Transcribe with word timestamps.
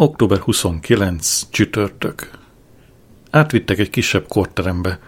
Október 0.00 0.38
29. 0.38 1.50
csütörtök. 1.50 2.30
Átvittek 3.30 3.78
egy 3.78 3.90
kisebb 3.90 4.26
korterembe. 4.28 4.98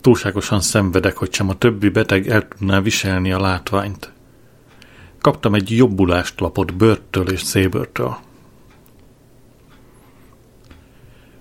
Túlságosan 0.00 0.60
szenvedek, 0.60 1.16
hogy 1.16 1.32
sem 1.32 1.48
a 1.48 1.58
többi 1.58 1.88
beteg 1.88 2.28
el 2.28 2.48
tudná 2.48 2.80
viselni 2.80 3.32
a 3.32 3.40
látványt. 3.40 4.12
Kaptam 5.20 5.54
egy 5.54 5.76
jobbulást 5.76 6.40
lapot 6.40 6.74
bőrtől 6.76 7.28
és 7.28 7.42
szébörtől. 7.42 8.16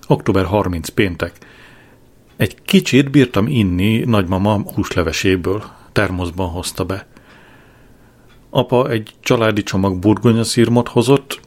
Október 0.07 0.45
30 0.45 0.89
péntek. 0.89 1.38
Egy 2.36 2.61
kicsit 2.61 3.11
bírtam 3.11 3.47
inni 3.47 3.99
nagymama 3.99 4.61
húsleveséből. 4.73 5.63
Termoszban 5.91 6.49
hozta 6.49 6.83
be. 6.83 7.07
Apa 8.49 8.89
egy 8.89 9.13
családi 9.20 9.63
csomag 9.63 9.99
burgonyaszírmot 9.99 10.88
hozott, 10.88 11.39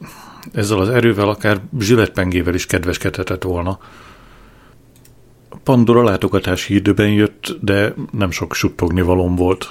ezzel 0.53 0.79
az 0.79 0.89
erővel 0.89 1.29
akár 1.29 1.61
zsiletpengével 1.79 2.53
is 2.53 2.65
kedveskedhetett 2.65 3.43
volna. 3.43 3.79
Pandora 5.63 6.03
látogatási 6.03 6.73
időben 6.73 7.09
jött, 7.09 7.57
de 7.61 7.93
nem 8.11 8.31
sok 8.31 8.53
suttogni 8.53 9.01
valom 9.01 9.35
volt. 9.35 9.69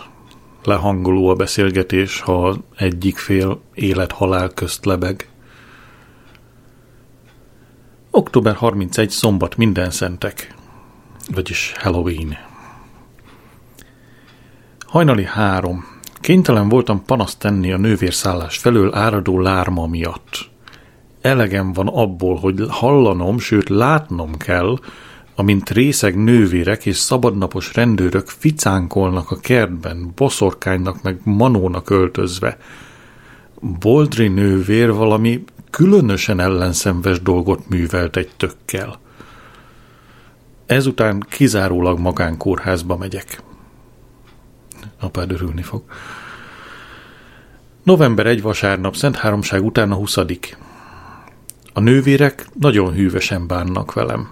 Lehangoló 0.65 1.29
a 1.29 1.35
beszélgetés, 1.35 2.21
ha 2.21 2.57
egyik 2.77 3.17
fél 3.17 3.61
élet-halál 3.75 4.49
közt 4.49 4.85
lebeg. 4.85 5.29
Október 8.11 8.55
31 8.55 9.11
szombat 9.11 9.57
minden 9.57 9.91
szentek, 9.91 10.55
vagyis 11.35 11.73
Halloween. 11.79 12.37
Hajnali 14.87 15.25
három. 15.25 15.85
Kénytelen 16.21 16.69
voltam 16.69 17.05
panaszt 17.05 17.39
tenni 17.39 17.73
a 17.73 17.77
nővérszállás 17.77 18.59
felől 18.59 18.95
áradó 18.95 19.41
lárma 19.41 19.87
miatt 19.87 20.51
elegem 21.21 21.73
van 21.73 21.87
abból, 21.87 22.37
hogy 22.37 22.65
hallanom, 22.69 23.39
sőt 23.39 23.69
látnom 23.69 24.37
kell, 24.37 24.79
amint 25.35 25.71
részeg 25.71 26.17
nővérek 26.17 26.87
és 26.87 26.97
szabadnapos 26.97 27.75
rendőrök 27.75 28.29
ficánkolnak 28.29 29.31
a 29.31 29.37
kertben, 29.37 30.13
boszorkánynak 30.15 31.03
meg 31.03 31.21
manónak 31.25 31.91
öltözve. 31.91 32.59
Boldri 33.61 34.29
nővér 34.29 34.93
valami 34.93 35.45
különösen 35.71 36.41
ellenszenves 36.41 37.23
dolgot 37.23 37.69
művelt 37.69 38.17
egy 38.17 38.31
tökkel. 38.37 38.99
Ezután 40.67 41.27
kizárólag 41.29 41.99
magánkórházba 41.99 42.97
megyek. 42.97 43.43
Apád 45.01 45.33
örülni 45.33 45.63
fog. 45.63 45.83
November 47.83 48.27
egy 48.27 48.43
vasárnap, 48.43 48.97
Szent 48.97 49.17
Háromság 49.17 49.65
után 49.65 49.91
a 49.91 49.95
huszadik. 49.95 50.59
A 51.79 51.81
nővérek 51.81 52.47
nagyon 52.61 52.93
hűvösen 52.93 53.47
bánnak 53.47 53.93
velem. 53.93 54.29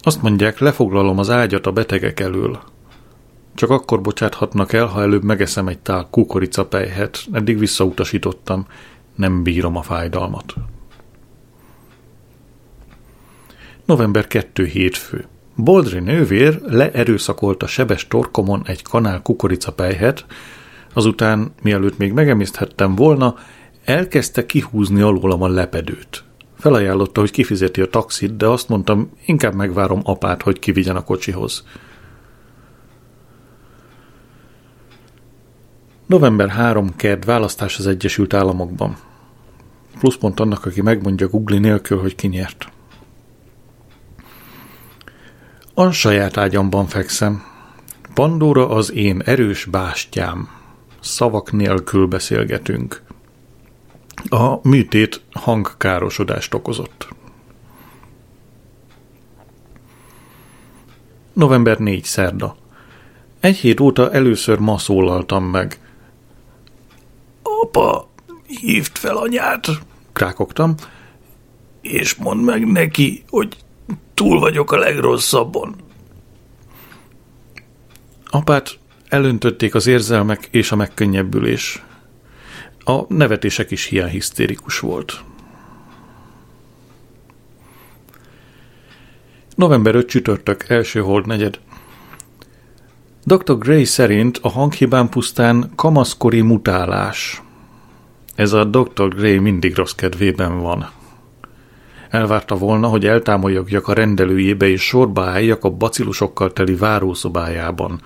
Azt 0.00 0.22
mondják, 0.22 0.58
lefoglalom 0.58 1.18
az 1.18 1.30
ágyat 1.30 1.66
a 1.66 1.72
betegek 1.72 2.20
elől. 2.20 2.62
Csak 3.54 3.70
akkor 3.70 4.00
bocsáthatnak 4.00 4.72
el, 4.72 4.86
ha 4.86 5.02
előbb 5.02 5.22
megeszem 5.22 5.68
egy 5.68 5.78
tál 5.78 6.08
kukoricapejhet. 6.10 7.24
Eddig 7.32 7.58
visszautasítottam. 7.58 8.66
Nem 9.14 9.42
bírom 9.42 9.76
a 9.76 9.82
fájdalmat. 9.82 10.54
November 13.84 14.26
2 14.26 14.64
hétfő. 14.64 15.26
Boldri 15.56 15.98
nővér 15.98 16.60
leerőszakolta 16.62 17.66
sebes 17.66 18.08
torkomon 18.08 18.62
egy 18.66 18.82
kanál 18.82 19.22
kukoricapejhet, 19.22 20.26
azután, 20.92 21.52
mielőtt 21.62 21.98
még 21.98 22.12
megemészthettem 22.12 22.94
volna, 22.94 23.34
elkezdte 23.84 24.46
kihúzni 24.46 25.00
alólam 25.00 25.42
a 25.42 25.48
lepedőt. 25.48 26.24
Felajánlotta, 26.62 27.20
hogy 27.20 27.30
kifizeti 27.30 27.80
a 27.80 27.86
taxit, 27.86 28.36
de 28.36 28.46
azt 28.46 28.68
mondtam, 28.68 29.10
inkább 29.26 29.54
megvárom 29.54 30.00
apát, 30.04 30.42
hogy 30.42 30.58
kivigyen 30.58 30.96
a 30.96 31.04
kocsihoz. 31.04 31.64
November 36.06 36.48
3 36.48 36.96
kert 36.96 37.24
választás 37.24 37.78
az 37.78 37.86
Egyesült 37.86 38.34
Államokban. 38.34 38.96
Pluszpont 39.98 40.40
annak, 40.40 40.66
aki 40.66 40.82
megmondja 40.82 41.28
Google 41.28 41.58
nélkül, 41.58 42.00
hogy 42.00 42.14
ki 42.14 42.26
nyert. 42.26 42.68
A 45.74 45.90
saját 45.90 46.36
ágyamban 46.36 46.86
fekszem. 46.86 47.42
Pandora 48.14 48.68
az 48.68 48.92
én 48.92 49.20
erős 49.20 49.64
bástyám. 49.64 50.48
Szavak 51.00 51.52
nélkül 51.52 52.06
beszélgetünk. 52.06 53.02
A 54.28 54.68
műtét 54.68 55.20
hangkárosodást 55.32 56.54
okozott. 56.54 57.08
November 61.32 61.78
4. 61.78 62.04
szerda. 62.04 62.56
Egy 63.40 63.56
hét 63.56 63.80
óta 63.80 64.12
először 64.12 64.58
ma 64.58 64.78
szólaltam 64.78 65.44
meg. 65.44 65.80
Apa, 67.42 68.08
hívd 68.46 68.96
fel 68.96 69.16
anyát, 69.16 69.68
krákogtam, 70.12 70.74
és 71.80 72.14
mondd 72.14 72.40
meg 72.40 72.66
neki, 72.66 73.24
hogy 73.28 73.56
túl 74.14 74.40
vagyok 74.40 74.72
a 74.72 74.76
legrosszabban. 74.76 75.74
Apát 78.30 78.78
elöntötték 79.08 79.74
az 79.74 79.86
érzelmek 79.86 80.48
és 80.50 80.72
a 80.72 80.76
megkönnyebbülés. 80.76 81.82
A 82.84 83.14
nevetések 83.14 83.70
is 83.70 83.84
hiány 83.84 84.10
hisztérikus 84.10 84.78
volt. 84.78 85.24
November 89.54 89.94
5 89.94 90.08
csütörtök, 90.08 90.68
első 90.68 91.00
hold 91.00 91.26
negyed. 91.26 91.60
Dr. 93.24 93.58
Gray 93.58 93.84
szerint 93.84 94.38
a 94.42 94.48
hanghibán 94.48 95.08
pusztán 95.08 95.70
kamaszkori 95.74 96.40
mutálás. 96.40 97.42
Ez 98.34 98.52
a 98.52 98.64
Dr. 98.64 99.08
Gray 99.08 99.38
mindig 99.38 99.76
rossz 99.76 99.92
kedvében 99.92 100.60
van. 100.60 100.90
Elvárta 102.10 102.56
volna, 102.56 102.88
hogy 102.88 103.06
eltámoljak 103.06 103.88
a 103.88 103.92
rendelőjébe 103.92 104.66
és 104.66 104.82
sorba 104.82 105.24
álljak 105.24 105.64
a 105.64 105.70
bacilusokkal 105.70 106.52
teli 106.52 106.74
várószobájában– 106.74 108.00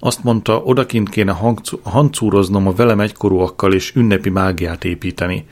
azt 0.00 0.24
mondta, 0.24 0.62
odakint 0.62 1.08
kéne 1.08 1.36
hancúroznom 1.82 2.66
a 2.66 2.72
velem 2.72 3.00
egykorúakkal 3.00 3.72
és 3.72 3.94
ünnepi 3.94 4.30
mágiát 4.30 4.84
építeni. 4.84 5.46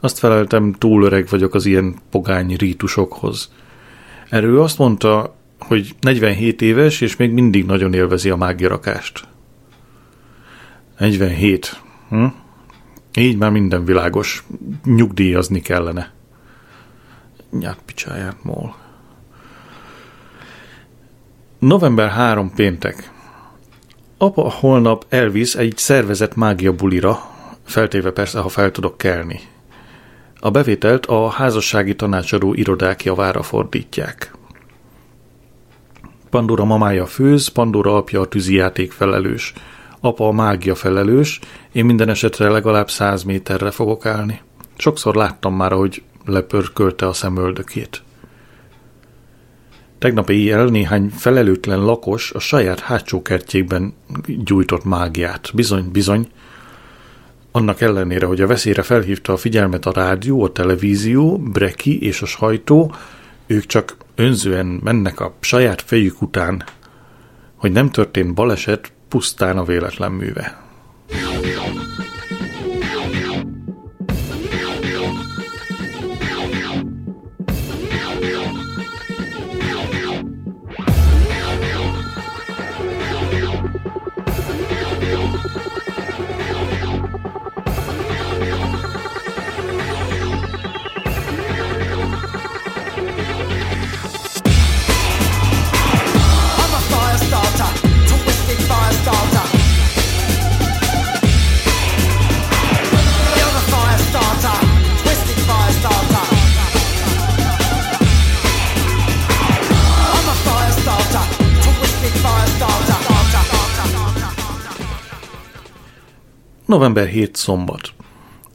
Azt 0.00 0.18
feleltem, 0.18 0.72
túl 0.72 1.04
öreg 1.04 1.28
vagyok 1.28 1.54
az 1.54 1.66
ilyen 1.66 1.94
pogány 2.10 2.54
rítusokhoz. 2.56 3.52
Erről 4.28 4.60
azt 4.60 4.78
mondta, 4.78 5.34
hogy 5.58 5.94
47 6.00 6.62
éves, 6.62 7.00
és 7.00 7.16
még 7.16 7.30
mindig 7.30 7.66
nagyon 7.66 7.94
élvezi 7.94 8.30
a 8.30 8.36
mágiarakást. 8.36 9.28
47. 10.98 11.80
Hm? 12.08 12.24
Így 13.14 13.36
már 13.36 13.50
minden 13.50 13.84
világos. 13.84 14.44
Nyugdíjazni 14.84 15.60
kellene. 15.60 16.12
Nyát 17.50 17.78
picsáját, 17.84 18.44
mól. 18.44 18.76
November 21.58 22.08
3 22.08 22.52
péntek. 22.54 23.13
Apa 24.24 24.50
holnap 24.50 25.04
elvisz 25.08 25.54
egy 25.54 25.76
szervezett 25.76 26.34
mágia 26.34 26.72
bulira, 26.72 27.20
feltéve 27.64 28.10
persze, 28.10 28.40
ha 28.40 28.48
fel 28.48 28.70
tudok 28.70 28.98
kelni. 28.98 29.40
A 30.40 30.50
bevételt 30.50 31.06
a 31.06 31.28
házassági 31.28 31.96
tanácsadó 31.96 32.54
irodák 32.54 33.04
javára 33.04 33.42
fordítják. 33.42 34.34
Pandora 36.30 36.64
mamája 36.64 37.06
főz, 37.06 37.48
Pandora 37.48 37.96
apja 37.96 38.20
a 38.20 38.26
tűzijáték 38.26 38.92
felelős. 38.92 39.52
Apa 40.00 40.28
a 40.28 40.32
mágia 40.32 40.74
felelős, 40.74 41.40
én 41.72 41.84
minden 41.84 42.08
esetre 42.08 42.50
legalább 42.50 42.90
száz 42.90 43.22
méterre 43.22 43.70
fogok 43.70 44.06
állni. 44.06 44.40
Sokszor 44.76 45.14
láttam 45.14 45.54
már, 45.54 45.72
hogy 45.72 46.02
lepörkölte 46.24 47.06
a 47.06 47.12
szemöldökét. 47.12 48.03
Tegnap 50.04 50.30
éjjel 50.30 50.64
néhány 50.64 51.08
felelőtlen 51.08 51.84
lakos 51.84 52.32
a 52.32 52.38
saját 52.38 52.80
hátsó 52.80 53.22
kertjékben 53.22 53.94
gyújtott 54.26 54.84
mágiát. 54.84 55.50
Bizony, 55.54 55.90
bizony. 55.92 56.28
Annak 57.52 57.80
ellenére, 57.80 58.26
hogy 58.26 58.40
a 58.40 58.46
veszélyre 58.46 58.82
felhívta 58.82 59.32
a 59.32 59.36
figyelmet 59.36 59.86
a 59.86 59.92
rádió, 59.92 60.42
a 60.42 60.52
televízió, 60.52 61.38
Breki 61.38 62.02
és 62.02 62.22
a 62.22 62.26
sajtó, 62.26 62.94
ők 63.46 63.66
csak 63.66 63.96
önzően 64.14 64.66
mennek 64.66 65.20
a 65.20 65.34
saját 65.40 65.82
fejük 65.82 66.22
után, 66.22 66.64
hogy 67.54 67.72
nem 67.72 67.90
történt 67.90 68.34
baleset, 68.34 68.92
pusztán 69.08 69.58
a 69.58 69.64
véletlen 69.64 70.12
műve. 70.12 70.62
November 116.66 117.06
7 117.06 117.36
szombat. 117.36 117.92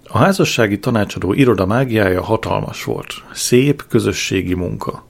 A 0.08 0.18
házassági 0.18 0.80
tanácsadó 0.80 1.34
iroda 1.34 1.66
mágiája 1.66 2.24
hatalmas 2.24 2.84
volt. 2.84 3.14
Szép 3.34 3.84
közösségi 3.88 4.54
munka. 4.54 5.06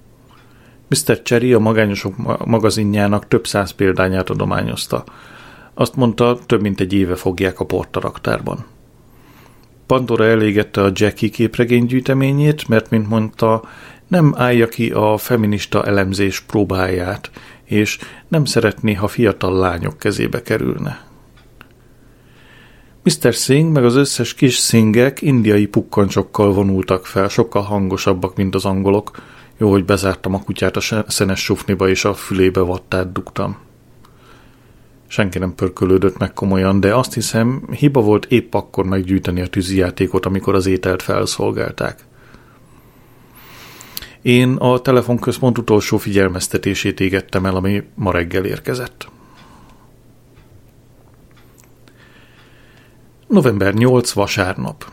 Mr. 0.87 1.21
Cherry 1.21 1.53
a 1.53 1.59
magányosok 1.59 2.45
magazinjának 2.45 3.27
több 3.27 3.47
száz 3.47 3.71
példányát 3.71 4.29
adományozta. 4.29 5.03
Azt 5.73 5.95
mondta, 5.95 6.37
több 6.45 6.61
mint 6.61 6.79
egy 6.79 6.93
éve 6.93 7.15
fogják 7.15 7.59
a 7.59 7.65
portaraktárban. 7.65 8.65
Pandora 9.85 10.25
elégette 10.25 10.81
a 10.83 10.91
Jackie 10.93 11.29
képregény 11.29 11.85
gyűjteményét, 11.85 12.67
mert, 12.67 12.89
mint 12.89 13.09
mondta, 13.09 13.63
nem 14.07 14.33
állja 14.37 14.67
ki 14.67 14.91
a 14.91 15.17
feminista 15.17 15.85
elemzés 15.85 16.39
próbáját, 16.39 17.31
és 17.63 17.99
nem 18.27 18.45
szeretné, 18.45 18.93
ha 18.93 19.07
fiatal 19.07 19.57
lányok 19.57 19.97
kezébe 19.97 20.41
kerülne. 20.41 21.08
Mr. 23.03 23.33
Singh 23.33 23.71
meg 23.71 23.85
az 23.85 23.95
összes 23.95 24.33
kis 24.33 24.57
szingek 24.57 25.21
indiai 25.21 25.65
pukkancsokkal 25.65 26.53
vonultak 26.53 27.05
fel, 27.05 27.27
sokkal 27.27 27.61
hangosabbak, 27.61 28.35
mint 28.35 28.55
az 28.55 28.65
angolok. 28.65 29.11
Jó, 29.57 29.71
hogy 29.71 29.85
bezártam 29.85 30.33
a 30.33 30.43
kutyát 30.43 30.75
a 30.77 31.03
szenes 31.07 31.43
sufniba, 31.43 31.89
és 31.89 32.05
a 32.05 32.13
fülébe 32.13 32.59
vattát 32.59 33.11
dugtam. 33.11 33.57
Senki 35.07 35.39
nem 35.39 35.55
pörkölődött 35.55 36.17
meg 36.17 36.33
komolyan, 36.33 36.79
de 36.79 36.95
azt 36.95 37.13
hiszem, 37.13 37.67
hiba 37.71 38.01
volt 38.01 38.25
épp 38.25 38.53
akkor 38.53 38.85
meggyűjteni 38.85 39.41
a 39.41 39.47
tűzijátékot, 39.47 40.25
amikor 40.25 40.55
az 40.55 40.65
ételt 40.65 41.01
felszolgálták. 41.01 42.05
Én 44.21 44.55
a 44.55 44.79
telefonközpont 44.79 45.57
utolsó 45.57 45.97
figyelmeztetését 45.97 46.99
égettem 46.99 47.45
el, 47.45 47.55
ami 47.55 47.83
ma 47.95 48.11
reggel 48.11 48.45
érkezett. 48.45 49.07
November 53.29 53.73
8 53.73 54.11
vasárnap. 54.11 54.91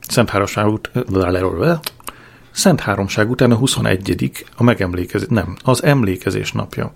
Szent 0.00 0.30
Háromság, 0.30 0.66
ut- 0.66 0.90
Szent 2.50 2.80
Háromság 2.80 3.30
után 3.30 3.50
a 3.50 3.54
21 3.54 4.44
a 4.56 4.62
megemlékezés, 4.62 5.28
nem, 5.30 5.56
az 5.64 5.82
emlékezés 5.82 6.52
napja. 6.52 6.92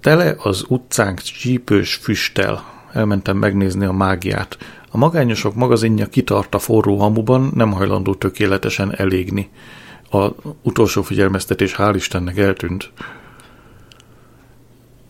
Tele 0.00 0.34
az 0.38 0.64
utcánk 0.68 1.20
csípős 1.20 1.94
füsttel. 1.94 2.64
Elmentem 2.92 3.36
megnézni 3.36 3.84
a 3.84 3.92
mágiát. 3.92 4.58
A 4.90 4.96
magányosok 4.96 5.54
magazinja 5.54 6.06
kitart 6.06 6.54
a 6.54 6.58
forró 6.58 6.98
hamuban, 6.98 7.50
nem 7.54 7.72
hajlandó 7.72 8.14
tökéletesen 8.14 8.96
elégni. 8.96 9.50
A 10.10 10.28
utolsó 10.62 11.02
figyelmeztetés 11.02 11.74
hál' 11.78 11.92
Istennek 11.94 12.38
eltűnt. 12.38 12.92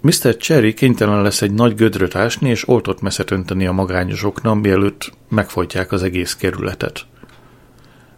Mr. 0.04 0.36
Cherry 0.36 0.74
kénytelen 0.74 1.22
lesz 1.22 1.42
egy 1.42 1.52
nagy 1.52 1.74
gödröt 1.74 2.14
ásni 2.14 2.48
és 2.48 2.68
oltott 2.68 3.00
messzet 3.00 3.30
önteni 3.30 3.66
a 3.66 3.72
magányosoknak, 3.72 4.60
mielőtt 4.60 5.12
megfojtják 5.28 5.92
az 5.92 6.02
egész 6.02 6.34
kerületet. 6.34 7.06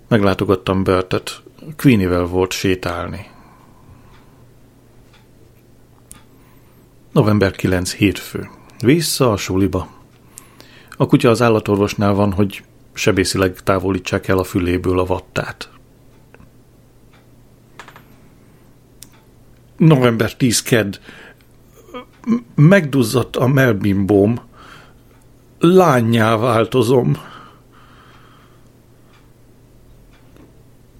Meglátogattam 0.08 0.84
Bertet. 0.84 1.42
Queenivel 1.76 2.24
volt 2.24 2.52
sétálni. 2.52 3.26
November 7.12 7.50
9. 7.50 7.92
hétfő. 7.92 8.48
Vissza 8.78 9.32
a 9.32 9.36
suliba. 9.36 9.88
A 10.96 11.06
kutya 11.06 11.30
az 11.30 11.42
állatorvosnál 11.42 12.14
van, 12.14 12.32
hogy 12.32 12.62
sebészileg 12.92 13.62
távolítsák 13.62 14.28
el 14.28 14.38
a 14.38 14.44
füléből 14.44 14.98
a 14.98 15.04
vattát. 15.04 15.70
November 19.76 20.36
10. 20.36 20.62
kedd. 20.62 20.96
Megduzzadt 22.54 23.36
a 23.36 23.46
melbimbóm. 23.46 24.40
Lányjá 25.58 26.36
változom. 26.36 27.16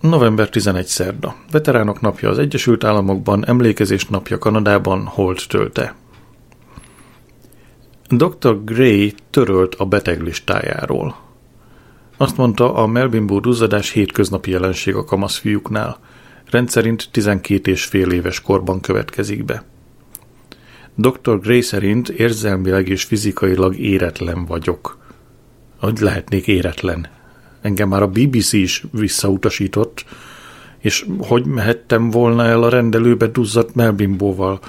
November 0.01 0.49
11. 0.49 0.87
szerda. 0.87 1.37
Veteránok 1.51 2.01
napja 2.01 2.29
az 2.29 2.39
Egyesült 2.39 2.85
Államokban, 2.85 3.47
emlékezés 3.47 4.07
napja 4.07 4.39
Kanadában, 4.39 5.05
holt 5.05 5.49
tölte. 5.49 5.95
Dr. 8.09 8.65
Gray 8.65 9.15
törölt 9.31 9.75
a 9.75 9.85
beteglistájáról. 9.85 11.17
Azt 12.17 12.37
mondta, 12.37 12.75
a 12.75 12.87
Melvin 12.87 13.27
duzzadás 13.27 13.91
hétköznapi 13.91 14.51
jelenség 14.51 14.95
a 14.95 15.05
kamaszfiúknál. 15.05 15.99
Rendszerint 16.51 17.09
12 17.11 17.71
és 17.71 17.85
fél 17.85 18.11
éves 18.11 18.41
korban 18.41 18.81
következik 18.81 19.45
be. 19.45 19.65
Dr. 20.99 21.41
Gray 21.41 21.61
szerint 21.61 22.09
érzelmileg 22.09 22.89
és 22.89 23.05
fizikailag 23.05 23.79
éretlen 23.79 24.45
vagyok. 24.45 24.99
Hogy 25.79 25.99
lehetnék 25.99 26.47
éretlen? 26.47 27.09
Engem 27.61 27.89
már 27.89 28.03
a 28.03 28.09
BBC 28.09 28.53
is 28.53 28.85
visszautasított, 28.93 30.05
és 30.79 31.07
hogy 31.19 31.45
mehettem 31.45 32.11
volna 32.11 32.45
el 32.45 32.63
a 32.63 32.69
rendelőbe 32.69 33.27
duzzadt 33.27 33.75
melbimbóval? 33.75 34.61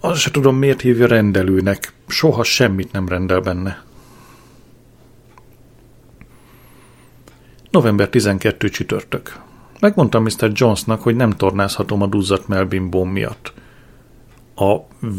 Azt 0.00 0.20
se 0.20 0.30
tudom, 0.30 0.56
miért 0.56 0.80
hívja 0.80 1.06
rendelőnek. 1.06 1.92
Soha 2.06 2.42
semmit 2.42 2.92
nem 2.92 3.08
rendel 3.08 3.40
benne. 3.40 3.84
November 7.70 8.08
12 8.08 8.68
csütörtök. 8.68 9.40
Megmondtam 9.80 10.22
Mr. 10.22 10.50
Jonesnak, 10.52 11.02
hogy 11.02 11.16
nem 11.16 11.30
tornázhatom 11.30 12.02
a 12.02 12.06
duzzadt 12.06 12.48
melbimbóm 12.48 13.10
miatt. 13.10 13.52
A 14.54 14.76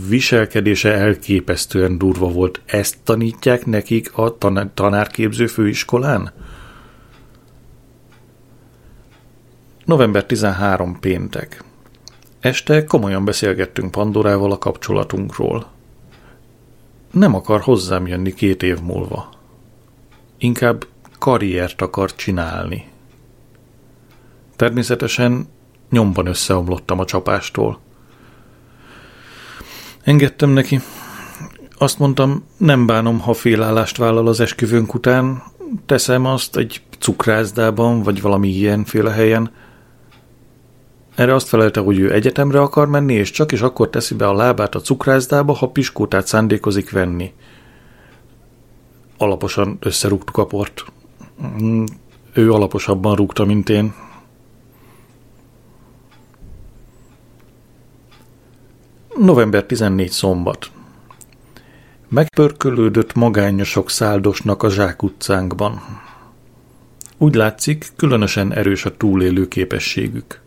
viselkedése 0.08 0.94
elképesztően 0.94 1.98
durva 1.98 2.28
volt. 2.28 2.62
Ezt 2.66 2.98
tanítják 3.04 3.66
nekik 3.66 4.18
a 4.18 4.38
tan- 4.38 4.72
tanárképző 4.74 5.48
főiskolán? 5.48 6.32
November 9.86 10.26
13 10.26 11.00
péntek. 11.00 11.64
Este 12.40 12.84
komolyan 12.84 13.26
beszélgettünk 13.26 13.92
Pandorával 13.92 14.52
a 14.52 14.58
kapcsolatunkról. 14.58 15.68
Nem 17.12 17.36
akar 17.36 17.62
hozzám 17.62 18.08
jönni 18.08 18.34
két 18.34 18.64
év 18.64 18.80
múlva. 18.82 19.30
Inkább 20.38 20.86
karriert 21.20 21.82
akar 21.82 22.16
csinálni. 22.16 22.88
Természetesen 24.56 25.48
nyomban 25.90 26.26
összeomlottam 26.26 27.00
a 27.00 27.06
csapástól. 27.06 27.80
Engedtem 30.06 30.50
neki. 30.50 30.80
Azt 31.78 32.00
mondtam, 32.00 32.46
nem 32.58 32.86
bánom, 32.86 33.20
ha 33.20 33.34
félállást 33.34 33.98
vállal 33.98 34.28
az 34.28 34.40
esküvőnk 34.40 34.94
után, 34.94 35.44
teszem 35.86 36.26
azt 36.26 36.58
egy 36.58 36.82
cukrászdában, 37.00 38.04
vagy 38.04 38.22
valami 38.22 38.48
ilyenféle 38.48 39.12
helyen, 39.12 39.52
erre 41.16 41.34
azt 41.34 41.48
felelte, 41.48 41.80
hogy 41.80 42.00
ő 42.00 42.14
egyetemre 42.14 42.62
akar 42.62 42.88
menni, 42.88 43.14
és 43.14 43.32
csak 43.32 43.52
is 43.52 43.62
akkor 43.62 43.90
teszi 43.90 44.16
be 44.16 44.28
a 44.28 44.34
lábát 44.34 44.76
a 44.76 44.82
cukrászdába, 44.82 45.54
ha 45.54 45.70
piskótát 45.70 46.28
szándékozik 46.28 46.92
venni. 46.92 47.34
Alaposan 49.18 49.78
összerúgtuk 49.80 50.38
a 50.38 50.46
port. 50.46 50.86
Ő 52.34 52.52
alaposabban 52.52 53.16
rúgta, 53.16 53.46
mint 53.46 53.70
én. 53.70 53.94
November 59.18 59.64
14 59.64 60.10
szombat. 60.10 60.72
Megpörkölődött 62.08 63.14
magányosok 63.14 63.90
száldosnak 63.90 64.64
a 64.64 64.70
zsákutcánkban. 64.70 65.82
Úgy 67.18 67.36
látszik, 67.36 67.92
különösen 67.96 68.54
erős 68.54 68.86
a 68.86 68.98
túlélő 68.98 69.48
képességük. 69.48 70.42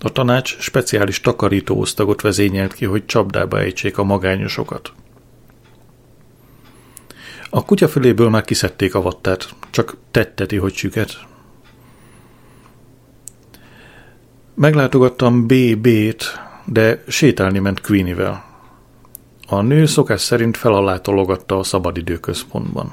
A 0.00 0.12
tanács 0.12 0.58
speciális 0.58 1.20
takarító 1.20 1.80
osztagot 1.80 2.20
vezényelt 2.20 2.72
ki, 2.74 2.84
hogy 2.84 3.06
csapdába 3.06 3.58
ejtsék 3.58 3.98
a 3.98 4.04
magányosokat. 4.04 4.92
A 7.50 7.64
kutya 7.64 7.88
füléből 7.88 8.30
már 8.30 8.44
kiszedték 8.44 8.94
a 8.94 9.02
vattát, 9.02 9.54
csak 9.70 9.96
tetteti, 10.10 10.56
hogy 10.56 10.74
süket. 10.74 11.26
Meglátogattam 14.54 15.46
BB-t, 15.46 16.43
de 16.64 17.02
sétálni 17.08 17.58
ment 17.58 17.80
Queenivel. 17.80 18.44
A 19.48 19.60
nő 19.60 19.86
szokás 19.86 20.20
szerint 20.20 20.56
felalátologatta 20.56 21.58
a 21.58 21.62
szabadidőközpontban. 21.62 22.92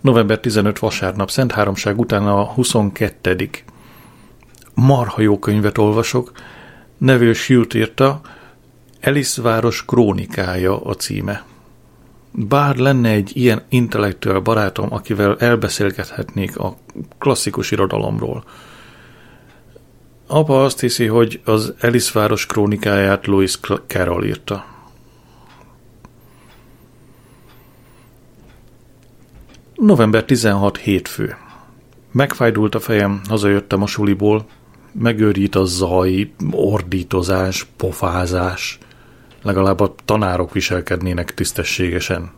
November 0.00 0.38
15 0.38 0.78
vasárnap, 0.78 1.30
Szent 1.30 1.52
Háromság 1.52 1.98
után 1.98 2.26
a 2.26 2.44
22 2.44 3.50
marha 4.74 5.20
jó 5.20 5.38
könyvet 5.38 5.78
olvasok. 5.78 6.32
Neville 6.98 7.32
Shield 7.32 7.74
írta, 7.74 8.20
Alice 9.02 9.42
város 9.42 9.84
krónikája 9.84 10.80
a 10.80 10.94
címe. 10.94 11.44
Bár 12.30 12.76
lenne 12.76 13.08
egy 13.08 13.30
ilyen 13.34 13.62
intellektuál 13.68 14.40
barátom, 14.40 14.92
akivel 14.92 15.36
elbeszélgethetnék 15.38 16.58
a 16.58 16.76
klasszikus 17.18 17.70
irodalomról. 17.70 18.44
Apa 20.26 20.62
azt 20.64 20.80
hiszi, 20.80 21.06
hogy 21.06 21.40
az 21.44 21.74
Alice 21.80 22.10
város 22.14 22.46
krónikáját 22.46 23.26
Louis 23.26 23.58
Carroll 23.86 24.24
írta. 24.24 24.77
November 29.80 30.24
16 30.24 30.76
hétfő. 30.76 31.36
Megfájdult 32.12 32.74
a 32.74 32.80
fejem, 32.80 33.20
hazajöttem 33.28 33.82
a 33.82 33.86
suliból, 33.86 34.46
megőrít 34.92 35.54
a 35.54 35.64
zaj, 35.64 36.32
ordítozás, 36.50 37.66
pofázás. 37.76 38.78
Legalább 39.42 39.80
a 39.80 39.94
tanárok 40.04 40.52
viselkednének 40.52 41.34
tisztességesen. 41.34 42.30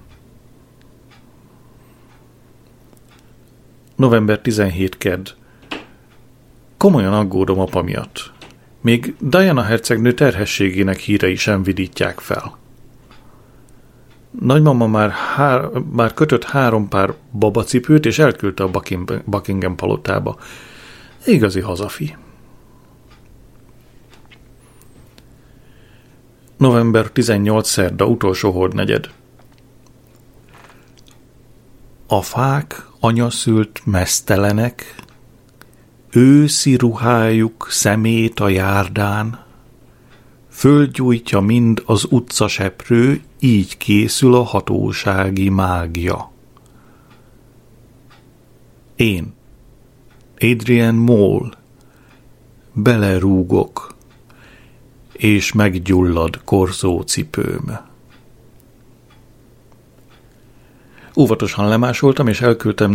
November 3.97 4.40
17 4.40 4.99
kedd. 4.99 5.28
Komolyan 6.76 7.14
aggódom 7.14 7.61
apa 7.61 7.82
miatt. 7.82 8.32
Még 8.80 9.14
Diana 9.20 9.62
hercegnő 9.62 10.12
terhességének 10.12 10.99
hírei 10.99 11.37
sem 11.37 11.62
vidítják 11.62 12.18
fel. 12.18 12.59
Nagymama 14.31 14.87
már, 14.87 15.11
hár, 15.11 15.69
már 15.93 16.15
kötött 16.15 16.45
három 16.45 16.89
pár 16.89 17.15
babacipőt, 17.33 18.07
és 18.07 18.19
elküldte 18.19 18.63
a 18.63 18.71
Buckingham 19.25 19.77
palotába. 19.77 20.37
Igazi 21.27 21.61
hazafi. 21.61 22.17
November 26.57 27.11
18 27.11 27.69
szerda, 27.69 28.07
utolsó 28.07 28.51
hordnegyed. 28.51 29.11
A 32.07 32.23
fák 32.23 32.87
anyaszült 33.01 33.81
mesztelenek, 33.85 34.95
őszi 36.11 36.77
ruhájuk 36.77 37.67
szemét 37.71 38.41
a 38.41 38.49
járdán, 38.49 39.45
földgyújtja 40.51 41.41
mind 41.41 41.83
az 41.87 42.07
utcaseprő, 42.11 43.23
így 43.40 43.76
készül 43.76 44.35
a 44.35 44.42
hatósági 44.42 45.49
mágia. 45.49 46.30
Én, 48.97 49.35
Adrian 50.38 50.94
Moll, 50.94 51.54
belerúgok, 52.73 53.94
és 55.12 55.52
meggyullad 55.52 56.40
korzócipőm. 56.44 57.78
Óvatosan 61.16 61.68
lemásoltam, 61.68 62.26
és 62.26 62.40
elküldtem 62.40 62.94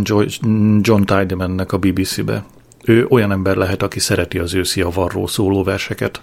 John 0.80 1.02
Tidemannek 1.02 1.72
a 1.72 1.78
BBC-be. 1.78 2.44
Ő 2.84 3.06
olyan 3.08 3.32
ember 3.32 3.56
lehet, 3.56 3.82
aki 3.82 3.98
szereti 3.98 4.38
az 4.38 4.54
őszi 4.54 4.80
a 4.80 4.90
varró 4.90 5.26
szóló 5.26 5.62
verseket. 5.62 6.22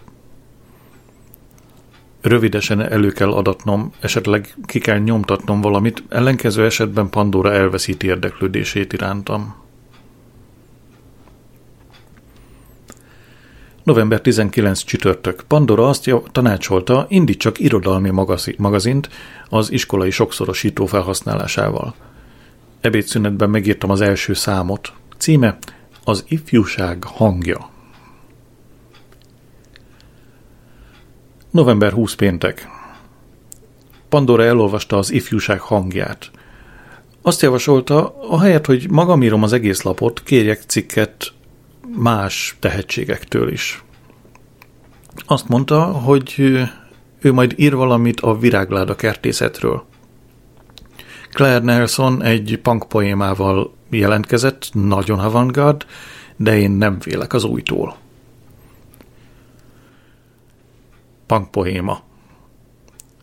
Rövidesen 2.24 2.82
elő 2.82 3.12
kell 3.12 3.32
adatnom, 3.32 3.92
esetleg 4.00 4.56
ki 4.66 4.80
kell 4.80 4.98
nyomtatnom 4.98 5.62
valamit, 5.62 6.04
ellenkező 6.10 6.66
esetben 6.66 7.10
Pandora 7.10 7.52
elveszíti 7.54 8.08
érdeklődését 8.08 8.94
irántam. 8.94 9.56
November 13.84 14.22
19 14.22 14.84
csütörtök. 14.84 15.44
Pandora 15.48 15.88
azt 15.88 16.12
tanácsolta, 16.32 17.06
indítsak 17.10 17.60
irodalmi 17.60 18.10
magazint 18.58 19.10
az 19.50 19.72
iskolai 19.72 20.12
sokszorosító 20.12 20.86
felhasználásával. 20.86 21.96
Ebédszünetben 22.82 23.50
megírtam 23.50 23.90
az 23.90 24.02
első 24.02 24.34
számot. 24.34 24.94
Címe 25.18 25.58
Az 26.04 26.26
ifjúság 26.28 27.04
hangja. 27.04 27.73
November 31.54 31.92
20 31.92 32.14
péntek. 32.14 32.68
Pandora 34.10 34.44
elolvasta 34.44 34.98
az 34.98 35.12
ifjúság 35.12 35.60
hangját. 35.60 36.32
Azt 37.22 37.42
javasolta, 37.42 38.16
ahelyett, 38.30 38.66
hogy 38.66 38.90
magam 38.90 39.24
írom 39.24 39.44
az 39.44 39.54
egész 39.54 39.82
lapot, 39.82 40.24
kérjek 40.24 40.62
cikket 40.68 41.34
más 41.98 42.56
tehetségektől 42.60 43.52
is. 43.52 43.84
Azt 45.26 45.48
mondta, 45.48 45.84
hogy 45.84 46.34
ő 47.22 47.32
majd 47.32 47.54
ír 47.56 47.76
valamit 47.76 48.20
a 48.20 48.38
virágláda 48.38 48.96
kertészetről. 48.96 49.86
Claire 51.32 51.60
Nelson 51.60 52.24
egy 52.24 52.60
punk 52.62 52.88
poémával 52.88 53.74
jelentkezett, 53.90 54.70
nagyon 54.72 55.20
avantgard, 55.20 55.86
de 56.36 56.58
én 56.58 56.72
nem 56.72 56.98
vélek 57.04 57.34
az 57.34 57.44
újtól. 57.44 58.03
Punk 61.34 61.52
poéma. 61.52 62.04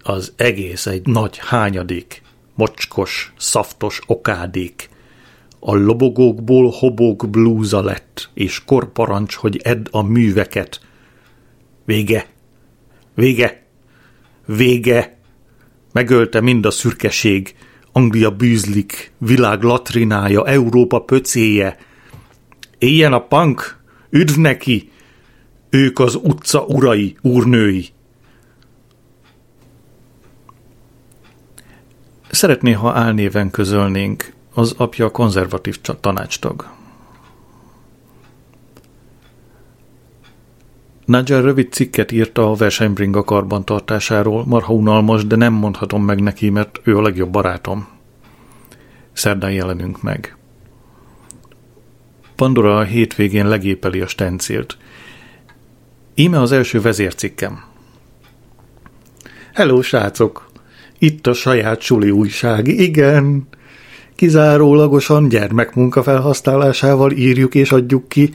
Az 0.02 0.32
egész 0.36 0.86
egy 0.86 1.06
nagy 1.06 1.38
hányadik, 1.38 2.22
mocskos, 2.54 3.32
szaftos 3.38 4.00
okádék, 4.06 4.88
a 5.58 5.74
lobogókból 5.74 6.70
hobók 6.70 7.30
blúza 7.30 7.82
lett, 7.82 8.30
és 8.34 8.64
korparancs, 8.64 9.34
hogy 9.34 9.60
edd 9.64 9.86
a 9.90 10.02
műveket. 10.02 10.80
Vége! 11.84 12.26
Vége! 13.14 13.66
Vége! 14.46 15.18
Megölte 15.92 16.40
mind 16.40 16.66
a 16.66 16.70
szürkeség, 16.70 17.54
Anglia 17.92 18.30
bűzlik, 18.30 19.12
világ 19.18 19.62
latrinája, 19.62 20.46
Európa 20.46 20.98
pöcéje. 20.98 21.76
Éljen 22.78 23.12
a 23.12 23.20
punk! 23.20 23.78
Üdv 24.10 24.38
neki! 24.38 24.90
Ők 25.68 25.98
az 25.98 26.14
utca 26.14 26.64
urai, 26.64 27.16
úrnői! 27.20 27.88
Szeretné, 32.30 32.72
ha 32.72 32.92
álnéven 32.92 33.50
közölnénk, 33.50 34.32
az 34.54 34.74
apja 34.76 35.10
konzervatív 35.10 35.80
tanácstag. 35.80 36.68
Nigel 41.04 41.42
rövid 41.42 41.72
cikket 41.72 42.12
írta 42.12 42.50
a 42.50 42.54
versenybringa 42.54 43.24
karbantartásáról, 43.24 44.46
marha 44.46 44.72
unalmas, 44.72 45.26
de 45.26 45.36
nem 45.36 45.52
mondhatom 45.52 46.04
meg 46.04 46.20
neki, 46.20 46.50
mert 46.50 46.80
ő 46.82 46.96
a 46.96 47.02
legjobb 47.02 47.30
barátom. 47.30 47.88
Szerdán 49.12 49.52
jelenünk 49.52 50.02
meg. 50.02 50.36
Pandora 52.34 52.78
a 52.78 52.82
hétvégén 52.82 53.48
legépeli 53.48 54.00
a 54.00 54.06
stencilt. 54.06 54.76
Íme 56.14 56.40
az 56.40 56.52
első 56.52 56.80
vezércikkem. 56.80 57.64
Hello, 59.52 59.82
srácok! 59.82 60.49
Itt 61.02 61.26
a 61.26 61.32
saját 61.32 61.80
suli 61.80 62.10
újság, 62.10 62.68
igen! 62.68 63.48
kizárólagosan 64.16 65.28
gyermekmunka 65.28 66.02
felhasználásával 66.02 67.10
írjuk 67.10 67.54
és 67.54 67.72
adjuk 67.72 68.08
ki. 68.08 68.34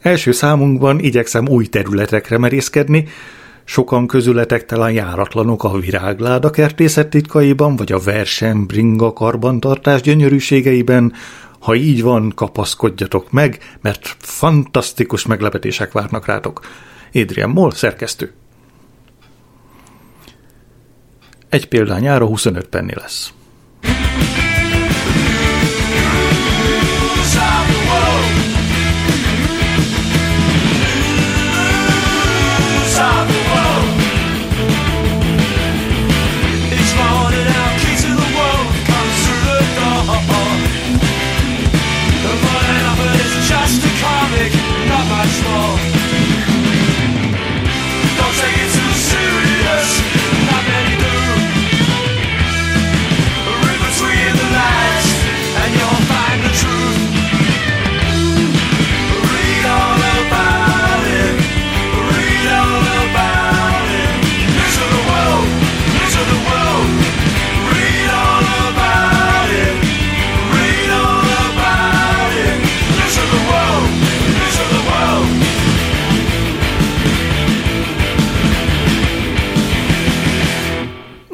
Első 0.00 0.32
számunkban 0.32 0.98
igyekszem 0.98 1.48
új 1.48 1.66
területekre 1.66 2.38
merészkedni, 2.38 3.08
sokan 3.64 4.06
közületek 4.06 4.64
talán 4.64 4.92
járatlanok 4.92 5.64
a 5.64 5.78
virágláda 5.78 6.50
kertészet 6.50 7.08
titkaiban, 7.08 7.76
vagy 7.76 7.92
a 7.92 7.98
versen 7.98 8.66
bringa 8.66 9.12
karbantartás 9.12 10.00
gyönyörűségeiben. 10.00 11.12
Ha 11.58 11.74
így 11.74 12.02
van, 12.02 12.32
kapaszkodjatok 12.34 13.30
meg, 13.30 13.58
mert 13.80 14.16
fantasztikus 14.18 15.26
meglepetések 15.26 15.92
várnak 15.92 16.26
rátok. 16.26 16.60
Adrian 17.14 17.50
Moll, 17.50 17.70
szerkesztő. 17.70 18.32
Egy 21.48 21.68
példányára 21.68 22.26
25 22.26 22.66
penni 22.66 22.92
lesz. 22.94 23.32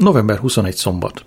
November 0.05 0.39
21 0.39 0.75
szombat. 0.75 1.25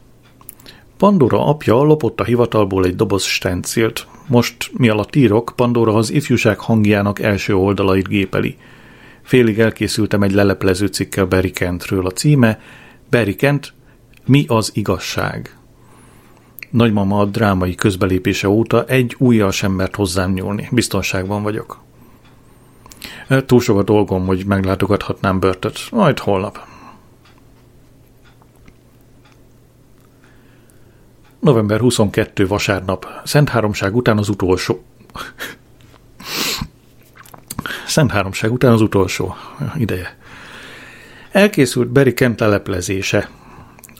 Pandora 0.98 1.46
apja 1.46 1.76
lopott 1.76 2.20
a 2.20 2.24
hivatalból 2.24 2.86
egy 2.86 2.96
doboz 2.96 3.24
stencilt. 3.24 4.08
Most, 4.28 4.72
mi 4.74 4.90
alatt 4.90 5.16
írok, 5.16 5.54
Pandora 5.56 5.94
az 5.94 6.12
ifjúság 6.12 6.60
hangjának 6.60 7.20
első 7.20 7.56
oldalait 7.56 8.08
gépeli. 8.08 8.58
Félig 9.22 9.60
elkészültem 9.60 10.24
egy 10.24 10.32
leleplező 10.32 10.88
cikkel 10.88 11.26
Barry 11.26 11.52
Kentről. 11.52 12.06
A 12.06 12.12
címe 12.12 12.60
Barry 13.10 13.36
Kent, 13.36 13.74
mi 14.26 14.46
az 14.48 14.72
igazság? 14.74 15.58
Nagymama 16.70 17.20
a 17.20 17.26
drámai 17.26 17.76
közbelépése 17.76 18.50
óta 18.50 18.86
egy 18.86 19.16
újjal 19.18 19.52
sem 19.52 19.72
mert 19.72 19.96
hozzám 19.96 20.34
nyúlni. 20.34 20.68
Biztonságban 20.72 21.44
vagyok. 21.44 21.80
Túl 23.46 23.60
sok 23.60 23.78
a 23.78 23.84
dolgom, 23.84 24.26
hogy 24.26 24.46
meglátogathatnám 24.46 25.40
Börtöt. 25.40 25.80
Majd 25.92 26.20
holnap. 26.20 26.77
November 31.40 31.80
22 31.80 32.48
vasárnap. 32.48 33.06
Szent 33.24 33.50
Háromság 33.50 33.96
után 33.96 34.18
az 34.18 34.30
utolsó. 34.30 34.84
Szent 37.88 38.12
Háromság 38.12 38.52
után 38.52 38.72
az 38.72 38.82
utolsó 38.82 39.36
ideje. 39.76 40.18
Elkészült 41.32 41.88
Barry 41.88 42.14
Kent 42.14 42.40
leleplezése. 42.40 43.30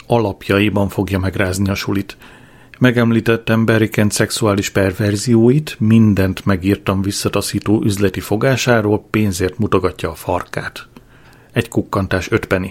Alapjaiban 0.08 0.90
fogja 0.90 1.20
megrázni 1.20 1.70
a 1.70 1.76
sulit. 1.76 2.18
Megemlítettem 2.80 3.66
Barry 3.66 3.90
Kent 3.90 4.12
szexuális 4.12 4.70
perverzióit, 4.70 5.76
mindent 5.80 6.46
megírtam 6.46 7.02
visszataszító 7.02 7.82
üzleti 7.84 8.20
fogásáról, 8.20 9.06
pénzért 9.10 9.58
mutogatja 9.58 10.10
a 10.10 10.16
farkát. 10.16 10.88
Egy 11.52 11.68
kukkantás 11.68 12.32
öt 12.32 12.46
penny. 12.46 12.70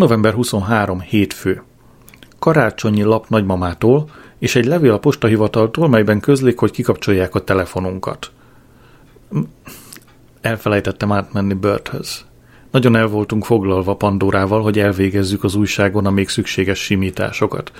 November 0.00 0.32
23. 0.32 1.00
Hétfő. 1.00 1.62
Karácsonyi 2.38 3.02
lap 3.02 3.28
nagymamától, 3.28 4.10
és 4.38 4.54
egy 4.54 4.64
levél 4.64 4.92
a 4.92 4.98
postahivataltól, 4.98 5.88
melyben 5.88 6.20
közlik, 6.20 6.58
hogy 6.58 6.70
kikapcsolják 6.70 7.34
a 7.34 7.44
telefonunkat. 7.44 8.30
Elfelejtettem 10.40 11.12
átmenni 11.12 11.54
Berthöz. 11.54 12.24
Nagyon 12.70 12.96
el 12.96 13.06
voltunk 13.06 13.44
foglalva 13.44 13.96
Pandorával, 13.96 14.62
hogy 14.62 14.78
elvégezzük 14.78 15.44
az 15.44 15.54
újságon 15.54 16.06
a 16.06 16.10
még 16.10 16.28
szükséges 16.28 16.78
simításokat. 16.78 17.72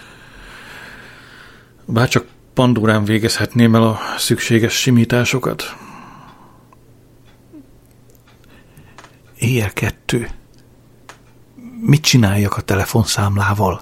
Bárcsak 1.84 2.24
Pandorán 2.54 3.04
végezhetném 3.04 3.74
el 3.74 3.82
a 3.82 3.98
szükséges 4.16 4.72
simításokat. 4.72 5.62
Éjjel 9.38 9.72
kettő 9.72 10.28
mit 11.80 12.00
csináljak 12.00 12.56
a 12.56 12.60
telefonszámlával? 12.60 13.80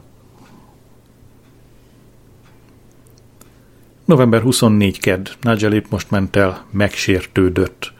November 4.05 4.43
24 4.43 5.01
ked. 5.01 5.31
Nigel 5.41 5.73
épp 5.73 5.85
most 5.91 6.11
ment 6.11 6.37
el, 6.37 6.65
megsértődött. 6.71 7.93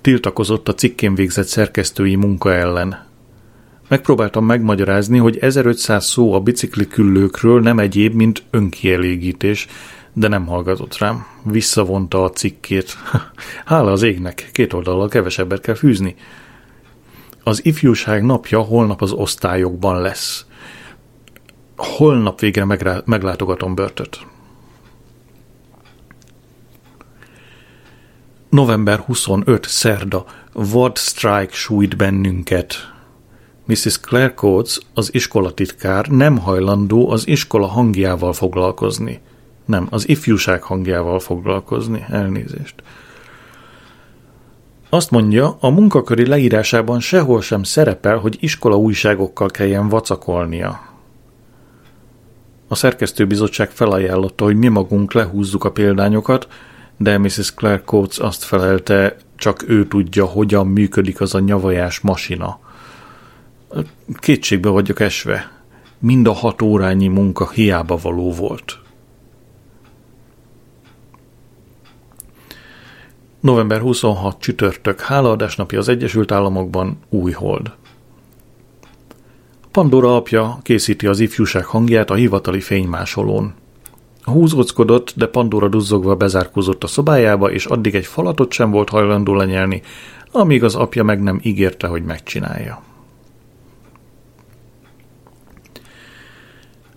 Tiltakozott 0.00 0.68
a 0.68 0.74
cikkén 0.74 1.14
végzett 1.14 1.46
szerkesztői 1.46 2.14
munka 2.14 2.52
ellen. 2.52 3.06
Megpróbáltam 3.88 4.44
megmagyarázni, 4.44 5.18
hogy 5.18 5.38
1500 5.38 6.06
szó 6.06 6.34
a 6.34 6.40
bicikli 6.40 6.86
küllőkről 6.86 7.60
nem 7.60 7.78
egyéb, 7.78 8.14
mint 8.14 8.42
önkielégítés, 8.50 9.66
de 10.12 10.28
nem 10.28 10.46
hallgatott 10.46 10.98
rám. 10.98 11.26
Visszavonta 11.42 12.24
a 12.24 12.30
cikkét. 12.30 12.96
Hála 13.64 13.92
az 13.92 14.02
égnek, 14.02 14.48
két 14.52 14.72
oldallal 14.72 15.08
kevesebbet 15.08 15.60
kell 15.60 15.74
fűzni. 15.74 16.14
Az 17.48 17.64
ifjúság 17.64 18.24
napja 18.24 18.60
holnap 18.60 19.02
az 19.02 19.12
osztályokban 19.12 20.00
lesz. 20.00 20.46
Holnap 21.76 22.40
végre 22.40 22.64
megrá- 22.64 23.06
meglátogatom 23.06 23.74
Börtöt. 23.74 24.26
November 28.48 28.98
25. 28.98 29.68
szerda. 29.68 30.24
Vad 30.52 30.98
strike 30.98 31.52
sújt 31.52 31.96
bennünket. 31.96 32.74
Mrs. 33.64 34.00
Claire 34.00 34.34
Coates, 34.34 34.78
az 34.94 35.14
iskolatitkár 35.14 36.06
nem 36.06 36.38
hajlandó 36.38 37.10
az 37.10 37.26
iskola 37.28 37.66
hangjával 37.66 38.32
foglalkozni. 38.32 39.20
Nem, 39.64 39.86
az 39.90 40.08
ifjúság 40.08 40.62
hangjával 40.62 41.20
foglalkozni. 41.20 42.04
Elnézést. 42.08 42.74
Azt 44.90 45.10
mondja, 45.10 45.56
a 45.60 45.68
munkaköri 45.68 46.26
leírásában 46.26 47.00
sehol 47.00 47.40
sem 47.40 47.62
szerepel, 47.62 48.16
hogy 48.16 48.36
iskola 48.40 48.76
újságokkal 48.76 49.48
kelljen 49.48 49.88
vacakolnia. 49.88 50.80
A 52.68 52.74
szerkesztőbizottság 52.74 53.70
felajánlotta, 53.70 54.44
hogy 54.44 54.56
mi 54.56 54.68
magunk 54.68 55.12
lehúzzuk 55.12 55.64
a 55.64 55.70
példányokat, 55.70 56.48
de 56.96 57.18
Mrs. 57.18 57.54
Claire 57.54 57.82
Coates 57.84 58.18
azt 58.18 58.44
felelte, 58.44 59.16
csak 59.36 59.68
ő 59.68 59.86
tudja, 59.86 60.24
hogyan 60.24 60.66
működik 60.66 61.20
az 61.20 61.34
a 61.34 61.38
nyavajás 61.38 62.00
masina. 62.00 62.58
Kétségbe 64.14 64.68
vagyok 64.68 65.00
esve. 65.00 65.50
Mind 65.98 66.26
a 66.26 66.32
hat 66.32 66.62
órányi 66.62 67.08
munka 67.08 67.50
hiába 67.50 67.96
való 68.02 68.32
volt. 68.32 68.78
November 73.40 73.80
26 73.80 74.40
csütörtök, 74.40 75.00
hálaadás 75.00 75.56
napja 75.56 75.78
az 75.78 75.88
Egyesült 75.88 76.32
Államokban, 76.32 76.98
új 77.08 77.32
hold. 77.32 77.72
Pandora 79.70 80.16
apja 80.16 80.58
készíti 80.62 81.06
az 81.06 81.20
ifjúság 81.20 81.64
hangját 81.64 82.10
a 82.10 82.14
hivatali 82.14 82.60
fénymásolón. 82.60 83.54
Húzgockodott, 84.22 85.12
de 85.16 85.26
Pandora 85.26 85.68
duzzogva 85.68 86.16
bezárkózott 86.16 86.84
a 86.84 86.86
szobájába, 86.86 87.50
és 87.50 87.66
addig 87.66 87.94
egy 87.94 88.06
falatot 88.06 88.52
sem 88.52 88.70
volt 88.70 88.88
hajlandó 88.88 89.34
lenyelni, 89.34 89.82
amíg 90.32 90.64
az 90.64 90.74
apja 90.74 91.02
meg 91.02 91.22
nem 91.22 91.40
ígérte, 91.42 91.86
hogy 91.86 92.02
megcsinálja. 92.02 92.82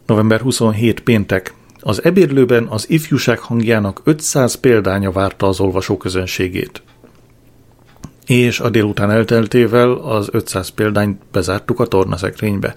November 0.06 0.42
27 0.42 1.00
péntek, 1.00 1.54
az 1.82 2.04
ebédlőben 2.04 2.68
az 2.68 2.90
ifjúság 2.90 3.40
hangjának 3.40 4.02
500 4.04 4.56
példánya 4.56 5.12
várta 5.12 5.48
az 5.48 5.60
olvasóközönségét. 5.60 6.82
És 8.26 8.60
a 8.60 8.70
délután 8.70 9.12
elteltével 9.12 9.92
az 9.92 10.30
500 10.32 10.70
példányt 10.70 11.22
bezártuk 11.32 11.80
a 11.80 11.86
tornaszekrénybe. 11.86 12.76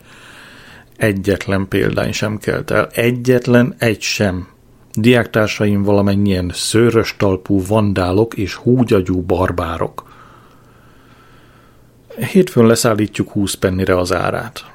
Egyetlen 0.97 1.69
példány 1.69 2.13
sem 2.13 2.39
kelt 2.39 2.71
el, 2.71 2.89
egyetlen 2.93 3.75
egy 3.79 4.01
sem. 4.01 4.49
Diáktársaim 4.93 5.83
valamennyien 5.83 6.51
szőrös 6.55 7.15
talpú 7.19 7.67
vandálok 7.67 8.35
és 8.35 8.55
húgyagyú 8.55 9.21
barbárok. 9.21 10.13
Hétfőn 12.33 12.67
leszállítjuk 12.67 13.31
20 13.31 13.55
pennire 13.55 13.99
az 13.99 14.13
árát. 14.13 14.74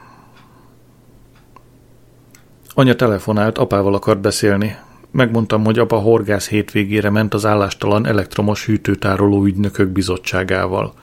Anya 2.79 2.95
telefonált, 2.95 3.57
apával 3.57 3.93
akart 3.93 4.21
beszélni. 4.21 4.75
Megmondtam, 5.11 5.65
hogy 5.65 5.79
apa 5.79 5.97
horgász 5.97 6.47
hétvégére 6.47 7.09
ment 7.09 7.33
az 7.33 7.45
állástalan 7.45 8.05
elektromos 8.05 8.65
hűtőtároló 8.65 9.45
ügynökök 9.45 9.89
bizottságával. 9.89 10.93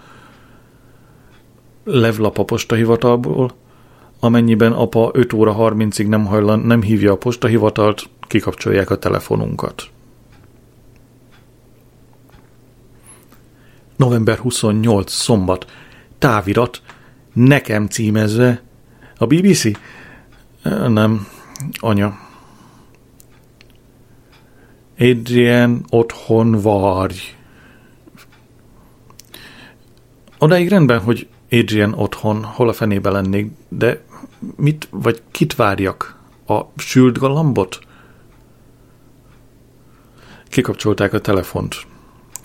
levlap 1.84 2.38
a 2.38 2.44
postahivatalból, 2.44 3.54
amennyiben 4.20 4.72
apa 4.72 5.10
5 5.12 5.32
óra 5.32 5.56
30-ig 5.58 6.08
nem, 6.08 6.26
hajlan, 6.26 6.58
nem 6.58 6.82
hívja 6.82 7.12
a 7.12 7.16
postahivatalt, 7.16 8.08
kikapcsolják 8.20 8.90
a 8.90 8.98
telefonunkat. 8.98 9.82
November 13.96 14.38
28. 14.38 15.12
szombat. 15.12 15.66
Távirat. 16.18 16.82
Nekem 17.32 17.86
címezve. 17.86 18.62
A 19.18 19.26
BBC? 19.26 19.70
Nem. 20.88 21.34
Anya. 21.78 22.18
Adrian 24.98 25.84
otthon 25.88 26.62
várj. 26.62 27.18
Odaig 30.38 30.68
rendben, 30.68 31.00
hogy 31.00 31.28
Adrian 31.50 31.92
otthon, 31.92 32.44
hol 32.44 32.68
a 32.68 32.72
fenébe 32.72 33.10
lennék, 33.10 33.50
de 33.68 34.04
mit, 34.56 34.88
vagy 34.90 35.22
kit 35.30 35.54
várjak? 35.54 36.18
A 36.46 36.60
sült 36.76 37.18
galambot? 37.18 37.78
Kikapcsolták 40.48 41.12
a 41.12 41.20
telefont. 41.20 41.76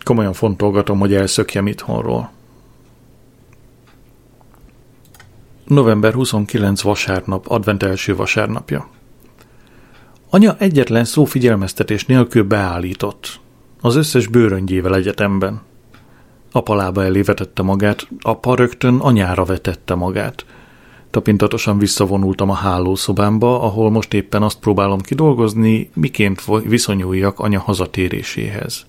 Komolyan 0.04 0.34
fontolgatom, 0.34 1.00
hogy 1.00 1.14
elszökjem 1.14 1.68
itthonról. 1.68 2.32
November 5.66 6.14
29 6.14 6.82
vasárnap, 6.82 7.48
advent 7.48 7.84
első 7.84 8.16
vasárnapja. 8.16 8.90
Anya 10.34 10.56
egyetlen 10.58 11.06
szó 11.06 11.26
figyelmeztetés 11.26 12.06
nélkül 12.06 12.44
beállított. 12.44 13.40
Az 13.82 13.96
összes 13.96 14.28
bőröngyével 14.28 14.96
egyetemben. 14.96 15.62
Apa 16.52 16.76
lába 16.76 17.04
elé 17.04 17.22
vetette 17.22 17.62
magát, 17.62 18.08
apa 18.22 18.56
rögtön 18.56 19.00
anyára 19.00 19.46
vetette 19.46 19.96
magát. 19.96 20.46
Tapintatosan 21.10 21.78
visszavonultam 21.78 22.50
a 22.50 22.54
hálószobámba, 22.54 23.62
ahol 23.62 23.90
most 23.90 24.14
éppen 24.14 24.44
azt 24.44 24.60
próbálom 24.60 25.00
kidolgozni, 25.00 25.90
miként 25.94 26.44
viszonyuljak 26.64 27.40
anya 27.40 27.60
hazatéréséhez. 27.60 28.86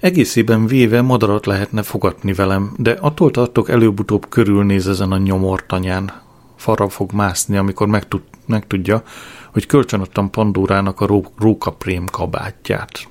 Egészében 0.00 0.66
véve 0.66 1.02
madarat 1.02 1.46
lehetne 1.46 1.82
fogatni 1.82 2.32
velem, 2.32 2.72
de 2.76 2.90
attól 2.90 3.30
tartok 3.30 3.70
előbb-utóbb 3.70 4.28
körülnéz 4.28 4.88
ezen 4.88 5.12
a 5.12 5.18
nyomortanyán. 5.18 6.12
Farra 6.56 6.88
fog 6.88 7.12
mászni, 7.12 7.56
amikor 7.56 7.86
megtud, 7.86 8.22
megtudja, 8.46 9.02
hogy 9.52 9.66
kölcsönadtam 9.66 10.30
Pandórának 10.30 11.00
a 11.00 11.06
ró, 11.06 11.24
rókaprém 11.38 12.04
kabátját. 12.06 13.08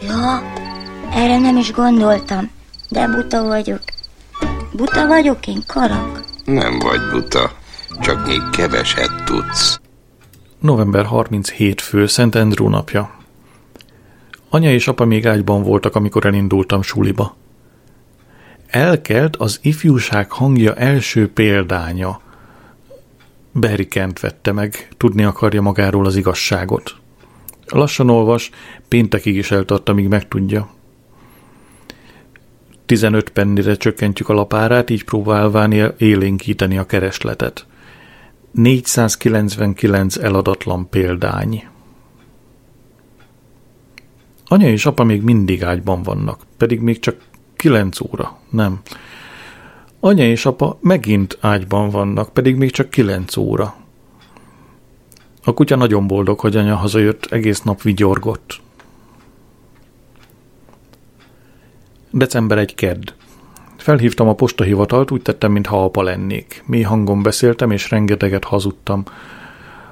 Ja, 0.00 0.42
erre 1.12 1.38
nem 1.38 1.56
is 1.56 1.72
gondoltam, 1.72 2.50
de 2.90 3.08
buta 3.08 3.42
vagyok. 3.42 3.82
Buta 4.72 5.06
vagyok 5.06 5.46
én, 5.46 5.62
karak? 5.66 6.24
Nem 6.44 6.78
vagy 6.78 7.00
buta, 7.12 7.50
csak 8.00 8.26
még 8.26 8.40
keveset 8.50 9.24
tudsz. 9.24 9.80
November 10.58 11.04
37 11.04 11.80
fő 11.80 12.06
Szent 12.06 12.34
Andrew 12.34 12.68
napja. 12.68 13.21
Anya 14.54 14.72
és 14.72 14.88
apa 14.88 15.04
még 15.04 15.26
ágyban 15.26 15.62
voltak, 15.62 15.94
amikor 15.94 16.26
elindultam 16.26 16.82
suliba. 16.82 17.36
Elkelt 18.66 19.36
az 19.36 19.58
ifjúság 19.62 20.30
hangja 20.30 20.74
első 20.74 21.32
példánya. 21.32 22.20
Barry 23.52 23.88
Kent 23.88 24.20
vette 24.20 24.52
meg, 24.52 24.88
tudni 24.96 25.24
akarja 25.24 25.62
magáról 25.62 26.06
az 26.06 26.16
igazságot. 26.16 26.94
Lassan 27.66 28.10
olvas, 28.10 28.50
péntekig 28.88 29.36
is 29.36 29.50
eltartta, 29.50 29.92
míg 29.92 30.08
megtudja. 30.08 30.70
15 32.86 33.30
pennire 33.30 33.76
csökkentjük 33.76 34.28
a 34.28 34.34
lapárát, 34.34 34.90
így 34.90 35.04
próbálván 35.04 35.94
élénkíteni 35.98 36.78
a 36.78 36.86
keresletet. 36.86 37.66
499 38.50 40.16
eladatlan 40.16 40.88
példány. 40.88 41.70
Anya 44.52 44.68
és 44.68 44.86
apa 44.86 45.04
még 45.04 45.22
mindig 45.22 45.64
ágyban 45.64 46.02
vannak, 46.02 46.40
pedig 46.56 46.80
még 46.80 46.98
csak 46.98 47.16
9 47.56 48.00
óra, 48.00 48.38
nem. 48.50 48.80
Anya 50.00 50.24
és 50.24 50.46
apa 50.46 50.78
megint 50.80 51.38
ágyban 51.40 51.90
vannak, 51.90 52.32
pedig 52.32 52.56
még 52.56 52.70
csak 52.70 52.90
9 52.90 53.36
óra. 53.36 53.74
A 55.44 55.54
kutya 55.54 55.76
nagyon 55.76 56.06
boldog, 56.06 56.40
hogy 56.40 56.56
anya 56.56 56.76
hazajött, 56.76 57.24
egész 57.24 57.62
nap 57.62 57.82
vigyorgott. 57.82 58.60
December 62.10 62.58
egy 62.58 62.74
kedd. 62.74 63.12
Felhívtam 63.76 64.28
a 64.28 64.34
postahivatalt, 64.34 65.10
úgy 65.10 65.22
tettem, 65.22 65.52
mintha 65.52 65.84
apa 65.84 66.02
lennék. 66.02 66.62
Mély 66.66 66.82
hangon 66.82 67.22
beszéltem, 67.22 67.70
és 67.70 67.90
rengeteget 67.90 68.44
hazudtam. 68.44 69.04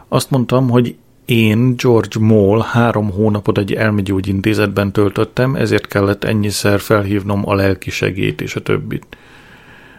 Azt 0.09 0.31
mondtam, 0.31 0.69
hogy 0.69 0.97
én, 1.31 1.77
George 1.77 2.21
Moll, 2.21 2.63
három 2.63 3.11
hónapot 3.11 3.59
egy 3.59 3.73
elmegyógyintézetben 3.73 4.93
töltöttem, 4.93 5.55
ezért 5.55 5.87
kellett 5.87 6.25
ennyiszer 6.25 6.81
felhívnom 6.81 7.49
a 7.49 7.55
lelkisegét 7.55 8.41
és 8.41 8.57
a 8.57 8.61
többit. 8.61 9.07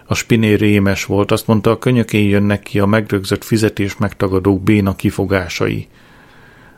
A 0.06 0.16
spiné 0.16 0.54
rémes 0.54 1.06
volt, 1.06 1.32
azt 1.32 1.48
mondta, 1.48 1.72
a 1.72 1.78
könyökén 1.78 2.30
jönnek 2.30 2.64
ki 2.64 2.80
a 2.80 2.86
megrögzött 2.86 3.44
fizetés 3.44 3.98
megtagadók 3.98 4.62
béna 4.62 4.96
kifogásai. 4.96 5.88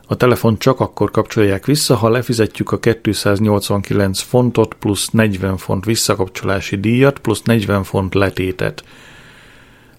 A 0.08 0.16
telefon 0.16 0.58
csak 0.58 0.80
akkor 0.80 1.12
kapcsolják 1.12 1.66
vissza, 1.66 1.96
ha 1.96 2.10
lefizetjük 2.10 2.72
a 2.72 2.80
289 2.80 4.22
fontot 4.22 4.74
plusz 4.74 5.10
40 5.10 5.58
font 5.58 5.86
visszakapcsolási 5.86 6.80
díjat 6.80 7.20
plusz 7.20 7.42
40 7.42 7.84
font 7.84 8.14
letétet. 8.14 8.84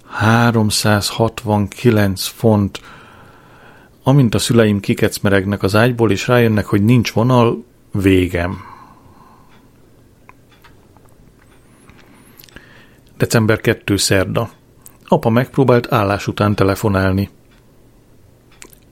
369 0.06 2.26
font. 2.26 2.80
Amint 4.06 4.34
a 4.34 4.38
szüleim 4.38 4.80
kikecmeregnek 4.80 5.62
az 5.62 5.74
ágyból, 5.74 6.10
és 6.10 6.28
rájönnek, 6.28 6.66
hogy 6.66 6.82
nincs 6.82 7.12
vonal, 7.12 7.64
végem. 7.92 8.58
December 13.16 13.60
2. 13.60 13.96
szerda. 13.96 14.50
Apa 15.06 15.30
megpróbált 15.30 15.92
állás 15.92 16.26
után 16.26 16.54
telefonálni 16.54 17.30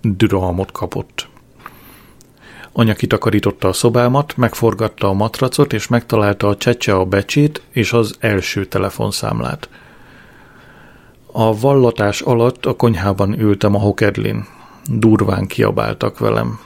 düralmot 0.00 0.72
kapott. 0.72 1.28
Anya 2.72 2.94
kitakarította 2.94 3.68
a 3.68 3.72
szobámat, 3.72 4.36
megforgatta 4.36 5.08
a 5.08 5.12
matracot, 5.12 5.72
és 5.72 5.88
megtalálta 5.88 6.48
a 6.48 6.56
csecse 6.56 6.94
a 6.94 7.04
becsét 7.04 7.62
és 7.70 7.92
az 7.92 8.16
első 8.20 8.66
telefonszámlát. 8.66 9.68
A 11.32 11.58
vallatás 11.58 12.20
alatt 12.20 12.66
a 12.66 12.76
konyhában 12.76 13.40
ültem 13.40 13.74
a 13.74 13.78
hokedlin. 13.78 14.60
Durván 14.90 15.46
kiabáltak 15.46 16.18
velem. 16.18 16.58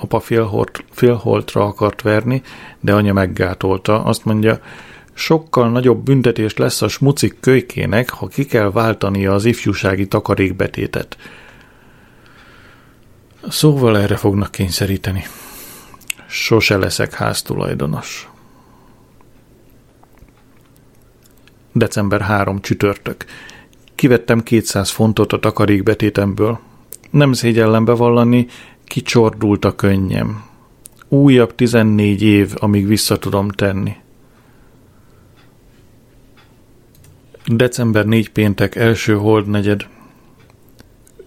Apa 0.00 0.20
félholt, 0.20 0.84
félholtra 0.90 1.64
akart 1.64 2.02
verni, 2.02 2.42
de 2.80 2.94
anya 2.94 3.12
meggátolta. 3.12 4.04
Azt 4.04 4.24
mondja, 4.24 4.60
sokkal 5.12 5.70
nagyobb 5.70 6.04
büntetés 6.04 6.56
lesz 6.56 6.82
a 6.82 6.88
smucik 6.88 7.40
kölykének, 7.40 8.10
ha 8.10 8.26
ki 8.26 8.44
kell 8.44 8.70
váltania 8.70 9.34
az 9.34 9.44
ifjúsági 9.44 10.06
takarékbetétet. 10.06 11.16
Szóval 13.48 13.98
erre 13.98 14.16
fognak 14.16 14.50
kényszeríteni. 14.50 15.24
Sose 16.26 16.76
leszek 16.76 17.14
háztulajdonos. 17.14 18.28
December 21.72 22.20
3 22.20 22.60
csütörtök. 22.60 23.24
Kivettem 23.94 24.42
200 24.42 24.90
fontot 24.90 25.32
a 25.32 25.38
takarékbetétemből. 25.38 26.60
Nem 27.10 27.32
szégyellem 27.32 27.84
bevallani, 27.84 28.46
kicsordult 28.84 29.64
a 29.64 29.74
könnyem. 29.74 30.42
Újabb 31.08 31.54
14 31.54 32.22
év, 32.22 32.54
amíg 32.58 32.86
vissza 32.86 33.18
tudom 33.18 33.48
tenni. 33.48 33.96
December 37.46 38.04
4 38.04 38.30
péntek 38.30 38.74
első 38.74 39.14
hold 39.14 39.46
negyed. 39.46 39.86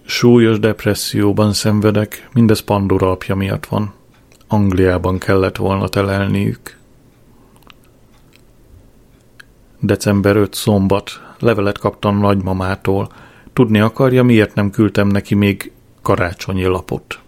Súlyos 0.04 0.58
depresszióban 0.58 1.52
szenvedek, 1.52 2.28
mindez 2.32 2.60
Pandora 2.60 3.10
apja 3.10 3.34
miatt 3.34 3.66
van. 3.66 3.92
Angliában 4.48 5.18
kellett 5.18 5.56
volna 5.56 5.88
telelniük. 5.88 6.78
December 9.80 10.36
5 10.36 10.54
szombat. 10.54 11.10
Levelet 11.38 11.78
kaptam 11.78 12.18
nagymamától. 12.18 13.12
Tudni 13.54 13.80
akarja, 13.80 14.22
miért 14.22 14.54
nem 14.54 14.70
küldtem 14.70 15.08
neki 15.08 15.34
még 15.34 15.72
karácsonyi 16.02 16.64
lapot. 16.64 17.18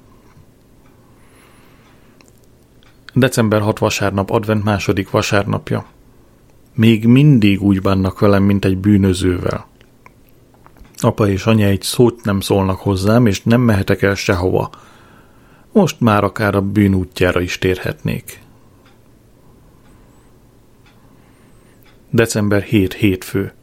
December 3.14 3.60
6 3.60 3.78
vasárnap, 3.78 4.30
advent 4.30 4.64
második 4.64 5.10
vasárnapja. 5.10 5.86
Még 6.74 7.06
mindig 7.06 7.62
úgy 7.62 7.82
bánnak 7.82 8.18
velem, 8.18 8.42
mint 8.42 8.64
egy 8.64 8.78
bűnözővel. 8.78 9.66
Apa 10.96 11.28
és 11.28 11.46
anya 11.46 11.66
egy 11.66 11.82
szót 11.82 12.24
nem 12.24 12.40
szólnak 12.40 12.78
hozzám, 12.78 13.26
és 13.26 13.42
nem 13.42 13.60
mehetek 13.60 14.02
el 14.02 14.14
sehova. 14.14 14.70
Most 15.72 16.00
már 16.00 16.24
akár 16.24 16.54
a 16.54 16.60
bűn 16.60 16.94
útjára 16.94 17.40
is 17.40 17.58
térhetnék. 17.58 18.40
December 22.10 22.62
7 22.62 22.94
hétfő. 22.94 23.55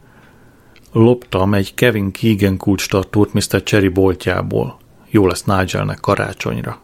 Loptam 0.93 1.53
egy 1.53 1.73
Kevin 1.73 2.12
Keegan 2.12 2.58
kulcstartót 2.58 3.34
Mr. 3.34 3.63
Cherry 3.63 3.88
boltjából. 3.88 4.77
Jó 5.10 5.27
lesz 5.27 5.43
Nigelnek 5.43 5.99
karácsonyra. 5.99 6.79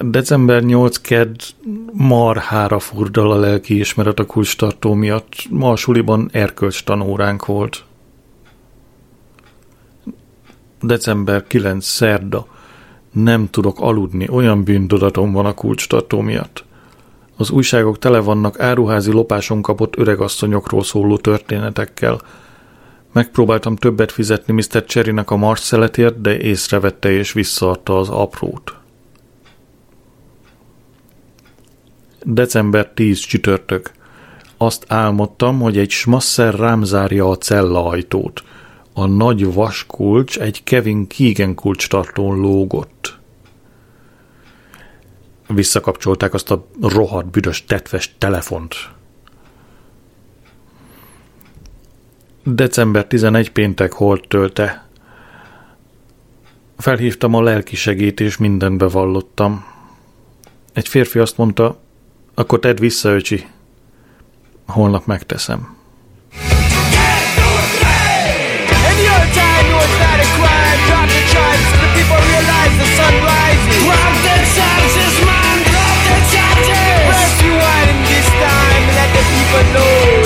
December 0.00 0.62
8 0.62 0.96
kedd 0.96 1.40
marhára 1.92 2.78
furdal 2.78 3.32
a 3.32 3.38
lelki 3.38 3.78
ismeret 3.78 4.18
a 4.18 4.26
kulcstartó 4.26 4.94
miatt. 4.94 5.32
Ma 5.50 5.70
a 5.70 5.76
suliban 5.76 6.28
erkölcs 6.32 6.84
tanóránk 6.84 7.46
volt. 7.46 7.84
December 10.80 11.46
9 11.46 11.84
szerda. 11.86 12.46
Nem 13.12 13.50
tudok 13.50 13.80
aludni, 13.80 14.28
olyan 14.28 14.64
bűntudatom 14.64 15.32
van 15.32 15.46
a 15.46 15.54
kulcstartó 15.54 16.20
miatt. 16.20 16.65
Az 17.36 17.50
újságok 17.50 17.98
tele 17.98 18.20
vannak 18.20 18.60
áruházi 18.60 19.12
lopáson 19.12 19.62
kapott 19.62 19.96
öregasszonyokról 19.96 20.84
szóló 20.84 21.16
történetekkel. 21.16 22.20
Megpróbáltam 23.12 23.76
többet 23.76 24.12
fizetni 24.12 24.52
Mr. 24.52 24.84
Cherrynek 24.84 25.30
a 25.30 25.36
marszeletért, 25.36 26.20
de 26.20 26.38
észrevette 26.38 27.10
és 27.10 27.32
visszaadta 27.32 27.98
az 27.98 28.08
aprót. 28.08 28.74
December 32.22 32.90
10 32.94 33.18
csütörtök. 33.18 33.90
Azt 34.56 34.84
álmodtam, 34.88 35.60
hogy 35.60 35.78
egy 35.78 35.90
smasszer 35.90 36.54
rám 36.54 36.82
zárja 36.82 37.28
a 37.28 37.36
cella 37.36 37.86
ajtót. 37.86 38.42
A 38.92 39.06
nagy 39.06 39.54
vaskulcs 39.54 40.38
egy 40.38 40.64
Kevin 40.64 41.06
Keegan 41.06 41.54
kulcstartón 41.54 42.40
lógott. 42.40 43.15
Visszakapcsolták 45.46 46.34
azt 46.34 46.50
a 46.50 46.66
rohadt 46.80 47.30
büdös 47.30 47.64
tetves 47.64 48.14
telefont. 48.18 48.74
December 52.42 53.06
11 53.06 53.50
péntek 53.52 53.92
holt 53.92 54.28
tölte. 54.28 54.88
Felhívtam 56.76 57.34
a 57.34 57.42
lelki 57.42 57.76
segít, 57.76 58.20
és 58.20 58.36
mindent 58.36 58.78
bevallottam. 58.78 59.64
Egy 60.72 60.88
férfi 60.88 61.18
azt 61.18 61.36
mondta, 61.36 61.80
akkor 62.34 62.58
tedd 62.58 62.80
vissza, 62.80 63.08
öcsi. 63.08 63.46
Holnap 64.66 65.06
megteszem. 65.06 65.75
Let 79.56 79.64
the 79.64 79.72
people 79.72 79.72
know. 79.72 80.20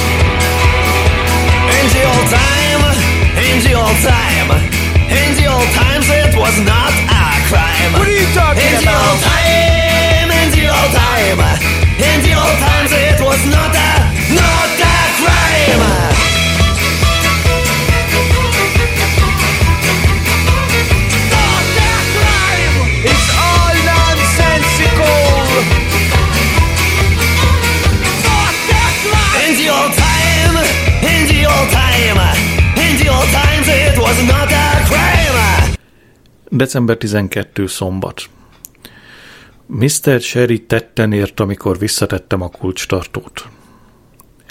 In 1.70 1.86
the 1.94 2.02
old 2.02 2.26
time, 2.34 2.82
in 3.38 3.62
the 3.62 3.74
old 3.78 3.98
time, 4.02 4.50
in 5.06 5.30
the 5.38 5.46
old 5.46 5.70
times 5.70 6.06
it 6.10 6.34
was 6.34 6.58
not 6.66 6.90
a 6.90 7.38
crime. 7.46 7.92
What 7.94 8.08
are 8.08 8.10
you 8.10 8.26
talking 8.34 8.66
in 8.66 8.82
the 8.82 8.90
old 8.90 9.22
about? 9.22 9.30
time, 9.30 10.30
in 10.34 10.50
the 10.50 10.66
old 10.66 10.90
time, 10.90 11.38
in 12.10 12.18
the 12.26 12.32
old 12.34 12.58
times 12.58 12.90
it 12.90 13.20
was 13.22 13.40
not 13.46 13.70
a, 13.70 13.90
not 14.34 14.70
a 14.82 14.98
crime. 15.22 15.99
December 36.52 36.96
12 36.96 37.66
szombat. 37.66 38.22
Mr. 39.66 40.20
Sherry 40.20 40.66
tetten 40.66 41.12
ért, 41.12 41.40
amikor 41.40 41.78
visszatettem 41.78 42.42
a 42.42 42.48
kulcstartót. 42.48 43.48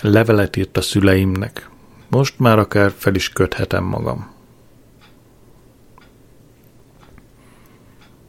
Levelet 0.02 0.56
írt 0.56 0.78
a 0.78 0.82
szüleimnek. 0.82 1.70
Most 2.08 2.40
már 2.40 2.60
akár 2.60 2.94
fel 2.98 3.16
is 3.16 3.30
köthetem 3.30 3.84
magam. 3.84 4.32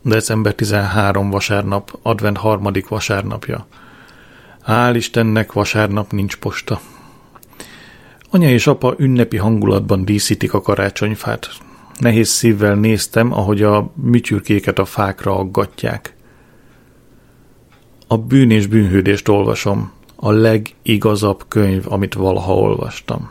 December 0.03 0.55
13 0.55 1.31
vasárnap, 1.31 1.99
advent 2.03 2.37
harmadik 2.37 2.89
vasárnapja. 2.89 3.67
Hál' 4.67 4.93
Istennek 4.95 5.53
vasárnap 5.53 6.13
nincs 6.13 6.37
posta. 6.37 6.81
Anya 8.31 8.49
és 8.49 8.67
apa 8.67 8.95
ünnepi 8.99 9.37
hangulatban 9.37 10.05
díszítik 10.05 10.53
a 10.55 10.61
karácsonyfát. 10.61 11.49
Nehéz 12.01 12.29
szívvel 12.29 12.75
néztem, 12.75 13.33
ahogy 13.33 13.63
a 13.63 13.93
műtyürkéket 13.95 14.79
a 14.79 14.85
fákra 14.85 15.37
aggatják. 15.37 16.15
A 18.07 18.19
bűn 18.19 18.51
és 18.51 18.67
bűnhődést 18.67 19.29
olvasom. 19.29 19.93
A 20.17 20.31
legigazabb 20.31 21.45
könyv, 21.49 21.93
amit 21.93 22.15
valaha 22.15 22.55
olvastam. 22.55 23.31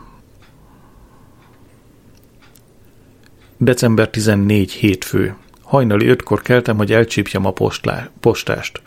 December 3.56 4.10
14 4.10 4.72
hétfő. 4.72 5.36
Hajnali 5.62 6.06
ötkor 6.06 6.42
keltem, 6.42 6.76
hogy 6.76 6.92
elcsípjem 6.92 7.46
a 7.46 7.50
postlá- 7.50 8.10
postást. 8.20 8.82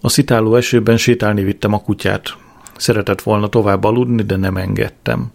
A 0.00 0.08
szitáló 0.08 0.54
esőben 0.54 0.96
sétálni 0.96 1.42
vittem 1.42 1.72
a 1.72 1.82
kutyát. 1.82 2.36
Szeretett 2.76 3.22
volna 3.22 3.48
tovább 3.48 3.84
aludni, 3.84 4.22
de 4.22 4.36
nem 4.36 4.56
engedtem. 4.56 5.32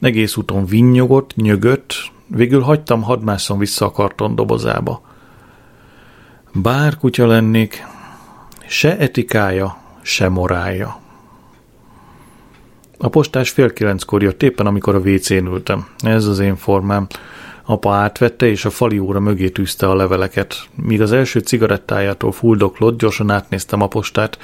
Egész 0.00 0.36
úton 0.36 0.66
vinnyogott, 0.66 1.36
nyögött, 1.36 2.10
végül 2.34 2.60
hagytam, 2.60 3.02
hadd 3.02 3.20
másszon 3.20 3.58
vissza 3.58 3.84
a 3.84 3.90
karton 3.90 4.34
dobozába. 4.34 5.02
Bár 6.52 6.96
kutya 6.96 7.26
lennék, 7.26 7.86
se 8.66 8.98
etikája, 8.98 9.76
se 10.02 10.28
morálja. 10.28 11.00
A 12.98 13.08
postás 13.08 13.50
fél 13.50 13.72
kilenckor 13.72 14.22
jött 14.22 14.42
éppen, 14.42 14.66
amikor 14.66 14.94
a 14.94 14.98
WC-n 14.98 15.46
ültem. 15.46 15.86
Ez 15.98 16.26
az 16.26 16.38
én 16.38 16.56
formám. 16.56 17.06
Apa 17.64 17.94
átvette, 17.94 18.46
és 18.46 18.64
a 18.64 18.70
fali 18.70 18.98
óra 18.98 19.20
mögé 19.20 19.48
tűzte 19.48 19.88
a 19.88 19.94
leveleket. 19.94 20.54
Míg 20.74 21.00
az 21.00 21.12
első 21.12 21.38
cigarettájától 21.38 22.32
fuldoklott, 22.32 22.98
gyorsan 22.98 23.30
átnéztem 23.30 23.80
a 23.80 23.86
postát. 23.86 24.38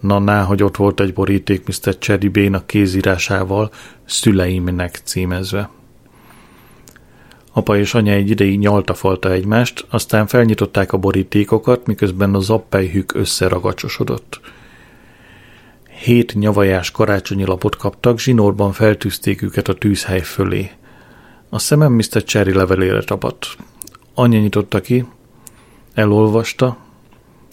Na, 0.00 0.44
hogy 0.44 0.62
ott 0.62 0.76
volt 0.76 1.00
egy 1.00 1.12
boríték 1.12 1.66
Mr. 1.66 1.98
Cherry 1.98 2.28
Bénak 2.28 2.66
kézírásával, 2.66 3.70
szüleimnek 4.04 5.00
címezve. 5.04 5.70
Apa 7.56 7.76
és 7.76 7.94
anya 7.94 8.12
egy 8.12 8.30
ideig 8.30 8.58
nyaltafalta 8.58 9.32
egymást, 9.32 9.86
aztán 9.88 10.26
felnyitották 10.26 10.92
a 10.92 10.96
borítékokat, 10.96 11.86
miközben 11.86 12.34
a 12.34 12.40
zappelyhük 12.40 13.14
összeragacsosodott. 13.14 14.40
Hét 16.04 16.34
nyavajás 16.34 16.90
karácsonyi 16.90 17.44
lapot 17.44 17.76
kaptak, 17.76 18.18
zsinórban 18.18 18.72
feltűzték 18.72 19.42
őket 19.42 19.68
a 19.68 19.74
tűzhely 19.74 20.20
fölé. 20.20 20.70
A 21.48 21.58
szemem 21.58 21.92
Mr. 21.92 22.24
Cherry 22.24 22.52
levelére 22.52 23.02
tapadt. 23.02 23.56
Anya 24.14 24.38
nyitotta 24.38 24.80
ki, 24.80 25.06
elolvasta, 25.94 26.76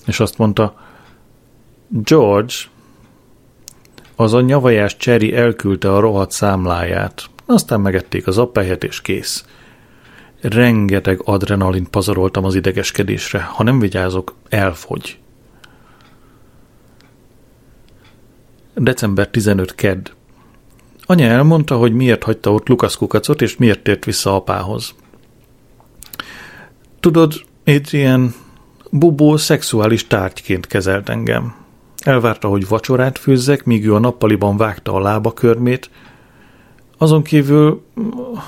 és 0.05 0.19
azt 0.19 0.37
mondta, 0.37 0.75
George, 1.87 2.53
az 4.15 4.33
a 4.33 4.41
nyavajás 4.41 4.97
Cherry 4.97 5.35
elküldte 5.35 5.93
a 5.93 5.99
rohadt 5.99 6.31
számláját. 6.31 7.25
Aztán 7.45 7.81
megették 7.81 8.27
az 8.27 8.37
appelyet, 8.37 8.83
és 8.83 9.01
kész. 9.01 9.45
Rengeteg 10.43 11.21
adrenalint 11.25 11.89
pazaroltam 11.89 12.45
az 12.45 12.56
idegeskedésre. 12.56 13.41
Ha 13.41 13.63
nem 13.63 13.79
vigyázok, 13.79 14.36
elfogy. 14.49 15.17
December 18.75 19.27
15 19.27 19.75
kedd. 19.75 20.10
Anya 21.06 21.27
elmondta, 21.27 21.77
hogy 21.77 21.93
miért 21.93 22.23
hagyta 22.23 22.53
ott 22.53 22.67
Lukasz 22.67 22.95
kukacot, 22.95 23.41
és 23.41 23.58
miért 23.58 23.84
tért 23.84 24.06
vissza 24.06 24.36
apához. 24.36 24.95
Tudod, 26.99 27.34
Adrian, 27.65 28.34
Bubó 28.91 29.38
szexuális 29.38 30.08
tárgyként 30.08 30.67
kezelt 30.67 31.10
engem. 31.10 31.56
Elvárta, 31.97 32.47
hogy 32.47 32.67
vacsorát 32.67 33.17
főzzek, 33.17 33.65
míg 33.65 33.86
ő 33.86 33.93
a 33.93 33.99
nappaliban 33.99 34.58
vágta 34.58 34.93
a 34.93 34.99
lábakörmét. 34.99 35.89
Azon 36.97 37.21
kívül 37.21 37.84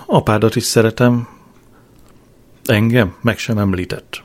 apádat 0.06 0.56
is 0.56 0.64
szeretem. 0.64 1.28
Engem 2.66 3.16
meg 3.22 3.38
sem 3.38 3.58
említett. 3.58 4.24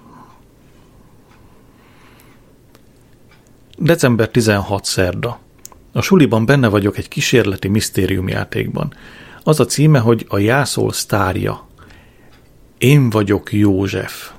December 3.79 4.29
16 4.29 4.85
szerda. 4.85 5.40
A 5.92 6.00
suliban 6.00 6.46
benne 6.46 6.68
vagyok 6.68 6.98
egy 6.98 7.09
kísérleti 7.09 7.68
misztériumjátékban. 7.68 8.94
Az 9.42 9.61
a 9.61 9.64
címe, 9.64 9.98
hogy 9.98 10.26
a 10.29 10.38
jászol 10.38 10.92
sztárja. 10.92 11.68
Én 12.79 13.11
vagyok 13.11 13.53
József. 13.53 14.31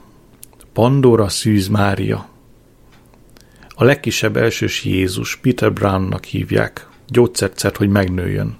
Pandora 0.73 1.29
Szűz 1.29 1.67
Mária. 1.67 2.29
A 3.69 3.83
legkisebb 3.83 4.37
elsős 4.37 4.83
Jézus 4.83 5.35
Peter 5.35 5.73
Brownnak 5.73 6.23
hívják. 6.23 6.87
Gyógyszercert, 7.07 7.77
hogy 7.77 7.89
megnőjön. 7.89 8.57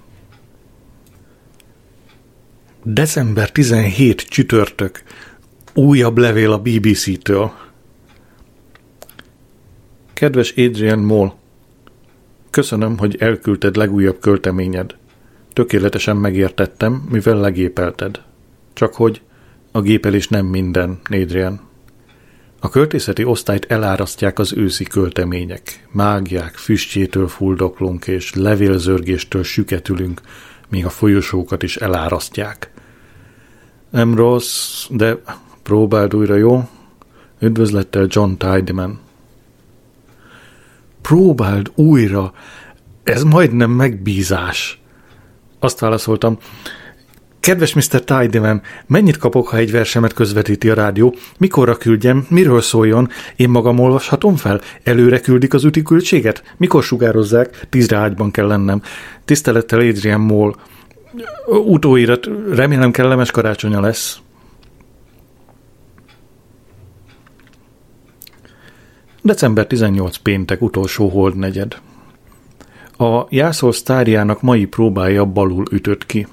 December 2.83 3.51
17 3.51 4.21
csütörtök. 4.21 5.03
Újabb 5.73 6.17
levél 6.17 6.51
a 6.51 6.61
BBC-től. 6.61 7.51
Kedves 10.13 10.53
Adrian 10.57 10.99
Moll, 10.99 11.33
köszönöm, 12.49 12.97
hogy 12.97 13.15
elküldted 13.19 13.75
legújabb 13.75 14.19
költeményed. 14.19 14.95
Tökéletesen 15.53 16.17
megértettem, 16.17 17.07
mivel 17.09 17.39
legépelted. 17.39 18.21
Csak 18.73 18.93
hogy 18.93 19.21
a 19.71 19.81
gépelés 19.81 20.27
nem 20.27 20.45
minden, 20.45 20.99
Adrian. 21.09 21.61
A 22.59 22.69
költészeti 22.69 23.23
osztályt 23.23 23.65
elárasztják 23.71 24.39
az 24.39 24.53
őszi 24.53 24.83
költemények. 24.83 25.87
Mágiák 25.91 26.55
füstjétől 26.55 27.27
fuldoklunk 27.27 28.07
és 28.07 28.33
levélzörgéstől 28.33 29.43
süketülünk, 29.43 30.21
míg 30.69 30.85
a 30.85 30.89
folyosókat 30.89 31.63
is 31.63 31.77
elárasztják. 31.77 32.71
Nem 33.89 34.15
rossz, 34.15 34.85
de 34.89 35.21
próbáld 35.71 36.15
újra, 36.15 36.35
jó? 36.35 36.69
Üdvözlettel 37.39 38.07
John 38.09 38.31
Tideman. 38.37 38.99
Próbáld 41.01 41.71
újra, 41.75 42.33
ez 43.03 43.23
majdnem 43.23 43.71
megbízás. 43.71 44.81
Azt 45.59 45.79
válaszoltam, 45.79 46.37
Kedves 47.39 47.73
Mr. 47.73 48.03
Tideman, 48.03 48.61
mennyit 48.87 49.17
kapok, 49.17 49.47
ha 49.47 49.57
egy 49.57 49.71
versemet 49.71 50.13
közvetíti 50.13 50.69
a 50.69 50.73
rádió? 50.73 51.15
Mikorra 51.37 51.75
küldjem? 51.75 52.25
Miről 52.29 52.61
szóljon? 52.61 53.09
Én 53.35 53.49
magam 53.49 53.79
olvashatom 53.79 54.35
fel? 54.35 54.61
Előre 54.83 55.19
küldik 55.19 55.53
az 55.53 55.67
küldséget? 55.83 56.43
Mikor 56.57 56.83
sugározzák? 56.83 57.67
Tízre 57.69 57.97
ágyban 57.97 58.31
kell 58.31 58.47
lennem. 58.47 58.81
Tisztelettel 59.25 59.79
Adrian 59.79 60.21
Moll. 60.21 60.55
Utóirat, 61.45 62.29
remélem 62.53 62.91
kellemes 62.91 63.31
karácsonya 63.31 63.81
lesz. 63.81 64.21
December 69.23 69.67
18 69.67 70.17
péntek 70.17 70.61
utolsó 70.61 71.07
holdnegyed. 71.07 71.81
A 72.97 73.25
jászol 73.29 73.71
sztárjának 73.71 74.41
mai 74.41 74.65
próbája 74.65 75.25
balul 75.25 75.65
ütött 75.71 76.05
ki. 76.05 76.27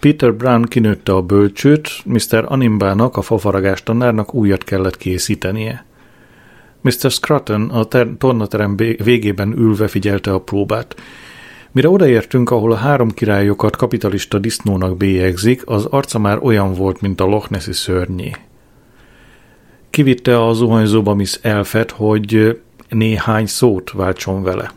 Peter 0.00 0.34
Brown 0.34 0.62
kinőtte 0.62 1.12
a 1.12 1.22
bölcsőt, 1.22 1.88
Mr. 2.04 2.44
Animbának, 2.48 3.16
a 3.16 3.22
fafaragás 3.22 3.82
tanárnak 3.82 4.34
újat 4.34 4.64
kellett 4.64 4.96
készítenie. 4.96 5.84
Mr. 6.80 7.10
Scruton 7.10 7.70
a 7.70 7.84
ter- 7.84 8.18
tornaterem 8.18 8.76
végében 8.76 9.52
ülve 9.58 9.88
figyelte 9.88 10.32
a 10.32 10.40
próbát. 10.40 10.96
Mire 11.70 11.88
odaértünk, 11.88 12.50
ahol 12.50 12.72
a 12.72 12.76
három 12.76 13.10
királyokat 13.10 13.76
kapitalista 13.76 14.38
disznónak 14.38 14.96
bélyegzik, 14.96 15.62
az 15.66 15.84
arca 15.84 16.18
már 16.18 16.38
olyan 16.42 16.74
volt, 16.74 17.00
mint 17.00 17.20
a 17.20 17.24
Loch 17.24 17.50
Nessi 17.50 17.72
szörnyé. 17.72 18.32
Kivitte 19.92 20.44
a 20.44 20.52
zuhanyzóba 20.52 21.14
Miss 21.14 21.38
Elfet, 21.42 21.90
hogy 21.90 22.60
néhány 22.88 23.46
szót 23.46 23.90
váltson 23.90 24.42
vele. 24.42 24.70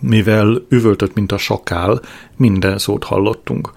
Mivel 0.00 0.62
üvöltött, 0.68 1.14
mint 1.14 1.32
a 1.32 1.38
sakál, 1.38 2.00
minden 2.36 2.78
szót 2.78 3.04
hallottunk. 3.04 3.72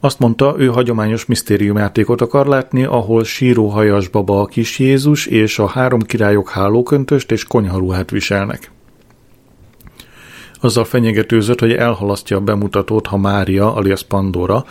Azt 0.00 0.18
mondta, 0.18 0.54
ő 0.58 0.66
hagyományos 0.66 1.26
misztériumjátékot 1.26 2.20
akar 2.20 2.46
látni, 2.46 2.84
ahol 2.84 3.24
síróhajas 3.24 4.08
baba 4.08 4.40
a 4.40 4.46
kis 4.46 4.78
Jézus 4.78 5.26
és 5.26 5.58
a 5.58 5.66
három 5.66 6.00
királyok 6.00 6.50
hálóköntöst 6.50 7.30
és 7.30 7.44
konyharuhát 7.44 8.10
viselnek. 8.10 8.70
Azzal 10.60 10.84
fenyegetőzött, 10.84 11.60
hogy 11.60 11.72
elhalasztja 11.72 12.36
a 12.36 12.40
bemutatót, 12.40 13.06
ha 13.06 13.16
Mária, 13.16 13.74
alias 13.74 14.02
Pandora, 14.02 14.64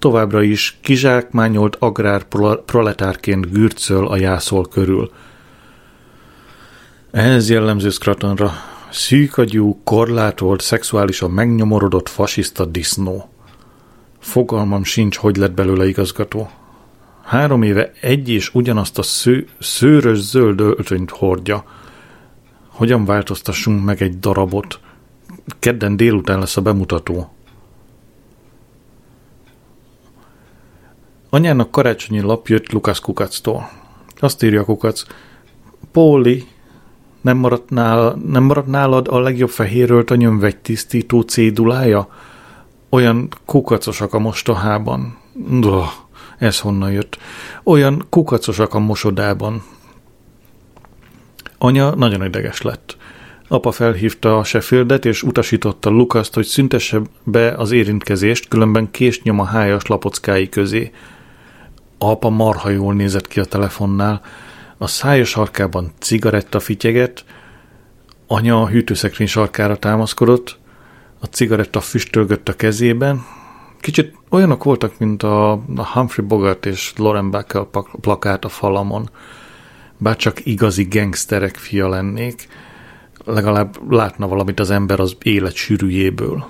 továbbra 0.00 0.42
is 0.42 0.78
kizsákmányolt 0.80 1.76
agrár 1.78 2.24
proletárként 2.64 3.52
gürcöl 3.52 4.06
a 4.06 4.16
jászol 4.16 4.68
körül. 4.68 5.10
Ez 7.10 7.50
jellemző 7.50 7.90
Scratonra. 7.90 8.52
Szűkagyú, 8.90 9.80
korlátolt, 9.84 10.60
szexuálisan 10.60 11.30
megnyomorodott 11.30 12.08
fasiszta 12.08 12.64
disznó. 12.64 13.28
Fogalmam 14.18 14.84
sincs, 14.84 15.16
hogy 15.16 15.36
lett 15.36 15.52
belőle 15.52 15.88
igazgató. 15.88 16.50
Három 17.22 17.62
éve 17.62 17.92
egy 18.00 18.28
és 18.28 18.54
ugyanazt 18.54 18.98
a 18.98 19.02
sző, 19.02 19.48
szőrös 19.58 20.18
zöld 20.18 20.60
öltönyt 20.60 21.10
hordja. 21.10 21.64
Hogyan 22.68 23.04
változtassunk 23.04 23.84
meg 23.84 24.02
egy 24.02 24.18
darabot? 24.18 24.80
Kedden 25.58 25.96
délután 25.96 26.38
lesz 26.38 26.56
a 26.56 26.60
bemutató. 26.60 27.32
Anyának 31.30 31.70
karácsonyi 31.70 32.20
lap 32.20 32.48
jött 32.48 32.72
Lukasz 32.72 32.98
Kukactól. 32.98 33.70
Azt 34.18 34.42
írja 34.42 34.64
Kukac, 34.64 35.02
Póli, 35.92 36.46
nem 37.20 37.36
maradt, 37.36 37.70
nála, 37.70 38.16
nem 38.26 38.42
maradt 38.42 38.66
nálad 38.66 39.08
a 39.08 39.18
legjobb 39.18 39.48
fehérölt 39.48 40.10
a 40.10 40.14
nyomvegytisztító 40.14 41.20
cédulája? 41.20 42.08
Olyan 42.88 43.28
kukacosak 43.44 44.14
a 44.14 44.18
mostohában. 44.18 45.18
Duh, 45.34 45.86
ez 46.38 46.60
honnan 46.60 46.92
jött. 46.92 47.18
Olyan 47.64 48.06
kukacosak 48.08 48.74
a 48.74 48.78
mosodában. 48.78 49.62
Anya 51.58 51.94
nagyon 51.94 52.24
ideges 52.24 52.62
lett. 52.62 52.96
Apa 53.48 53.70
felhívta 53.70 54.38
a 54.38 54.44
Sheffieldet, 54.44 55.04
és 55.04 55.22
utasította 55.22 55.90
Lukaszt, 55.90 56.34
hogy 56.34 56.46
szüntesse 56.46 57.00
be 57.24 57.52
az 57.52 57.70
érintkezést, 57.70 58.48
különben 58.48 58.90
kést 58.90 59.22
nyom 59.22 59.40
a 59.40 59.44
hájas 59.44 59.86
lapockái 59.86 60.48
közé. 60.48 60.90
Apa 62.02 62.28
marha 62.28 62.68
jól 62.68 62.94
nézett 62.94 63.28
ki 63.28 63.40
a 63.40 63.44
telefonnál, 63.44 64.20
a 64.78 64.86
szája 64.86 65.24
sarkában 65.24 65.92
cigaretta 65.98 66.60
fityeget, 66.60 67.24
anya 68.26 68.62
a 68.62 68.68
hűtőszekrény 68.68 69.26
sarkára 69.26 69.76
támaszkodott, 69.76 70.58
a 71.20 71.26
cigaretta 71.26 71.80
füstölgött 71.80 72.48
a 72.48 72.56
kezében. 72.56 73.24
Kicsit 73.80 74.14
olyanok 74.30 74.64
voltak, 74.64 74.98
mint 74.98 75.22
a, 75.22 75.62
Humphrey 75.92 76.26
Bogart 76.26 76.66
és 76.66 76.92
Lauren 76.96 77.30
Bacall 77.30 77.68
plakát 78.00 78.44
a 78.44 78.48
falamon. 78.48 79.10
Bár 79.98 80.16
csak 80.16 80.46
igazi 80.46 80.86
gangsterek 80.90 81.56
fia 81.56 81.88
lennék, 81.88 82.48
legalább 83.24 83.92
látna 83.92 84.28
valamit 84.28 84.60
az 84.60 84.70
ember 84.70 85.00
az 85.00 85.16
élet 85.22 85.54
sűrűjéből. 85.54 86.48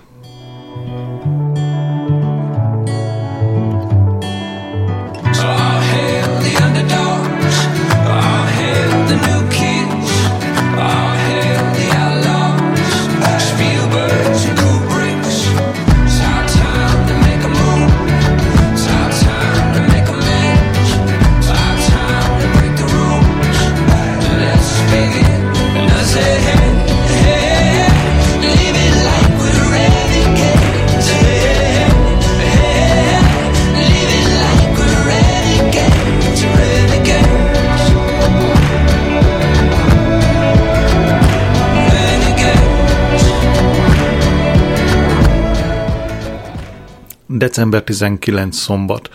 December 47.32 47.82
19 47.82 48.56
szombat. 48.56 49.10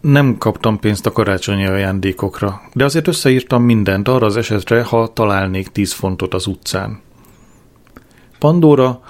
Nem 0.00 0.38
kaptam 0.38 0.78
pénzt 0.78 1.06
a 1.06 1.12
karácsonyi 1.12 1.66
ajándékokra, 1.66 2.60
de 2.72 2.84
azért 2.84 3.08
összeírtam 3.08 3.62
mindent 3.62 4.08
arra 4.08 4.26
az 4.26 4.36
esetre, 4.36 4.82
ha 4.82 5.12
találnék 5.12 5.68
10 5.68 5.92
fontot 5.92 6.34
az 6.34 6.46
utcán. 6.46 7.00
Pandora, 8.38 9.02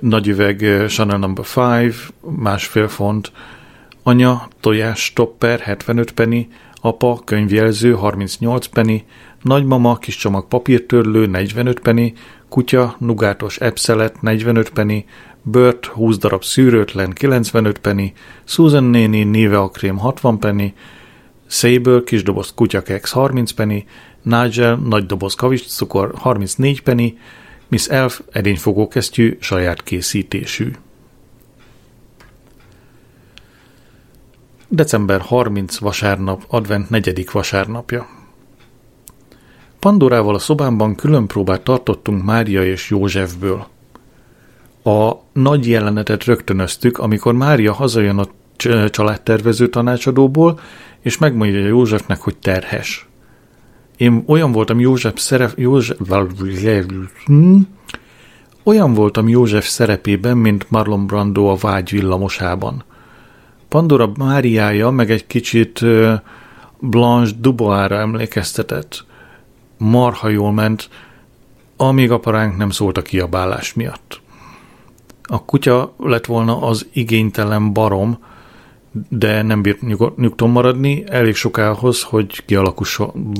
nagy 0.00 0.28
üveg 0.28 0.62
eh, 0.62 0.88
Chanel 0.88 1.18
No. 1.18 1.32
5, 1.56 1.94
másfél 2.20 2.88
font, 2.88 3.32
anya, 4.02 4.48
tojás 4.60 5.04
stopper 5.04 5.60
75 5.60 6.12
penny, 6.12 6.48
apa, 6.74 7.20
könyvjelző 7.24 7.92
38 7.92 8.66
penny, 8.66 8.96
nagymama, 9.42 9.96
kis 9.96 10.16
csomag 10.16 10.48
papírtörlő 10.48 11.26
45 11.26 11.80
penny, 11.80 12.12
kutya, 12.48 12.96
nugátos 12.98 13.58
epszelet 13.58 14.22
45 14.22 14.70
penny, 14.70 15.04
Bört 15.42 15.86
20 15.86 16.18
darab 16.18 16.44
szűrőtlen 16.44 17.12
95 17.12 17.78
penny, 17.78 18.12
Susan 18.44 18.84
néni 18.84 19.24
níveakrém 19.24 19.98
60 19.98 20.38
penny, 20.38 20.72
Sable 21.46 22.02
kis 22.04 22.22
doboz 22.22 22.52
kutyakeks 22.54 23.10
30 23.10 23.50
penny, 23.50 23.84
Nigel 24.22 24.76
nagy 24.76 25.06
doboz 25.06 25.34
kavicscukor 25.34 26.12
34 26.14 26.82
penny, 26.82 27.18
Miss 27.68 27.88
Elf 27.88 28.20
edényfogókesztyű 28.30 29.36
saját 29.40 29.82
készítésű. 29.82 30.70
December 34.68 35.20
30 35.20 35.78
vasárnap, 35.78 36.44
advent 36.48 36.90
negyedik 36.90 37.30
vasárnapja. 37.30 38.15
Pandorával 39.86 40.34
a 40.34 40.38
szobámban 40.38 40.94
külön 40.94 41.26
próbát 41.26 41.62
tartottunk 41.62 42.24
Mária 42.24 42.64
és 42.64 42.90
Józsefből. 42.90 43.66
A 44.84 45.12
nagy 45.32 45.68
jelenetet 45.68 46.24
rögtönöztük, 46.24 46.98
amikor 46.98 47.34
Mária 47.34 47.72
hazajön 47.72 48.18
a 48.18 48.26
családtervező 48.90 49.68
tanácsadóból, 49.68 50.60
és 51.00 51.18
megmondja 51.18 51.66
Józsefnek, 51.66 52.20
hogy 52.20 52.36
terhes. 52.36 53.08
Én 53.96 54.24
olyan 54.26 54.52
voltam 54.52 54.80
József 54.80 55.18
szerep... 55.18 55.58
József... 55.58 55.98
Olyan 58.62 58.94
voltam 58.94 59.28
József 59.28 59.68
szerepében, 59.68 60.36
mint 60.36 60.70
Marlon 60.70 61.06
Brando 61.06 61.46
a 61.46 61.56
vágy 61.56 61.90
villamosában. 61.90 62.84
Pandora 63.68 64.12
Máriája 64.18 64.90
meg 64.90 65.10
egy 65.10 65.26
kicsit 65.26 65.84
Blanche 66.80 67.36
Dubois-ra 67.40 67.96
emlékeztetett. 67.96 69.05
Marha 69.78 70.28
jól 70.28 70.52
ment, 70.52 70.88
amíg 71.76 72.10
a 72.10 72.18
paránk 72.18 72.56
nem 72.56 72.70
szólt 72.70 72.96
a 72.96 73.02
kiabálás 73.02 73.74
miatt. 73.74 74.20
A 75.22 75.44
kutya 75.44 75.94
lett 75.98 76.26
volna 76.26 76.62
az 76.62 76.86
igénytelen 76.92 77.72
barom, 77.72 78.18
de 79.08 79.42
nem 79.42 79.62
bírt 79.62 79.80
nyug- 79.80 80.16
nyugton 80.16 80.50
maradni 80.50 81.04
elég 81.08 81.34
sokához, 81.34 82.02
hogy 82.02 82.44
kialakusson. 82.44 83.32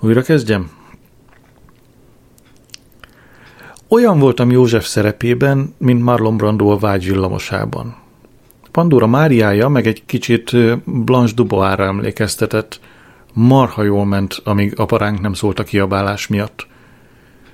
Újra 0.00 0.22
kezdjem? 0.22 0.70
Olyan 3.88 4.18
voltam 4.18 4.50
József 4.50 4.86
szerepében, 4.86 5.74
mint 5.78 6.02
Marlon 6.02 6.36
Brando 6.36 6.68
a 6.68 6.78
vágy 6.78 7.06
villamosában. 7.06 7.96
Pandora 8.70 9.06
Máriája 9.06 9.68
meg 9.68 9.86
egy 9.86 10.02
kicsit 10.06 10.56
Blanche 10.84 11.34
Dubois-ra 11.34 11.84
emlékeztetett. 11.84 12.80
Marha 13.32 13.82
jól 13.82 14.06
ment, 14.06 14.40
amíg 14.44 14.78
a 14.78 14.84
paránk 14.84 15.20
nem 15.20 15.32
szólt 15.32 15.58
a 15.58 15.64
kiabálás 15.64 16.26
miatt. 16.26 16.66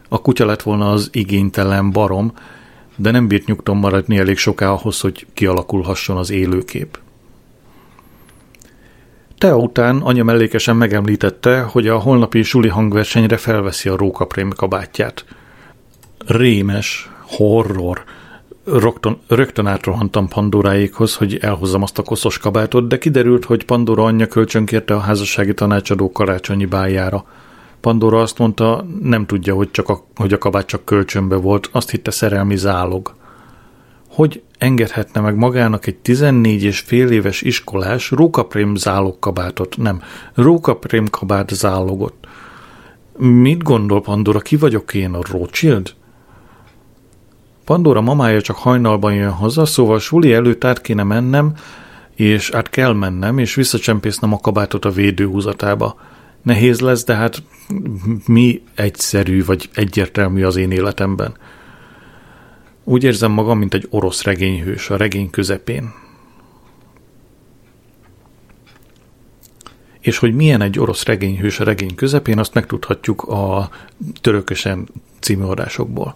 A 0.09 0.21
kutya 0.21 0.47
lett 0.47 0.63
volna 0.63 0.91
az 0.91 1.09
igénytelen 1.13 1.91
barom, 1.91 2.33
de 2.97 3.11
nem 3.11 3.29
bírt 3.29 3.47
nyugton 3.47 3.77
maradni 3.77 4.19
elég 4.19 4.37
soká 4.37 4.71
ahhoz, 4.71 5.01
hogy 5.01 5.27
kialakulhasson 5.35 6.17
az 6.17 6.31
élőkép. 6.31 6.99
Tea 9.39 9.57
után 9.57 9.97
anya 9.97 10.25
mellékesen 10.25 10.77
megemlítette, 10.77 11.61
hogy 11.61 11.89
a 11.89 11.99
holnapi 11.99 12.43
suli 12.43 12.69
hangversenyre 12.69 13.37
felveszi 13.37 13.89
a 13.89 13.97
rókaprém 13.97 14.51
kabátját. 14.51 15.25
Rémes, 16.27 17.11
horror, 17.21 18.05
rögtön, 18.73 19.19
rögtön 19.27 19.67
átrohantam 19.67 20.29
Pandoráékhoz, 20.29 21.15
hogy 21.15 21.39
elhozzam 21.41 21.83
azt 21.83 21.99
a 21.99 22.03
koszos 22.03 22.39
kabátot, 22.39 22.89
de 22.89 22.99
kiderült, 22.99 23.45
hogy 23.45 23.65
Pandora 23.65 24.05
anyja 24.05 24.27
kölcsönkérte 24.27 24.95
a 24.95 24.99
házassági 24.99 25.55
tanácsadó 25.55 26.13
karácsonyi 26.13 26.65
bájára. 26.65 27.25
Pandora 27.81 28.21
azt 28.21 28.39
mondta, 28.39 28.87
nem 29.03 29.27
tudja, 29.27 29.55
hogy, 29.55 29.71
csak 29.71 29.89
a, 29.89 30.05
hogy 30.15 30.33
a 30.33 30.39
kabát 30.39 30.67
csak 30.67 30.85
kölcsönbe 30.85 31.37
volt, 31.37 31.69
azt 31.73 31.91
hitte 31.91 32.11
szerelmi 32.11 32.57
zálog. 32.57 33.15
Hogy 34.09 34.43
engedhetne 34.59 35.21
meg 35.21 35.37
magának 35.37 35.87
egy 35.87 35.97
14 35.97 36.63
és 36.63 36.81
fél 36.81 37.11
éves 37.11 37.43
iskolás 37.43 38.11
rókaprém 38.11 38.75
zálog 38.75 39.19
kabátot? 39.19 39.77
Nem, 39.77 40.03
rókaprém 40.35 41.07
kabát 41.11 41.55
zálogot. 41.55 42.15
Mit 43.17 43.63
gondol 43.63 44.03
Pandora, 44.03 44.39
ki 44.39 44.57
vagyok 44.57 44.95
én, 44.95 45.15
a 45.15 45.21
Rothschild? 45.31 45.95
Pandora 47.69 48.01
mamája 48.01 48.41
csak 48.41 48.57
hajnalban 48.57 49.15
jön 49.15 49.31
haza, 49.31 49.65
szóval 49.65 49.99
suli 49.99 50.33
előtt 50.33 50.65
át 50.65 50.81
kéne 50.81 51.03
mennem, 51.03 51.53
és 52.15 52.51
át 52.51 52.71
kell 52.71 52.93
mennem, 52.93 53.39
és 53.39 53.55
visszacsempésznem 53.55 54.33
a 54.33 54.39
kabátot 54.39 54.85
a 54.85 54.91
védőhúzatába. 54.91 56.01
Nehéz 56.43 56.81
lesz, 56.81 57.05
de 57.05 57.15
hát 57.15 57.43
mi 58.27 58.63
egyszerű 58.75 59.45
vagy 59.45 59.69
egyértelmű 59.75 60.45
az 60.45 60.57
én 60.57 60.71
életemben. 60.71 61.37
Úgy 62.85 63.05
érzem 63.05 63.33
magam, 63.33 63.59
mint 63.59 63.75
egy 63.75 63.87
orosz 63.91 64.23
regényhős 64.23 64.91
a 64.91 64.97
regény 64.97 65.31
közepén. 65.31 65.93
És 70.01 70.19
hogy 70.19 70.35
milyen 70.35 70.61
egy 70.61 70.79
orosz 70.79 71.05
regényhős 71.05 71.61
a 71.61 71.65
regény 71.65 71.95
közepén, 71.95 72.39
azt 72.39 72.55
megtudhatjuk 72.55 73.23
a 73.23 73.71
törökösen 74.21 74.89
című 75.21 75.45
adásokból 75.45 76.15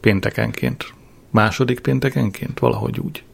péntekenként. 0.00 0.94
Második 1.30 1.80
péntekenként, 1.80 2.58
valahogy 2.58 2.98
úgy. 3.00 3.24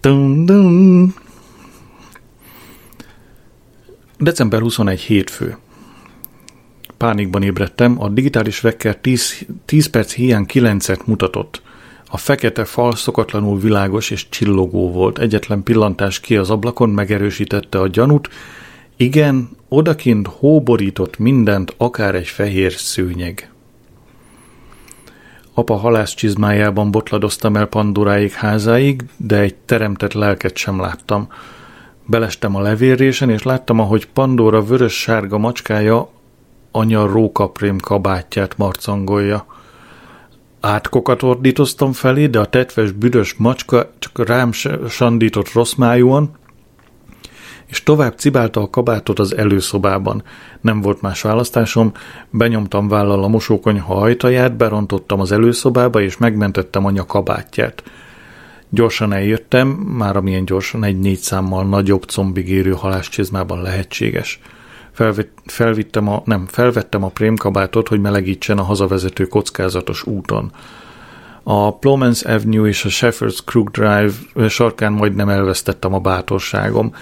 Dun, 0.00 0.46
dun. 0.46 1.14
December 4.18 4.60
21 4.60 5.00
hétfő. 5.00 5.56
Pánikban 6.96 7.42
ébredtem, 7.42 8.02
a 8.02 8.08
digitális 8.08 8.60
vekker 8.60 8.96
10, 8.96 9.46
10 9.64 9.86
perc 9.86 10.12
hiány 10.12 10.44
9-et 10.48 11.04
mutatott. 11.04 11.62
A 12.12 12.16
fekete 12.16 12.64
fal 12.64 12.96
szokatlanul 12.96 13.58
világos 13.58 14.10
és 14.10 14.28
csillogó 14.28 14.92
volt. 14.92 15.18
Egyetlen 15.18 15.62
pillantás 15.62 16.20
ki 16.20 16.36
az 16.36 16.50
ablakon 16.50 16.90
megerősítette 16.90 17.80
a 17.80 17.88
gyanút. 17.88 18.28
Igen, 18.96 19.48
odakint 19.72 20.26
hóborított 20.26 21.18
mindent, 21.18 21.74
akár 21.76 22.14
egy 22.14 22.28
fehér 22.28 22.72
szőnyeg. 22.72 23.50
Apa 25.54 25.74
halász 25.74 26.14
csizmájában 26.14 26.90
botladoztam 26.90 27.56
el 27.56 27.66
Pandoráig 27.66 28.32
házáig, 28.32 29.04
de 29.16 29.38
egy 29.38 29.54
teremtett 29.54 30.12
lelket 30.12 30.56
sem 30.56 30.80
láttam. 30.80 31.28
Belestem 32.06 32.56
a 32.56 32.60
levérrésen, 32.60 33.30
és 33.30 33.42
láttam, 33.42 33.78
ahogy 33.78 34.06
Pandora 34.06 34.62
vörös-sárga 34.62 35.38
macskája 35.38 36.08
anya 36.70 37.06
rókaprém 37.06 37.78
kabátját 37.78 38.56
marcangolja. 38.56 39.46
Átkokat 40.60 41.22
ordítoztam 41.22 41.92
felé, 41.92 42.26
de 42.26 42.38
a 42.38 42.46
tetves, 42.46 42.90
büdös 42.92 43.34
macska 43.34 43.90
csak 43.98 44.26
rám 44.26 44.52
sandított 44.88 45.52
rossz 45.52 45.74
májúan, 45.74 46.30
és 47.70 47.82
tovább 47.82 48.18
cibálta 48.18 48.60
a 48.60 48.70
kabátot 48.70 49.18
az 49.18 49.36
előszobában. 49.36 50.22
Nem 50.60 50.80
volt 50.80 51.00
más 51.00 51.22
választásom, 51.22 51.92
benyomtam 52.30 52.88
vállal 52.88 53.22
a 53.22 53.28
mosókonyha 53.28 53.94
ajtaját, 53.94 54.56
berontottam 54.56 55.20
az 55.20 55.32
előszobába, 55.32 56.00
és 56.00 56.16
megmentettem 56.16 56.84
anya 56.84 57.06
kabátját. 57.06 57.82
Gyorsan 58.68 59.12
eljöttem, 59.12 59.68
már 59.68 60.16
amilyen 60.16 60.44
gyorsan 60.44 60.84
egy 60.84 60.98
négy 60.98 61.18
számmal 61.18 61.64
nagyobb 61.64 62.04
combig 62.04 62.48
érő 62.48 62.72
haláscsizmában 62.72 63.62
lehetséges. 63.62 64.40
Felvitt, 64.92 65.38
felvittem 65.44 66.08
a, 66.08 66.22
nem, 66.24 66.46
felvettem 66.46 67.04
a 67.04 67.08
prémkabátot, 67.08 67.88
hogy 67.88 68.00
melegítsen 68.00 68.58
a 68.58 68.62
hazavezető 68.62 69.26
kockázatos 69.26 70.06
úton. 70.06 70.52
A 71.52 71.78
Plomans 71.78 72.22
Avenue 72.22 72.68
és 72.68 72.84
a 72.84 72.88
Shepherd's 72.88 73.38
Crook 73.44 73.70
Drive 73.70 74.12
sarkán 74.48 74.92
majdnem 74.92 75.28
elvesztettem 75.28 75.94
a 75.94 75.98
bátorságom 75.98 76.94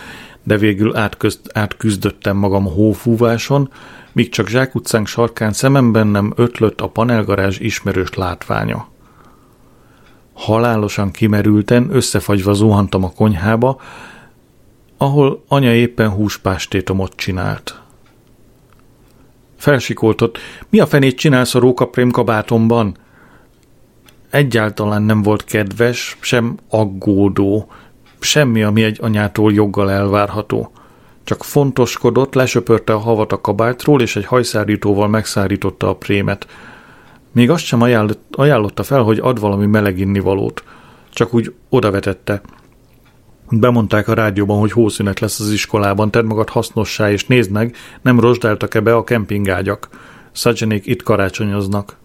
de 0.43 0.57
végül 0.57 0.97
átközt, 0.97 1.41
átküzdöttem 1.53 2.37
magam 2.37 2.65
hófúváson, 2.65 3.73
míg 4.13 4.29
csak 4.29 4.49
zsákutcánk 4.49 5.07
sarkán 5.07 5.53
szememben 5.53 6.07
nem 6.07 6.33
ötlött 6.37 6.81
a 6.81 6.89
panelgarázs 6.89 7.59
ismerős 7.59 8.15
látványa. 8.15 8.89
Halálosan 10.33 11.11
kimerülten, 11.11 11.89
összefagyva 11.91 12.53
zuhantam 12.53 13.05
a 13.05 13.13
konyhába, 13.13 13.81
ahol 14.97 15.45
anya 15.49 15.75
éppen 15.75 16.11
húspástétomot 16.11 17.13
csinált. 17.17 17.81
Felsikoltott, 19.57 20.39
mi 20.69 20.81
a 20.81 20.87
fenét 20.87 21.19
csinálsz 21.19 21.55
a 21.55 21.59
rókaprém 21.59 22.11
kabátomban? 22.11 22.97
Egyáltalán 24.31 25.03
nem 25.03 25.23
volt 25.23 25.45
kedves, 25.45 26.17
sem 26.21 26.57
aggódó, 26.69 27.69
Semmi, 28.21 28.63
ami 28.63 28.83
egy 28.83 28.99
anyától 29.01 29.53
joggal 29.53 29.91
elvárható. 29.91 30.73
Csak 31.25 31.45
fontoskodott, 31.45 32.35
lesöpörte 32.35 32.93
a 32.93 32.99
havat 32.99 33.33
a 33.33 33.41
kabátról, 33.41 34.03
és 34.03 34.17
egy 34.17 34.25
hajszárítóval 34.25 35.09
megszárította 35.09 35.89
a 35.89 35.95
prémet. 35.95 36.47
Még 37.33 37.51
azt 37.51 37.65
sem 37.65 37.83
ajánlotta 38.31 38.83
fel, 38.83 39.03
hogy 39.03 39.19
ad 39.19 39.41
valami 39.41 39.67
meleg 39.67 39.99
innivalót. 39.99 40.65
Csak 41.11 41.35
úgy 41.35 41.55
odavetette. 41.69 42.41
Bemondták 43.51 44.09
a 44.09 44.15
rádióban, 44.15 44.59
hogy 44.59 44.73
hószünet 44.73 45.21
lesz 45.21 45.41
az 45.41 45.51
iskolában, 45.51 46.11
tedd 46.11 46.25
magad 46.25 46.49
hasznossá, 46.49 47.11
és 47.11 47.27
nézd 47.27 47.51
meg, 47.51 47.77
nem 48.03 48.21
rozsdáltak-e 48.21 48.81
be 48.81 48.95
a 48.95 49.05
kempingágyak. 49.05 49.89
Szadzsenék 50.33 50.87
itt 50.87 51.03
karácsonyoznak. 51.03 51.97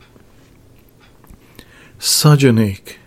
Szadzsenék! 2.06 3.00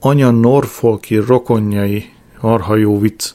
Anya 0.00 0.30
Norfolki 0.30 1.16
rokonjai, 1.16 2.12
arha 2.40 2.76
jó 2.76 3.00
vicc, 3.00 3.30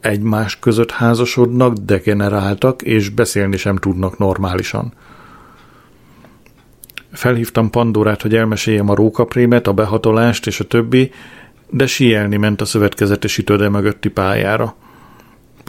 egymás 0.00 0.58
között 0.58 0.90
házasodnak, 0.90 1.72
degeneráltak, 1.72 2.82
és 2.82 3.08
beszélni 3.08 3.56
sem 3.56 3.76
tudnak 3.76 4.18
normálisan. 4.18 4.92
Felhívtam 7.12 7.70
Pandorát, 7.70 8.22
hogy 8.22 8.34
elmeséljem 8.34 8.88
a 8.88 8.94
rókaprémet, 8.94 9.66
a 9.66 9.72
behatolást 9.72 10.46
és 10.46 10.60
a 10.60 10.64
többi, 10.64 11.12
de 11.70 11.86
sielni 11.86 12.36
ment 12.36 12.60
a 12.60 12.64
szövetkezetesítőde 12.64 13.68
mögötti 13.68 14.08
pályára. 14.08 14.74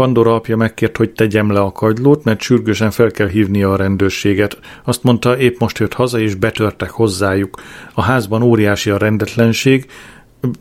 Pandora 0.01 0.35
apja 0.35 0.55
megkért, 0.55 0.97
hogy 0.97 1.11
tegyem 1.11 1.51
le 1.51 1.59
a 1.59 1.71
kagylót, 1.71 2.23
mert 2.23 2.41
sürgősen 2.41 2.91
fel 2.91 3.11
kell 3.11 3.27
hívnia 3.27 3.71
a 3.71 3.75
rendőrséget. 3.75 4.59
Azt 4.83 5.03
mondta, 5.03 5.37
épp 5.37 5.59
most 5.59 5.77
jött 5.77 5.93
haza, 5.93 6.19
és 6.19 6.35
betörtek 6.35 6.89
hozzájuk. 6.89 7.61
A 7.93 8.01
házban 8.01 8.41
óriási 8.41 8.89
a 8.89 8.97
rendetlenség, 8.97 9.85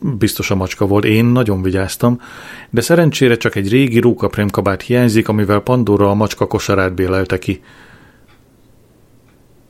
biztos 0.01 0.51
a 0.51 0.55
macska 0.55 0.85
volt, 0.85 1.05
én 1.05 1.25
nagyon 1.25 1.61
vigyáztam, 1.61 2.21
de 2.69 2.81
szerencsére 2.81 3.37
csak 3.37 3.55
egy 3.55 3.69
régi 3.69 3.99
rókaprémkabát 3.99 4.81
hiányzik, 4.81 5.27
amivel 5.27 5.59
Pandora 5.59 6.09
a 6.09 6.13
macska 6.13 6.47
kosarát 6.47 6.93
bélelte 6.93 7.39
ki. 7.39 7.61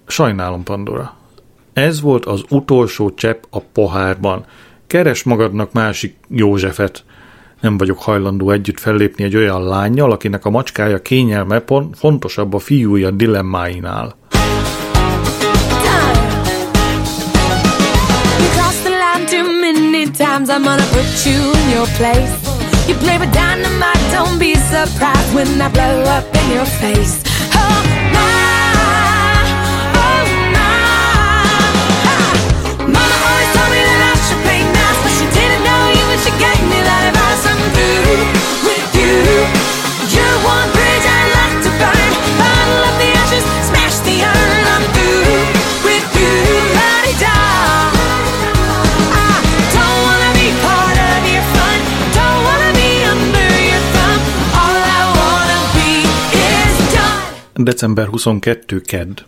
Sajnálom, 0.08 0.64
Pandora. 0.64 1.18
Ez 1.74 2.02
volt 2.02 2.26
az 2.26 2.44
utolsó 2.50 3.14
csepp 3.14 3.44
a 3.50 3.60
pohárban. 3.60 4.46
Keres 4.88 5.24
magadnak 5.24 5.74
másik 5.74 6.16
Józsefet. 6.28 7.04
Nem 7.62 7.78
vagyok 7.78 8.02
hajlandó 8.02 8.52
együtt 8.52 8.80
fellépni 8.80 9.24
egy 9.24 9.36
olyan 9.36 9.64
lányjal, 9.64 10.12
akinek 10.12 10.46
a 10.46 10.50
macskája 10.50 11.02
kényelme 11.02 11.60
pont 11.60 11.98
fontosabb 11.98 12.54
a 12.54 12.60
fiúja 12.60 13.12
dilemmáinál. 13.12 14.20
Times. 20.14 20.50
I'm 20.50 20.64
gonna 20.64 20.84
put 20.92 21.26
you 21.26 21.40
in 21.60 21.70
your 21.70 21.88
place. 21.98 22.34
You 22.88 22.96
play 22.96 23.18
with 23.18 23.32
dynamite. 23.32 24.02
Don't 24.12 24.38
be 24.38 24.56
surprised 24.56 25.34
when 25.34 25.62
I 25.62 25.70
blow 25.70 26.04
up 26.04 26.26
in 26.36 26.52
your 26.52 26.66
face. 26.66 27.31
December 57.64 58.08
22. 58.08 58.82
Kedd. 58.82 59.22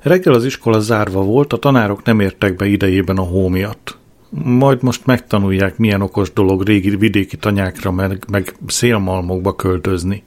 Reggel 0.00 0.34
az 0.34 0.44
iskola 0.44 0.80
zárva 0.80 1.22
volt, 1.22 1.52
a 1.52 1.56
tanárok 1.56 2.02
nem 2.02 2.20
értek 2.20 2.56
be 2.56 2.66
idejében 2.66 3.16
a 3.16 3.22
hó 3.22 3.48
miatt. 3.48 3.98
Majd 4.42 4.82
most 4.82 5.06
megtanulják, 5.06 5.78
milyen 5.78 6.02
okos 6.02 6.32
dolog 6.32 6.62
régi 6.62 6.96
vidéki 6.96 7.36
tanyákra, 7.36 7.90
meg, 7.90 8.24
meg 8.30 8.54
szélmalmokba 8.66 9.54
költözni. 9.56 10.22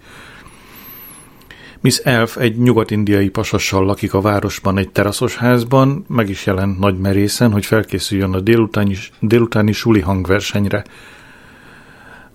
Miss 1.81 1.97
Elf 1.97 2.37
egy 2.37 2.57
nyugat-indiai 2.57 3.29
pasassal 3.29 3.85
lakik 3.85 4.13
a 4.13 4.21
városban 4.21 4.77
egy 4.77 4.89
teraszos 4.89 5.35
házban, 5.35 6.05
meg 6.07 6.29
is 6.29 6.45
jelent 6.45 6.79
nagy 6.79 6.97
merészen, 6.97 7.51
hogy 7.51 7.65
felkészüljön 7.65 8.33
a 8.33 8.39
délutáni, 8.39 8.95
délutáni 9.19 9.71
suli 9.71 9.99
hangversenyre. 9.99 10.83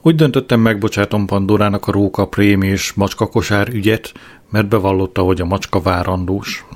Úgy 0.02 0.14
döntöttem, 0.14 0.60
megbocsátom 0.60 1.26
Pandorának 1.26 1.86
a 1.86 1.92
róka, 1.92 2.26
prém 2.26 2.62
és 2.62 2.92
macskakosár 2.92 3.68
ügyet, 3.68 4.12
mert 4.50 4.68
bevallotta, 4.68 5.22
hogy 5.22 5.40
a 5.40 5.44
macska 5.44 5.80
várandós. 5.80 6.66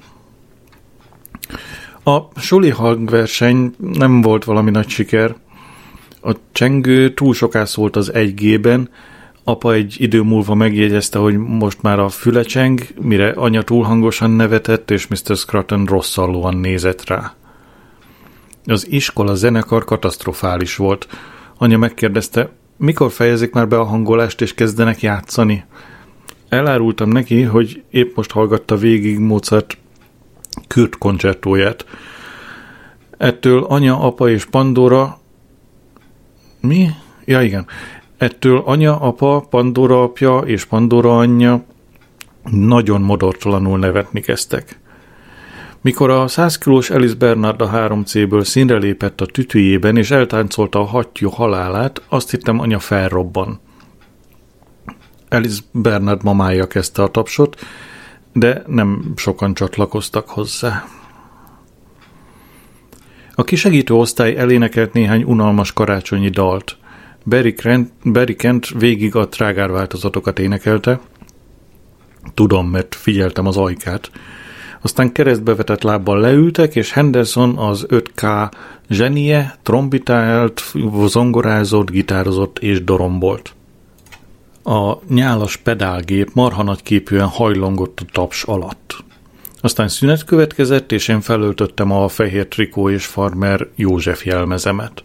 A 2.05 2.41
suli 2.41 2.71
hangverseny 2.71 3.75
nem 3.79 4.21
volt 4.21 4.45
valami 4.45 4.71
nagy 4.71 4.89
siker. 4.89 5.35
A 6.23 6.37
csengő 6.53 7.15
túl 7.15 7.35
soká 7.35 7.65
szólt 7.65 7.97
az 7.97 8.11
1G-ben, 8.15 8.89
apa 9.45 9.73
egy 9.73 9.95
idő 9.99 10.23
múlva 10.23 10.55
megjegyezte, 10.55 11.19
hogy 11.19 11.37
most 11.37 11.83
már 11.83 11.99
a 11.99 12.09
füle 12.09 12.43
cseng, 12.43 12.81
mire 13.01 13.31
anya 13.31 13.63
túl 13.63 13.83
hangosan 13.85 14.31
nevetett, 14.31 14.91
és 14.91 15.07
Mr. 15.07 15.37
Scruton 15.37 15.85
rosszallóan 15.85 16.57
nézett 16.57 17.07
rá. 17.07 17.35
Az 18.65 18.91
iskola 18.91 19.35
zenekar 19.35 19.85
katasztrofális 19.85 20.77
volt. 20.77 21.07
Anya 21.59 21.77
megkérdezte, 21.77 22.51
mikor 22.77 23.11
fejezik 23.11 23.53
már 23.53 23.69
be 23.69 23.79
a 23.79 23.85
hangolást, 23.85 24.41
és 24.41 24.55
kezdenek 24.55 25.01
játszani? 25.01 25.65
Elárultam 26.53 27.09
neki, 27.09 27.43
hogy 27.43 27.83
épp 27.91 28.17
most 28.17 28.31
hallgatta 28.31 28.77
végig 28.77 29.19
Mozart 29.19 29.79
Kürt 30.67 30.99
koncertóját. 30.99 31.85
Ettől 33.17 33.65
anya, 33.65 34.01
apa 34.01 34.31
és 34.31 34.45
Pandora... 34.45 35.19
Mi? 36.61 36.89
Ja, 37.25 37.43
igen. 37.43 37.67
Ettől 38.17 38.63
anya, 38.65 39.01
apa, 39.01 39.47
Pandora 39.51 40.03
apja 40.03 40.39
és 40.39 40.65
Pandora 40.65 41.19
anyja 41.19 41.65
nagyon 42.51 43.01
modortalanul 43.01 43.79
nevetni 43.79 44.21
kezdtek. 44.21 44.81
Mikor 45.81 46.11
a 46.11 46.29
100 46.29 46.59
kilós 46.59 46.91
Alice 46.91 47.15
Bernard 47.15 47.61
a 47.61 47.71
3C-ből 47.71 48.45
színre 48.45 48.77
lépett 48.77 49.21
a 49.21 49.27
tütőjében 49.27 49.97
és 49.97 50.11
eltáncolta 50.11 50.81
a 50.81 50.85
hattyú 50.85 51.29
halálát, 51.29 52.03
azt 52.09 52.31
hittem 52.31 52.61
anya 52.61 52.79
felrobban. 52.79 53.61
Alice 55.33 55.61
Bernard 55.73 56.23
mamája 56.23 56.67
kezdte 56.67 57.03
a 57.03 57.09
tapsot, 57.09 57.61
de 58.33 58.63
nem 58.67 59.13
sokan 59.17 59.55
csatlakoztak 59.55 60.29
hozzá. 60.29 60.85
A 63.35 63.45
kisegítő 63.45 63.95
osztály 63.95 64.37
elénekelt 64.37 64.93
néhány 64.93 65.23
unalmas 65.23 65.73
karácsonyi 65.73 66.29
dalt. 66.29 66.77
Barry 67.25 67.55
Kent, 67.55 67.93
Barry 68.05 68.35
Kent 68.35 68.69
végig 68.69 69.17
a 69.17 69.29
trágár 69.29 69.71
változatokat 69.71 70.39
énekelte. 70.39 71.01
Tudom, 72.35 72.69
mert 72.69 72.95
figyeltem 72.95 73.47
az 73.47 73.57
ajkát. 73.57 74.11
Aztán 74.81 75.13
keresztbe 75.13 75.55
vetett 75.55 75.83
lábbal 75.83 76.21
leültek, 76.21 76.77
és 76.77 76.93
Henderson 76.93 77.59
az 77.59 77.87
5K 77.89 78.51
zsenie 78.89 79.55
trombitált, 79.63 80.63
zongorázott, 81.07 81.91
gitározott 81.91 82.59
és 82.59 82.85
dorombolt. 82.85 83.55
A 84.63 84.99
nyálas 85.09 85.57
pedálgép 85.57 86.31
marha 86.33 86.63
nagy 86.63 86.83
képűen 86.83 87.27
hajlongott 87.27 88.01
a 88.01 88.05
taps 88.13 88.43
alatt. 88.43 89.05
Aztán 89.61 89.89
szünet 89.89 90.25
következett, 90.25 90.93
és 90.93 91.09
én 91.09 91.21
felöltöttem 91.21 91.91
a 91.91 92.09
fehér 92.09 92.49
trikó 92.49 92.91
és 92.91 93.07
farmer 93.07 93.69
József 93.75 94.25
jelmezemet. 94.25 95.03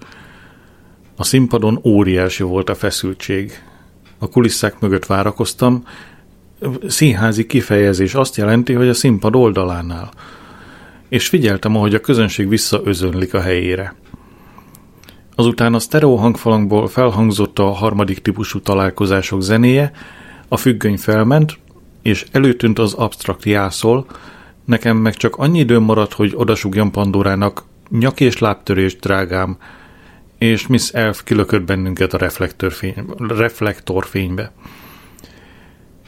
A 1.15 1.23
színpadon 1.23 1.79
óriási 1.83 2.43
volt 2.43 2.69
a 2.69 2.75
feszültség. 2.75 3.51
A 4.17 4.29
kulisszák 4.29 4.79
mögött 4.79 5.05
várakoztam. 5.05 5.83
Színházi 6.87 7.45
kifejezés 7.45 8.13
azt 8.13 8.35
jelenti, 8.35 8.73
hogy 8.73 8.87
a 8.87 8.93
színpad 8.93 9.35
oldalánál. 9.35 10.11
És 11.09 11.27
figyeltem, 11.27 11.75
ahogy 11.75 11.95
a 11.95 12.01
közönség 12.01 12.49
visszaözönlik 12.49 13.33
a 13.33 13.41
helyére. 13.41 13.95
Azután 15.39 15.73
a 15.73 15.79
sztereó 15.79 16.15
hangfalangból 16.15 16.87
felhangzott 16.87 17.59
a 17.59 17.71
harmadik 17.71 18.19
típusú 18.19 18.59
találkozások 18.59 19.41
zenéje, 19.41 19.91
a 20.47 20.57
függöny 20.57 20.97
felment, 20.97 21.57
és 22.01 22.25
előtűnt 22.31 22.79
az 22.79 22.93
abstrakt 22.93 23.45
jászol, 23.45 24.05
nekem 24.65 24.97
meg 24.97 25.15
csak 25.15 25.35
annyi 25.35 25.59
időm 25.59 25.83
maradt, 25.83 26.13
hogy 26.13 26.33
odasugjam 26.35 26.91
Pandorának, 26.91 27.63
nyak 27.89 28.19
és 28.19 28.37
lábtörés, 28.37 28.95
drágám, 28.95 29.57
és 30.37 30.67
Miss 30.67 30.89
Elf 30.89 31.23
kilökött 31.23 31.63
bennünket 31.63 32.13
a 32.13 32.17
reflektorfény, 32.17 33.05
reflektorfénybe. 33.17 34.51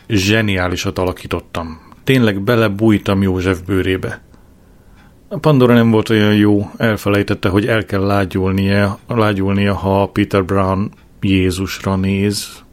Zseniálisat 0.08 1.00
alakítottam. 1.00 1.82
Tényleg 2.04 2.42
belebújtam 2.42 3.22
József 3.22 3.60
bőrébe. 3.62 4.22
Pandora 5.30 5.74
nem 5.74 5.92
volt 5.92 6.10
olyan 6.10 6.36
jó, 6.36 6.72
elfelejtette, 6.78 7.50
hogy 7.50 7.66
el 7.66 7.86
kell 7.86 8.06
lágyulnia, 8.06 9.00
lágyulnia, 9.08 9.76
ha 9.76 10.08
Peter 10.08 10.46
Brown 10.46 10.92
Jézusra 11.22 11.96
néz. 11.96 12.64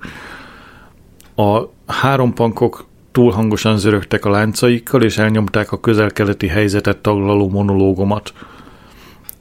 A 1.35 1.63
három 1.87 2.33
pankok 2.33 2.87
túl 3.13 3.33
hangosan 3.33 3.79
zörögtek 3.79 4.25
a 4.25 4.31
láncaikkal, 4.31 5.03
és 5.03 5.19
elnyomták 5.19 5.73
a 5.73 5.81
közel-keleti 5.81 6.47
helyzetet 6.47 6.99
taglaló 6.99 7.49
monológomat. 7.49 8.33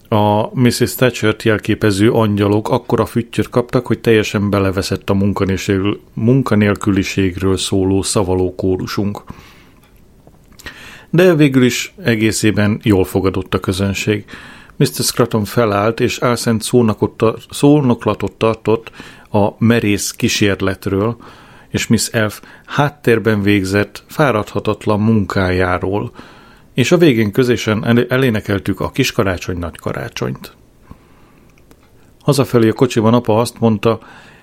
A 0.09 0.49
Mrs. 0.59 0.95
Thatcher-t 0.95 1.43
jelképező 1.43 2.11
angyalok 2.11 2.69
akkora 2.69 3.05
füttyöt 3.05 3.49
kaptak, 3.49 3.87
hogy 3.87 3.99
teljesen 3.99 4.49
beleveszett 4.49 5.09
a 5.09 5.13
munkanélkül- 5.13 5.99
munkanélküliségről 6.13 7.57
szóló 7.57 8.01
szavaló 8.01 8.55
kórusunk. 8.55 9.23
De 11.09 11.35
végül 11.35 11.63
is 11.63 11.93
egészében 12.03 12.79
jól 12.83 13.03
fogadott 13.03 13.53
a 13.53 13.59
közönség. 13.59 14.25
Mr. 14.75 14.87
Scruton 14.87 15.45
felállt, 15.45 15.99
és 15.99 16.19
álszent 16.19 16.63
szónoklatot 17.49 18.31
tartott 18.31 18.91
a 19.31 19.49
merész 19.57 20.11
kísérletről, 20.11 21.17
és 21.69 21.87
Miss 21.87 22.07
Elf 22.07 22.41
háttérben 22.65 23.41
végzett, 23.41 24.03
fáradhatatlan 24.07 24.99
munkájáról, 24.99 26.11
és 26.73 26.91
a 26.91 26.97
végén 26.97 27.31
közösen 27.31 27.85
el- 27.85 28.05
elénekeltük 28.09 28.79
a 28.79 28.91
kis 28.91 29.11
karácsony 29.11 29.57
nagy 29.57 29.77
karácsonyt. 29.77 30.55
Hazafelé 32.21 32.69
a 32.69 32.73
kocsiban 32.73 33.13
apa 33.13 33.39
azt 33.39 33.59
mondta, 33.59 33.99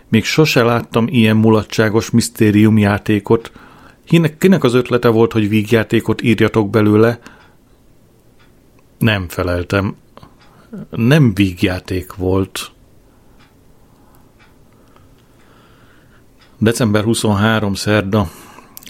még 0.08 0.24
sose 0.24 0.62
láttam 0.62 1.06
ilyen 1.08 1.36
mulatságos 1.36 2.10
misztériumjátékot. 2.10 3.52
Hinek, 4.04 4.38
kinek 4.38 4.64
az 4.64 4.74
ötlete 4.74 5.08
volt, 5.08 5.32
hogy 5.32 5.48
vígjátékot 5.48 6.22
írjatok 6.22 6.70
belőle? 6.70 7.18
Nem 8.98 9.28
feleltem. 9.28 9.96
Nem 10.90 11.34
vígjáték 11.34 12.14
volt. 12.14 12.70
December 16.58 17.04
23 17.04 17.74
szerda, 17.74 18.30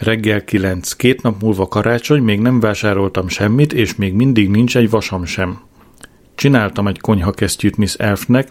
reggel 0.01 0.45
9. 0.45 0.93
Két 0.93 1.23
nap 1.23 1.43
múlva 1.43 1.69
karácsony, 1.69 2.23
még 2.23 2.41
nem 2.41 2.61
vásároltam 2.61 3.29
semmit, 3.29 3.73
és 3.73 3.95
még 3.95 4.15
mindig 4.15 4.51
nincs 4.51 4.77
egy 4.77 4.91
vasam 4.91 5.25
sem. 5.25 5.61
Csináltam 6.35 6.87
egy 6.87 7.01
konyhakesztyűt 7.01 7.77
Miss 7.77 7.95
Elfnek, 7.95 8.51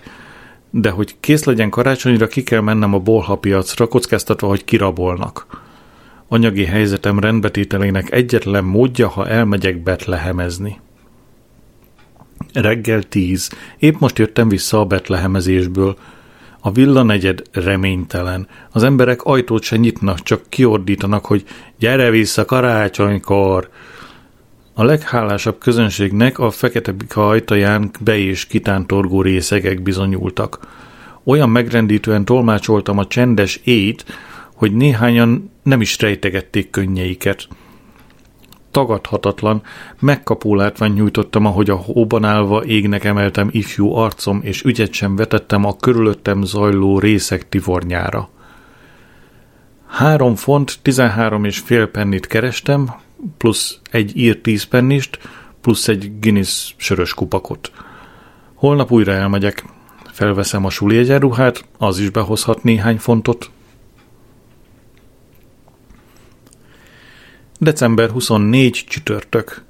de 0.70 0.90
hogy 0.90 1.16
kész 1.20 1.44
legyen 1.44 1.70
karácsonyra, 1.70 2.28
ki 2.28 2.44
kell 2.44 2.62
mennem 2.62 2.94
a 2.94 3.00
bolha 3.00 3.36
piacra, 3.36 3.88
kockáztatva, 3.88 4.48
hogy 4.48 4.66
kirabolnak. 4.66 5.48
Anyagi 6.34 6.66
helyzetem 6.66 7.20
rendbetételének 7.20 8.12
egyetlen 8.12 8.64
módja, 8.64 9.08
ha 9.08 9.28
elmegyek 9.28 9.84
betlehemezni. 9.84 10.80
Reggel 12.54 13.04
tíz. 13.04 13.50
Épp 13.78 14.00
most 14.00 14.18
jöttem 14.18 14.50
vissza 14.50 14.80
a 14.80 14.86
betlehemezésből. 14.86 15.98
A 16.60 16.72
villa 16.72 17.04
negyed 17.04 17.42
reménytelen. 17.52 18.48
Az 18.70 18.84
emberek 18.84 19.24
ajtót 19.24 19.64
se 19.64 19.78
nyitnak, 19.78 20.24
csak 20.24 20.42
kiordítanak, 20.50 21.26
hogy 21.26 21.44
gyere 21.80 22.10
vissza 22.10 22.46
karácsonykor. 22.46 23.70
A 24.74 24.84
leghálásabb 24.84 25.58
közönségnek 25.58 26.40
a 26.40 26.52
fekete 26.52 26.92
bika 26.92 27.28
ajtaján 27.28 27.92
be- 28.00 28.18
és 28.18 28.46
kitántorgó 28.46 29.22
részegek 29.22 29.82
bizonyultak. 29.82 30.60
Olyan 31.24 31.50
megrendítően 31.50 32.26
tolmácsoltam 32.26 32.98
a 32.98 33.08
csendes 33.08 33.60
ét, 33.64 34.06
hogy 34.62 34.74
néhányan 34.74 35.52
nem 35.64 35.82
is 35.82 36.00
rejtegették 36.00 36.70
könnyeiket. 36.70 37.48
Tagadhatatlan, 38.72 39.62
megkapó 40.00 40.56
látvány 40.56 40.94
nyújtottam, 40.94 41.46
ahogy 41.46 41.70
a 41.70 41.76
hóban 41.76 42.24
állva 42.24 42.64
égnek 42.66 43.04
emeltem 43.04 43.50
ifjú 43.52 43.94
arcom, 43.94 44.40
és 44.44 44.64
ügyet 44.64 44.94
sem 44.94 45.16
vetettem 45.16 45.66
a 45.66 45.76
körülöttem 45.76 46.44
zajló 46.44 47.00
részek 47.00 47.50
tivornyára. 47.50 48.30
Három 49.88 50.36
font, 50.36 50.80
tizenhárom 50.82 51.44
és 51.44 51.60
fél 51.60 51.88
pennit 51.88 52.28
kerestem, 52.28 52.94
plusz 53.38 53.80
egy 53.92 54.18
ír 54.18 54.42
tíz 54.42 54.64
pennist, 54.64 55.20
plusz 55.62 55.88
egy 55.88 56.20
Guinness 56.20 56.74
sörös 56.78 57.14
kupakot. 57.14 57.72
Holnap 58.54 58.92
újra 58.92 59.12
elmegyek. 59.12 59.66
Felveszem 60.12 60.66
a 60.66 60.70
suli 60.70 60.98
egyenruhát, 60.98 61.66
az 61.78 62.00
is 62.00 62.10
behozhat 62.10 62.64
néhány 62.64 62.98
fontot. 62.98 63.52
December 67.64 68.10
24 68.10 68.84
csütörtök. 68.88 69.64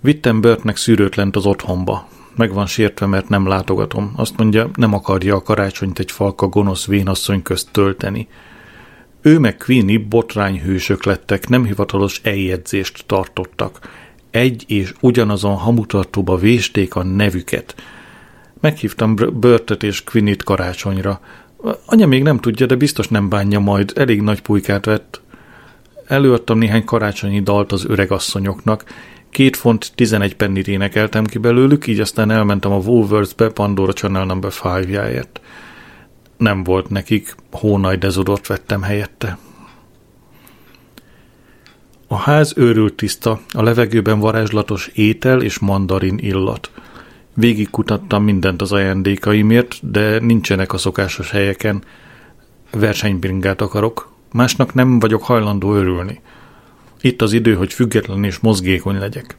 Vittem 0.00 0.40
Bertnek 0.40 0.76
szűrőt 0.76 1.14
lent 1.14 1.36
az 1.36 1.46
otthonba. 1.46 2.08
Meg 2.36 2.52
van 2.52 2.66
sértve, 2.66 3.06
mert 3.06 3.28
nem 3.28 3.46
látogatom. 3.46 4.12
Azt 4.16 4.36
mondja, 4.36 4.70
nem 4.74 4.94
akarja 4.94 5.34
a 5.34 5.42
karácsonyt 5.42 5.98
egy 5.98 6.10
falka 6.10 6.46
gonosz 6.46 6.86
vénasszony 6.86 7.42
közt 7.42 7.68
tölteni. 7.72 8.28
Ő 9.22 9.38
meg 9.38 9.56
Queenie 9.56 9.98
botrányhősök 10.08 11.04
lettek, 11.04 11.48
nem 11.48 11.64
hivatalos 11.64 12.20
eljegyzést 12.24 13.04
tartottak. 13.06 13.78
Egy 14.30 14.64
és 14.66 14.94
ugyanazon 15.00 15.56
hamutartóba 15.56 16.36
vésték 16.36 16.94
a 16.94 17.02
nevüket. 17.02 17.74
Meghívtam 18.60 19.16
Börtöt 19.40 19.82
és 19.82 20.04
Quinit 20.04 20.42
karácsonyra. 20.42 21.20
Anya 21.86 22.06
még 22.06 22.22
nem 22.22 22.38
tudja, 22.38 22.66
de 22.66 22.74
biztos 22.74 23.08
nem 23.08 23.28
bánja 23.28 23.60
majd, 23.60 23.92
elég 23.94 24.20
nagy 24.20 24.40
pulykát 24.40 24.84
vett. 24.84 25.20
Előadtam 26.10 26.58
néhány 26.58 26.84
karácsonyi 26.84 27.40
dalt 27.40 27.72
az 27.72 27.84
öregasszonyoknak, 27.84 28.84
két 29.30 29.56
font 29.56 29.92
11 29.94 30.36
pennit 30.36 30.68
énekeltem 30.68 31.24
ki 31.24 31.38
belőlük, 31.38 31.86
így 31.86 32.00
aztán 32.00 32.30
elmentem 32.30 32.72
a 32.72 32.76
Woolworths-be 32.76 33.48
Pandora 33.48 33.92
Channel 33.92 34.24
No. 34.24 34.38
5-jáért. 34.40 35.40
Nem 36.36 36.64
volt 36.64 36.88
nekik, 36.88 37.34
hónaj 37.50 37.96
dezodort 37.96 38.46
vettem 38.46 38.82
helyette. 38.82 39.38
A 42.06 42.16
ház 42.16 42.52
őrült 42.56 42.94
tiszta, 42.94 43.40
a 43.52 43.62
levegőben 43.62 44.18
varázslatos 44.18 44.90
étel 44.94 45.42
és 45.42 45.58
mandarin 45.58 46.18
illat. 46.18 46.70
Végigkutattam 47.34 48.24
mindent 48.24 48.62
az 48.62 48.72
ajándékaimért, 48.72 49.90
de 49.90 50.20
nincsenek 50.20 50.72
a 50.72 50.78
szokásos 50.78 51.30
helyeken. 51.30 51.82
Versenybringát 52.70 53.60
akarok, 53.60 54.09
másnak 54.32 54.74
nem 54.74 54.98
vagyok 54.98 55.22
hajlandó 55.22 55.74
örülni. 55.74 56.20
Itt 57.00 57.22
az 57.22 57.32
idő, 57.32 57.54
hogy 57.54 57.72
független 57.72 58.24
és 58.24 58.38
mozgékony 58.38 58.98
legyek. 58.98 59.36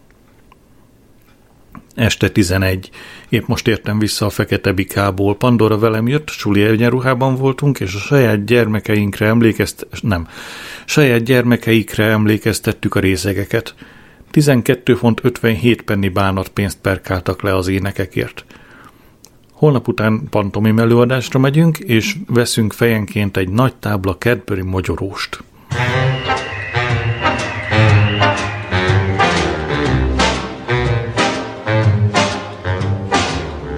Este 1.96 2.30
11. 2.30 2.89
Épp 3.30 3.48
most 3.48 3.68
értem 3.68 4.00
vissza 4.00 4.26
a 4.26 4.30
fekete 4.30 4.72
bikából. 4.72 5.36
Pandora 5.36 5.78
velem 5.78 6.08
jött, 6.08 6.30
suli 6.30 6.64
egyenruhában 6.64 7.36
voltunk, 7.36 7.80
és 7.80 7.96
a 7.96 7.98
saját 7.98 8.46
gyermekeinkre 8.46 9.26
emlékezt... 9.26 9.88
nem, 10.02 10.28
saját 10.86 11.24
gyermekeikre 11.24 12.06
emlékeztettük 12.06 12.96
a 12.96 13.00
részegeket. 13.00 13.76
12 14.32 14.96
font 14.96 15.20
57 15.24 15.82
penni 15.82 16.10
bánatpénzt 16.10 16.78
perkáltak 16.82 17.42
le 17.42 17.56
az 17.56 17.68
énekekért. 17.68 18.46
Holnap 19.62 19.88
után 19.88 20.28
pantomim 20.30 20.80
előadásra 20.80 21.39
megyünk, 21.39 21.78
és 21.78 22.16
veszünk 22.28 22.74
fejenként 22.74 23.38
egy 23.38 23.49
nagy 23.49 23.76
tábla 23.76 24.18
Cadbury 24.18 24.62
mogyoróst. 24.62 25.43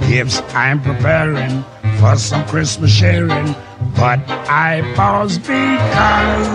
Gifts 0.07 0.39
I'm 0.53 0.81
preparing 0.81 1.63
for 1.99 2.17
some 2.17 2.43
Christmas 2.45 2.97
sharing, 2.97 3.55
but 3.95 4.19
I 4.47 4.81
pause 4.95 5.37
because 5.37 6.47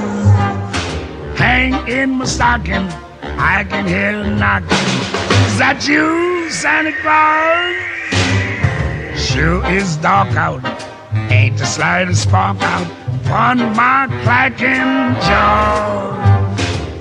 hang 1.37 1.89
in 1.89 2.17
my 2.17 2.25
stocking, 2.25 2.87
I 3.39 3.65
can 3.69 3.87
hear 3.87 4.25
knocking. 4.25 4.89
Is 5.47 5.59
that 5.59 5.87
you, 5.87 6.49
Santa 6.51 6.93
Claus? 7.03 7.98
Sure 9.39 9.65
is 9.71 9.97
dark 9.99 10.35
out, 10.35 10.65
ain't 11.31 11.57
the 11.59 11.65
slightest 11.65 12.25
spark 12.25 12.61
out 12.61 12.91
on 13.31 13.59
my 13.77 14.09
clacking 14.25 15.15
jaw. 15.29 16.11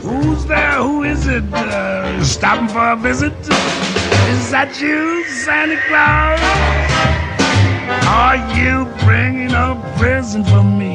Who's 0.02 0.46
there? 0.46 0.74
Who 0.74 1.02
is 1.02 1.26
it? 1.26 1.52
Uh, 1.52 2.24
stopping 2.24 2.68
for 2.68 2.92
a 2.92 2.96
visit? 2.96 3.34
Is 4.30 4.52
that 4.52 4.80
you, 4.80 5.24
Santa 5.26 5.82
Claus? 5.88 6.40
Are 8.06 8.38
you 8.56 8.86
bringing 9.04 9.54
a 9.54 9.74
present 9.98 10.48
for 10.48 10.62
me? 10.62 10.94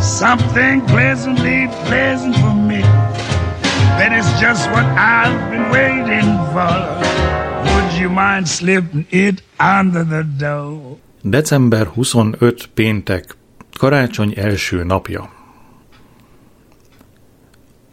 Something 0.00 0.80
pleasantly 0.86 1.66
pleasant 1.84 2.36
for 2.36 2.54
me. 2.54 2.80
That 4.00 4.14
is 4.16 4.24
just 4.40 4.70
what 4.70 4.86
I've 4.96 5.50
been 5.50 5.68
waiting 5.70 6.01
mind 8.22 8.46
slipping 8.46 9.06
it 9.10 9.42
under 9.58 10.04
the 10.04 10.24
door? 10.38 10.96
December 11.22 11.86
25 11.86 12.66
péntek, 12.74 13.36
karácsony 13.78 14.32
első 14.36 14.84
napja. 14.84 15.30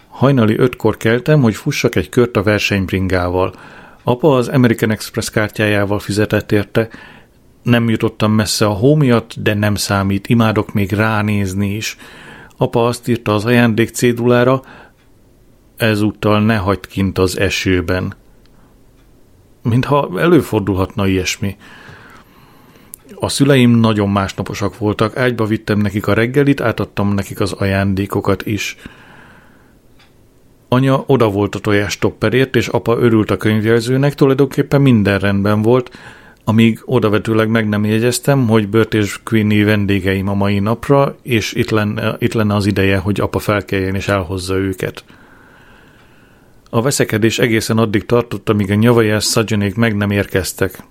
Hajnali 0.07 0.57
ötkor 0.57 0.97
keltem, 0.97 1.41
hogy 1.41 1.55
fussak 1.55 1.95
egy 1.95 2.09
kört 2.09 2.37
a 2.37 2.43
versenybringával. 2.43 3.53
Apa 4.03 4.35
az 4.35 4.47
American 4.47 4.91
Express 4.91 5.29
kártyájával 5.29 5.99
fizetett 5.99 6.51
érte. 6.51 6.89
Nem 7.63 7.89
jutottam 7.89 8.31
messze 8.31 8.65
a 8.65 8.73
hó 8.73 8.95
miatt, 8.95 9.33
de 9.37 9.53
nem 9.53 9.75
számít, 9.75 10.27
imádok 10.27 10.73
még 10.73 10.91
ránézni 10.91 11.75
is. 11.75 11.97
Apa 12.57 12.85
azt 12.85 13.07
írta 13.07 13.33
az 13.33 13.45
ajándék 13.45 13.89
cédulára, 13.89 14.61
ezúttal 15.77 16.41
ne 16.41 16.55
hagyd 16.55 16.87
kint 16.87 17.17
az 17.17 17.39
esőben. 17.39 18.13
Mintha 19.61 20.09
előfordulhatna 20.17 21.07
ilyesmi. 21.07 21.57
A 23.15 23.29
szüleim 23.29 23.71
nagyon 23.71 24.09
másnaposak 24.09 24.77
voltak, 24.77 25.17
ágyba 25.17 25.45
vittem 25.45 25.79
nekik 25.79 26.07
a 26.07 26.13
reggelit, 26.13 26.61
átadtam 26.61 27.13
nekik 27.13 27.39
az 27.39 27.51
ajándékokat 27.51 28.45
is. 28.45 28.77
Anya 30.67 31.03
oda 31.05 31.29
volt 31.29 31.55
a 31.55 31.59
tojás 31.59 31.97
topperért, 31.97 32.55
és 32.55 32.67
apa 32.67 32.97
örült 32.97 33.31
a 33.31 33.37
könyvjelzőnek, 33.37 34.15
tulajdonképpen 34.15 34.81
minden 34.81 35.19
rendben 35.19 35.61
volt, 35.61 35.91
amíg 36.43 36.81
odavetőleg 36.85 37.49
meg 37.49 37.69
nem 37.69 37.85
jegyeztem, 37.85 38.47
hogy 38.47 38.67
Bört 38.67 38.93
és 38.93 39.19
Queenie 39.23 39.65
vendégeim 39.65 40.27
a 40.27 40.33
mai 40.33 40.59
napra, 40.59 41.15
és 41.21 41.53
itt 41.53 41.69
lenne, 41.69 42.15
itt 42.19 42.33
lenne 42.33 42.55
az 42.55 42.65
ideje, 42.65 42.97
hogy 42.97 43.19
apa 43.19 43.39
felkeljen 43.39 43.95
és 43.95 44.07
elhozza 44.07 44.55
őket. 44.55 45.03
A 46.69 46.81
veszekedés 46.81 47.39
egészen 47.39 47.77
addig 47.77 48.05
tartott, 48.05 48.49
amíg 48.49 48.71
a 48.71 48.75
nyavajás 48.75 49.23
Szadzsenék 49.23 49.75
meg 49.75 49.95
nem 49.95 50.11
érkeztek. 50.11 50.83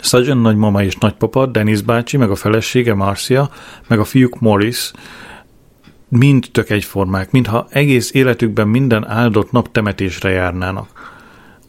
Szadzsen 0.00 0.38
nagymama 0.38 0.82
és 0.82 0.96
nagypapa, 0.96 1.46
Denis 1.46 1.80
bácsi, 1.80 2.16
meg 2.16 2.30
a 2.30 2.34
felesége 2.34 2.94
Marcia, 2.94 3.50
meg 3.88 3.98
a 3.98 4.04
fiúk 4.04 4.40
Morris, 4.40 4.92
mind 6.08 6.48
tök 6.52 6.70
egyformák, 6.70 7.30
mintha 7.30 7.66
egész 7.70 8.12
életükben 8.12 8.68
minden 8.68 9.06
áldott 9.08 9.50
nap 9.50 9.72
temetésre 9.72 10.30
járnának. 10.30 11.12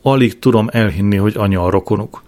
Alig 0.01 0.39
tudom 0.39 0.67
elhinni, 0.71 1.15
hogy 1.15 1.37
anya 1.37 1.63
a 1.63 1.69
rokonuk. 1.69 2.23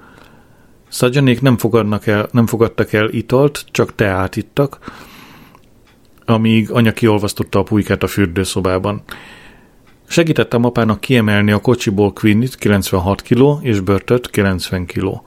Szadzsenék 0.87 1.41
nem, 1.41 1.57
fogadnak 1.57 2.07
el, 2.07 2.27
nem 2.31 2.45
fogadtak 2.45 2.93
el 2.93 3.09
italt, 3.09 3.65
csak 3.71 3.95
teát 3.95 4.35
ittak, 4.35 4.79
amíg 6.25 6.71
anya 6.71 6.91
kiolvasztotta 6.91 7.59
a 7.59 7.63
pulykát 7.63 8.03
a 8.03 8.07
fürdőszobában. 8.07 9.03
Segítettem 10.09 10.63
apának 10.63 10.99
kiemelni 10.99 11.51
a 11.51 11.59
kocsiból 11.59 12.13
Queenie-t 12.13 12.55
96 12.55 13.21
kg 13.21 13.43
és 13.61 13.79
Börtöt 13.79 14.29
90 14.29 14.85
kg. 14.85 15.21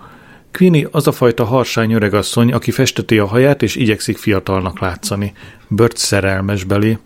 Queenie 0.52 0.88
az 0.90 1.06
a 1.06 1.12
fajta 1.12 1.44
harsány 1.44 1.92
öregasszony, 1.92 2.52
aki 2.52 2.70
festeti 2.70 3.18
a 3.18 3.26
haját 3.26 3.62
és 3.62 3.76
igyekszik 3.76 4.18
fiatalnak 4.18 4.78
látszani. 4.78 5.32
Bört 5.68 5.96
szerelmes 5.96 6.64
belé. 6.64 6.98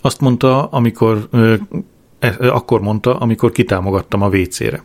Azt 0.00 0.20
mondta, 0.20 0.66
amikor, 0.66 1.28
ö, 1.30 1.54
e, 2.18 2.36
akkor 2.38 2.80
mondta, 2.80 3.18
amikor 3.18 3.52
kitámogattam 3.52 4.22
a 4.22 4.28
WC-re. 4.28 4.82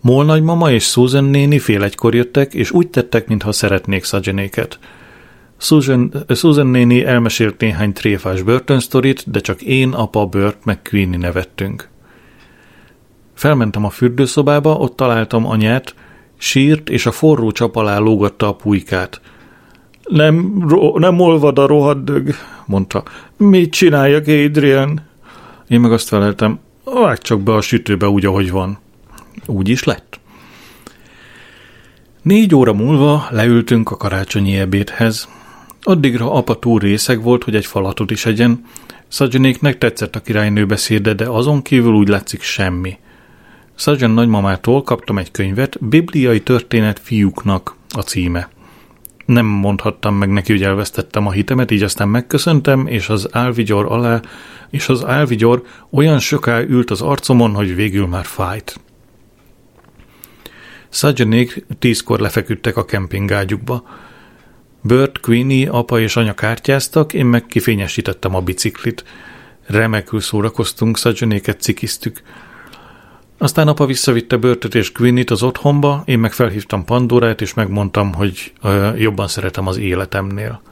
Mol 0.00 0.24
nagymama 0.24 0.70
és 0.70 0.84
Susan 0.84 1.24
néni 1.24 1.58
fél 1.58 1.82
egykor 1.82 2.14
jöttek, 2.14 2.54
és 2.54 2.70
úgy 2.70 2.88
tettek, 2.88 3.26
mintha 3.26 3.52
szeretnék 3.52 4.04
Szadzsenéket. 4.04 4.78
Susan, 5.60 6.12
Susan 6.28 6.66
néni 6.66 7.04
elmesélt 7.04 7.60
néhány 7.60 7.92
tréfás 7.92 8.42
börtönsztorit, 8.42 9.30
de 9.30 9.40
csak 9.40 9.62
én, 9.62 9.90
apa, 9.92 10.26
Bört 10.26 10.64
meg 10.64 10.82
Queenie 10.82 11.18
nevettünk. 11.18 11.88
Felmentem 13.34 13.84
a 13.84 13.90
fürdőszobába, 13.90 14.74
ott 14.74 14.96
találtam 14.96 15.46
anyát, 15.46 15.94
sírt, 16.36 16.88
és 16.88 17.06
a 17.06 17.10
forró 17.10 17.50
csap 17.50 17.76
alá 17.76 17.98
lógatta 17.98 18.48
a 18.48 18.54
pulykát. 18.54 19.20
Nem, 20.02 20.64
ro- 20.68 20.98
nem 20.98 21.20
olvad 21.20 21.58
a 21.58 21.66
rohaddög, 21.66 22.34
mondta. 22.66 23.02
Mit 23.36 23.72
csináljak, 23.72 24.26
Adrian? 24.26 25.00
Én 25.68 25.80
meg 25.80 25.92
azt 25.92 26.08
feleltem, 26.08 26.58
vágj 26.84 27.20
csak 27.22 27.40
be 27.40 27.54
a 27.54 27.60
sütőbe 27.60 28.08
úgy, 28.08 28.26
ahogy 28.26 28.50
van. 28.50 28.78
Úgy 29.46 29.68
is 29.68 29.84
lett. 29.84 30.20
Négy 32.22 32.54
óra 32.54 32.72
múlva 32.72 33.26
leültünk 33.30 33.90
a 33.90 33.96
karácsonyi 33.96 34.56
ebédhez. 34.56 35.28
Addigra 35.82 36.32
apa 36.32 36.58
túl 36.58 36.78
részeg 36.78 37.22
volt, 37.22 37.44
hogy 37.44 37.54
egy 37.54 37.66
falatot 37.66 38.10
is 38.10 38.26
egyen. 38.26 38.64
Szadzsenéknek 39.08 39.78
tetszett 39.78 40.16
a 40.16 40.20
királynő 40.20 40.66
beszéde, 40.66 41.14
de 41.14 41.28
azon 41.28 41.62
kívül 41.62 41.92
úgy 41.92 42.08
látszik 42.08 42.42
semmi. 42.42 42.98
Szadzsen 43.74 44.10
nagymamától 44.10 44.82
kaptam 44.82 45.18
egy 45.18 45.30
könyvet, 45.30 45.84
Bibliai 45.88 46.40
történet 46.40 46.98
fiúknak 46.98 47.74
a 47.88 48.00
címe. 48.00 48.48
Nem 49.26 49.46
mondhattam 49.46 50.14
meg 50.14 50.30
neki, 50.30 50.52
hogy 50.52 50.62
elvesztettem 50.62 51.26
a 51.26 51.30
hitemet, 51.30 51.70
így 51.70 51.82
aztán 51.82 52.08
megköszöntem, 52.08 52.86
és 52.86 53.08
az 53.08 53.28
álvigyor 53.32 53.86
alá, 53.92 54.20
és 54.70 54.88
az 54.88 55.04
álvigyor 55.04 55.62
olyan 55.90 56.18
soká 56.18 56.60
ült 56.60 56.90
az 56.90 57.00
arcomon, 57.00 57.54
hogy 57.54 57.74
végül 57.74 58.06
már 58.06 58.24
fájt. 58.24 58.80
Szadzsenék 60.88 61.64
tízkor 61.78 62.20
lefeküdtek 62.20 62.76
a 62.76 62.84
kempingágyukba. 62.84 63.84
Bert, 64.82 65.20
Queenie, 65.20 65.70
apa 65.70 66.00
és 66.00 66.16
anya 66.16 66.34
kártyáztak, 66.34 67.12
én 67.12 67.26
meg 67.26 67.46
kifényesítettem 67.46 68.34
a 68.34 68.40
biciklit. 68.40 69.04
Remekül 69.66 70.20
szórakoztunk, 70.20 70.98
Szadzsenéket 70.98 71.60
cikiztük. 71.60 72.22
Aztán 73.38 73.68
apa 73.68 73.86
visszavitte 73.86 74.36
Börtöt 74.36 74.74
és 74.74 74.92
Queenie-t 74.92 75.30
az 75.30 75.42
otthonba, 75.42 76.02
én 76.04 76.18
meg 76.18 76.32
felhívtam 76.32 76.84
Pandorát, 76.84 77.40
és 77.40 77.54
megmondtam, 77.54 78.14
hogy 78.14 78.52
ö, 78.62 78.94
jobban 78.96 79.28
szeretem 79.28 79.66
az 79.66 79.76
életemnél. 79.76 80.62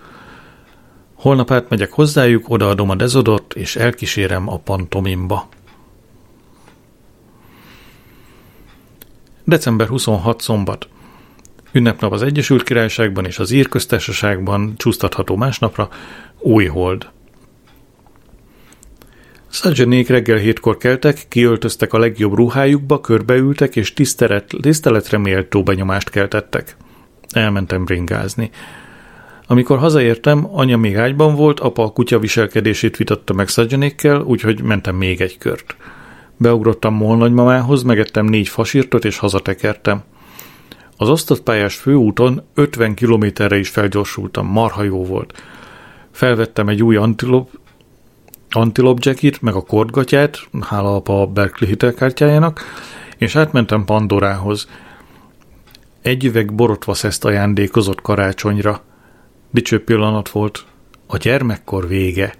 Holnap 1.14 1.50
átmegyek 1.50 1.92
hozzájuk, 1.92 2.50
odaadom 2.50 2.90
a 2.90 2.94
dezodot, 2.94 3.54
és 3.54 3.76
elkísérem 3.76 4.48
a 4.48 4.58
pantomimba. 4.58 5.48
December 9.44 9.88
26 9.88 10.40
szombat. 10.40 10.88
Ünnepnap 11.72 12.12
az 12.12 12.22
Egyesült 12.22 12.62
Királyságban 12.62 13.24
és 13.24 13.38
az 13.38 13.50
Ír 13.50 13.68
köztársaságban, 13.68 14.74
csúsztatható 14.76 15.36
másnapra, 15.36 15.88
új 16.38 16.66
hold. 16.66 17.08
Szadzsenék 19.48 20.08
reggel 20.08 20.36
hétkor 20.36 20.76
keltek, 20.76 21.26
kiöltöztek 21.28 21.92
a 21.92 21.98
legjobb 21.98 22.34
ruhájukba, 22.34 23.00
körbeültek 23.00 23.76
és 23.76 23.92
tisztelet, 23.92 24.54
tiszteletre 24.60 25.18
méltó 25.18 25.62
benyomást 25.62 26.10
keltettek. 26.10 26.76
Elmentem 27.30 27.84
bringázni. 27.84 28.50
Amikor 29.46 29.78
hazaértem, 29.78 30.48
anya 30.52 30.76
még 30.76 30.96
ágyban 30.96 31.34
volt, 31.34 31.60
apa 31.60 31.82
a 31.82 31.92
kutya 31.92 32.18
viselkedését 32.18 32.96
vitatta 32.96 33.32
meg 33.32 33.48
Szadzsenékkel, 33.48 34.20
úgyhogy 34.20 34.62
mentem 34.62 34.96
még 34.96 35.20
egy 35.20 35.38
kört. 35.38 35.76
Beugrottam 36.36 36.94
Mol 36.94 37.16
nagymamához, 37.16 37.82
megettem 37.82 38.26
négy 38.26 38.48
fasírtot 38.48 39.04
és 39.04 39.18
hazatekertem. 39.18 40.02
Az 41.00 41.08
osztott 41.08 41.42
pályás 41.42 41.76
főúton 41.76 42.42
50 42.54 42.94
kilométerre 42.94 43.58
is 43.58 43.68
felgyorsultam, 43.68 44.46
marha 44.46 44.82
jó 44.82 45.04
volt. 45.04 45.42
Felvettem 46.10 46.68
egy 46.68 46.82
új 46.82 46.96
antilop, 46.96 47.50
antilop 48.50 48.98
jacket, 49.00 49.42
meg 49.42 49.54
a 49.54 49.60
kordgatját, 49.60 50.38
hála 50.60 50.94
apa 50.94 51.20
a 51.20 51.26
Berkeley 51.26 51.70
hitelkártyájának, 51.70 52.60
és 53.18 53.36
átmentem 53.36 53.84
Pandorához. 53.84 54.68
Egy 56.02 56.24
üveg 56.24 56.54
borotvaszeszt 56.54 57.24
ajándékozott 57.24 58.00
karácsonyra. 58.00 58.82
Dicső 59.50 59.84
pillanat 59.84 60.28
volt. 60.28 60.64
A 61.06 61.16
gyermekkor 61.16 61.88
vége. 61.88 62.34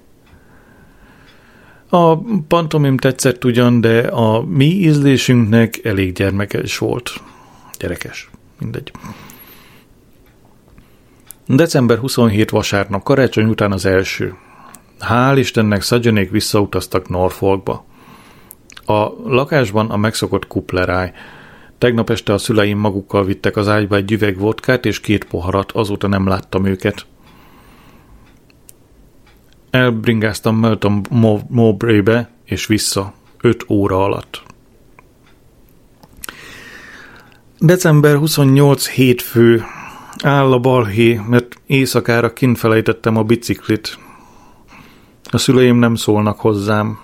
A 1.89 2.17
pantomim 2.49 2.97
tetszett 2.97 3.45
ugyan, 3.45 3.81
de 3.81 3.99
a 4.01 4.43
mi 4.43 4.65
ízlésünknek 4.65 5.85
elég 5.85 6.13
gyermekes 6.13 6.79
volt. 6.79 7.11
Gyerekes, 7.79 8.31
mindegy. 8.59 8.91
December 11.47 11.99
27 11.99 12.51
vasárnap, 12.51 13.03
karácsony 13.03 13.49
után 13.49 13.73
az 13.73 13.87
első. 13.87 14.37
Hál' 15.01 15.37
Istennek 15.39 15.83
Szadzsenék 15.83 16.31
visszautaztak 16.31 17.09
Norfolkba. 17.09 17.85
A 18.87 19.09
lakásban 19.25 19.91
a 19.91 19.97
megszokott 19.97 20.47
kupleráj. 20.47 21.13
Tegnap 21.79 22.11
este 22.11 22.33
a 22.33 22.39
szüleim 22.39 22.79
magukkal 22.79 23.25
vittek 23.25 23.57
az 23.57 23.69
ágyba 23.69 23.97
egy 23.97 24.13
üveg 24.13 24.39
vodkát 24.39 24.87
és 24.87 25.01
két 25.01 25.25
poharat, 25.25 25.73
azóta 25.73 26.07
nem 26.07 26.27
láttam 26.27 26.65
őket. 26.65 27.07
Elbringáztam 29.71 30.57
Melton 30.57 31.07
Mowbray-be 31.49 32.31
és 32.45 32.67
vissza, 32.67 33.13
öt 33.41 33.65
óra 33.69 34.05
alatt. 34.05 34.43
December 37.61 38.17
28 38.17 38.89
hétfő. 38.89 39.65
Áll 40.23 40.53
a 40.53 40.59
balhé, 40.59 41.21
mert 41.29 41.61
éjszakára 41.67 42.33
kint 42.33 42.59
felejtettem 42.59 43.17
a 43.17 43.23
biciklit. 43.23 43.99
A 45.31 45.39
szüleim 45.39 45.77
nem 45.77 45.95
szólnak 45.95 46.41
hozzám. 46.41 46.99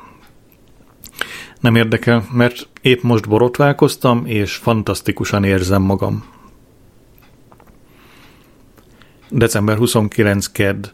Nem 1.60 1.74
érdekel, 1.74 2.26
mert 2.32 2.68
épp 2.80 3.02
most 3.02 3.28
borotválkoztam, 3.28 4.26
és 4.26 4.54
fantasztikusan 4.54 5.44
érzem 5.44 5.82
magam. 5.82 6.24
December 9.30 9.76
29 9.76 10.46
kedd. 10.46 10.86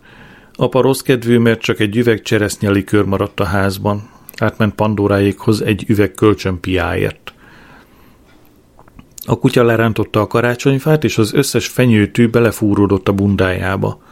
Apa 0.54 0.80
rossz 0.80 1.00
kedvű, 1.00 1.38
mert 1.38 1.61
csak 1.61 1.80
egy 1.80 1.96
üveg 1.96 2.22
cseresznye 2.22 2.70
likőr 2.70 3.04
maradt 3.04 3.40
a 3.40 3.44
házban. 3.44 4.08
Átment 4.36 4.74
Pandoráékhoz 4.74 5.62
egy 5.62 5.84
üveg 5.88 6.12
kölcsönpiáért. 6.12 7.34
A 9.31 9.39
kutya 9.39 9.64
lerántotta 9.64 10.20
a 10.20 10.26
karácsonyfát, 10.26 11.05
és 11.05 11.18
az 11.18 11.35
összes 11.35 11.66
fenyőtű 11.66 12.28
belefúródott 12.28 13.09
a 13.09 13.12
bundájába. 13.12 14.03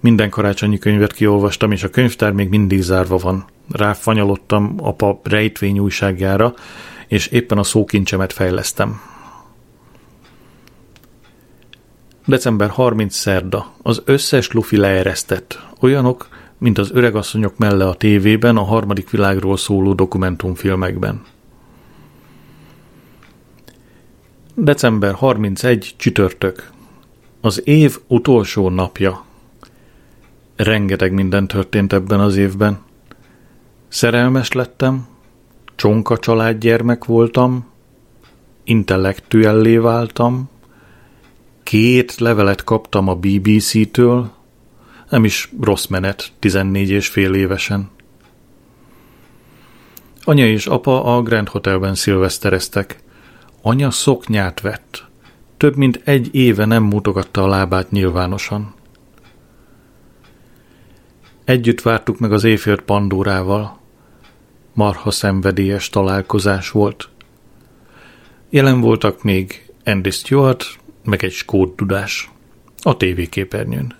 Minden 0.00 0.30
karácsonyi 0.30 0.78
könyvet 0.78 1.12
kiolvastam, 1.12 1.72
és 1.72 1.82
a 1.82 1.88
könyvtár 1.88 2.32
még 2.32 2.48
mindig 2.48 2.80
zárva 2.80 3.16
van. 3.16 3.44
Ráfanyalottam 3.70 4.74
apa 4.78 5.20
rejtvény 5.22 5.78
újságjára, 5.78 6.54
és 7.08 7.26
éppen 7.26 7.58
a 7.58 7.62
szókincsemet 7.62 8.32
fejlesztem. 8.32 9.00
December 12.24 12.68
30 12.68 13.14
szerda. 13.14 13.72
Az 13.82 14.02
összes 14.04 14.52
lufi 14.52 14.76
leeresztett. 14.76 15.60
Olyanok, 15.80 16.28
mint 16.58 16.78
az 16.78 16.90
öregasszonyok 16.92 17.58
melle 17.58 17.88
a 17.88 17.94
tévében 17.94 18.56
a 18.56 18.64
harmadik 18.64 19.10
világról 19.10 19.56
szóló 19.56 19.92
dokumentumfilmekben. 19.92 21.22
December 24.58 25.14
31 25.14 25.94
csütörtök. 25.96 26.70
Az 27.40 27.62
év 27.64 27.98
utolsó 28.06 28.68
napja. 28.68 29.24
Rengeteg 30.56 31.12
minden 31.12 31.46
történt 31.46 31.92
ebben 31.92 32.20
az 32.20 32.36
évben. 32.36 32.78
Szerelmes 33.88 34.52
lettem, 34.52 35.06
csonka 35.74 36.18
családgyermek 36.18 37.04
voltam, 37.04 37.66
intellektuellé 38.64 39.76
váltam, 39.76 40.48
két 41.62 42.18
levelet 42.18 42.64
kaptam 42.64 43.08
a 43.08 43.14
BBC-től, 43.14 44.30
nem 45.10 45.24
is 45.24 45.52
rossz 45.60 45.86
menet, 45.86 46.32
14 46.38 46.90
és 46.90 47.08
fél 47.08 47.34
évesen. 47.34 47.90
Anya 50.24 50.46
és 50.46 50.66
apa 50.66 51.16
a 51.16 51.22
Grand 51.22 51.48
Hotelben 51.48 51.94
szilvesztereztek. 51.94 53.04
Anya 53.68 53.90
szoknyát 53.90 54.60
vett. 54.60 55.04
Több 55.56 55.76
mint 55.76 56.00
egy 56.04 56.34
éve 56.34 56.64
nem 56.64 56.82
mutogatta 56.82 57.42
a 57.42 57.46
lábát 57.46 57.90
nyilvánosan. 57.90 58.74
Együtt 61.44 61.82
vártuk 61.82 62.18
meg 62.18 62.32
az 62.32 62.44
éjfélt 62.44 62.80
Pandórával. 62.80 63.78
Marha 64.72 65.10
szenvedélyes 65.10 65.88
találkozás 65.88 66.70
volt. 66.70 67.08
Jelen 68.50 68.80
voltak 68.80 69.22
még 69.22 69.72
Andy 69.84 70.10
Stewart, 70.10 70.78
meg 71.04 71.24
egy 71.24 71.32
skót 71.32 71.76
dudás 71.76 72.30
a 72.82 72.96
tévéképernyőn. 72.96 73.94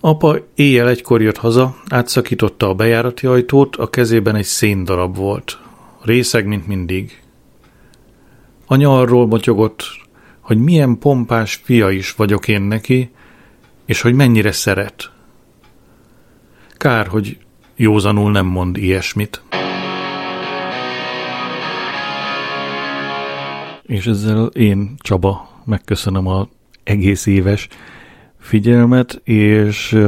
Apa 0.00 0.38
éjjel 0.54 0.88
egykor 0.88 1.22
jött 1.22 1.36
haza, 1.36 1.76
átszakította 1.88 2.68
a 2.68 2.74
bejárati 2.74 3.26
ajtót, 3.26 3.76
a 3.76 3.90
kezében 3.90 4.34
egy 4.34 4.44
széndarab 4.44 5.16
volt. 5.16 5.64
Részeg, 6.06 6.46
mint 6.46 6.66
mindig. 6.66 7.22
Anya 8.66 8.98
arról 8.98 9.26
motyogott, 9.26 9.82
hogy 10.40 10.58
milyen 10.58 10.98
pompás 10.98 11.54
fia 11.54 11.90
is 11.90 12.14
vagyok 12.14 12.48
én 12.48 12.62
neki, 12.62 13.10
és 13.84 14.00
hogy 14.00 14.14
mennyire 14.14 14.52
szeret. 14.52 15.10
Kár, 16.70 17.06
hogy 17.06 17.38
józanul 17.76 18.30
nem 18.30 18.46
mond 18.46 18.76
ilyesmit. 18.76 19.42
És 23.82 24.06
ezzel 24.06 24.46
én, 24.46 24.94
Csaba, 24.98 25.48
megköszönöm 25.64 26.26
a 26.26 26.48
egész 26.84 27.26
éves 27.26 27.68
figyelmet, 28.38 29.20
és 29.24 29.98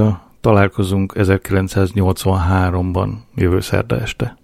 találkozunk 0.41 1.13
1983-ban 1.17 3.11
jövő 3.35 3.61
szerda 3.61 4.01
este. 4.01 4.39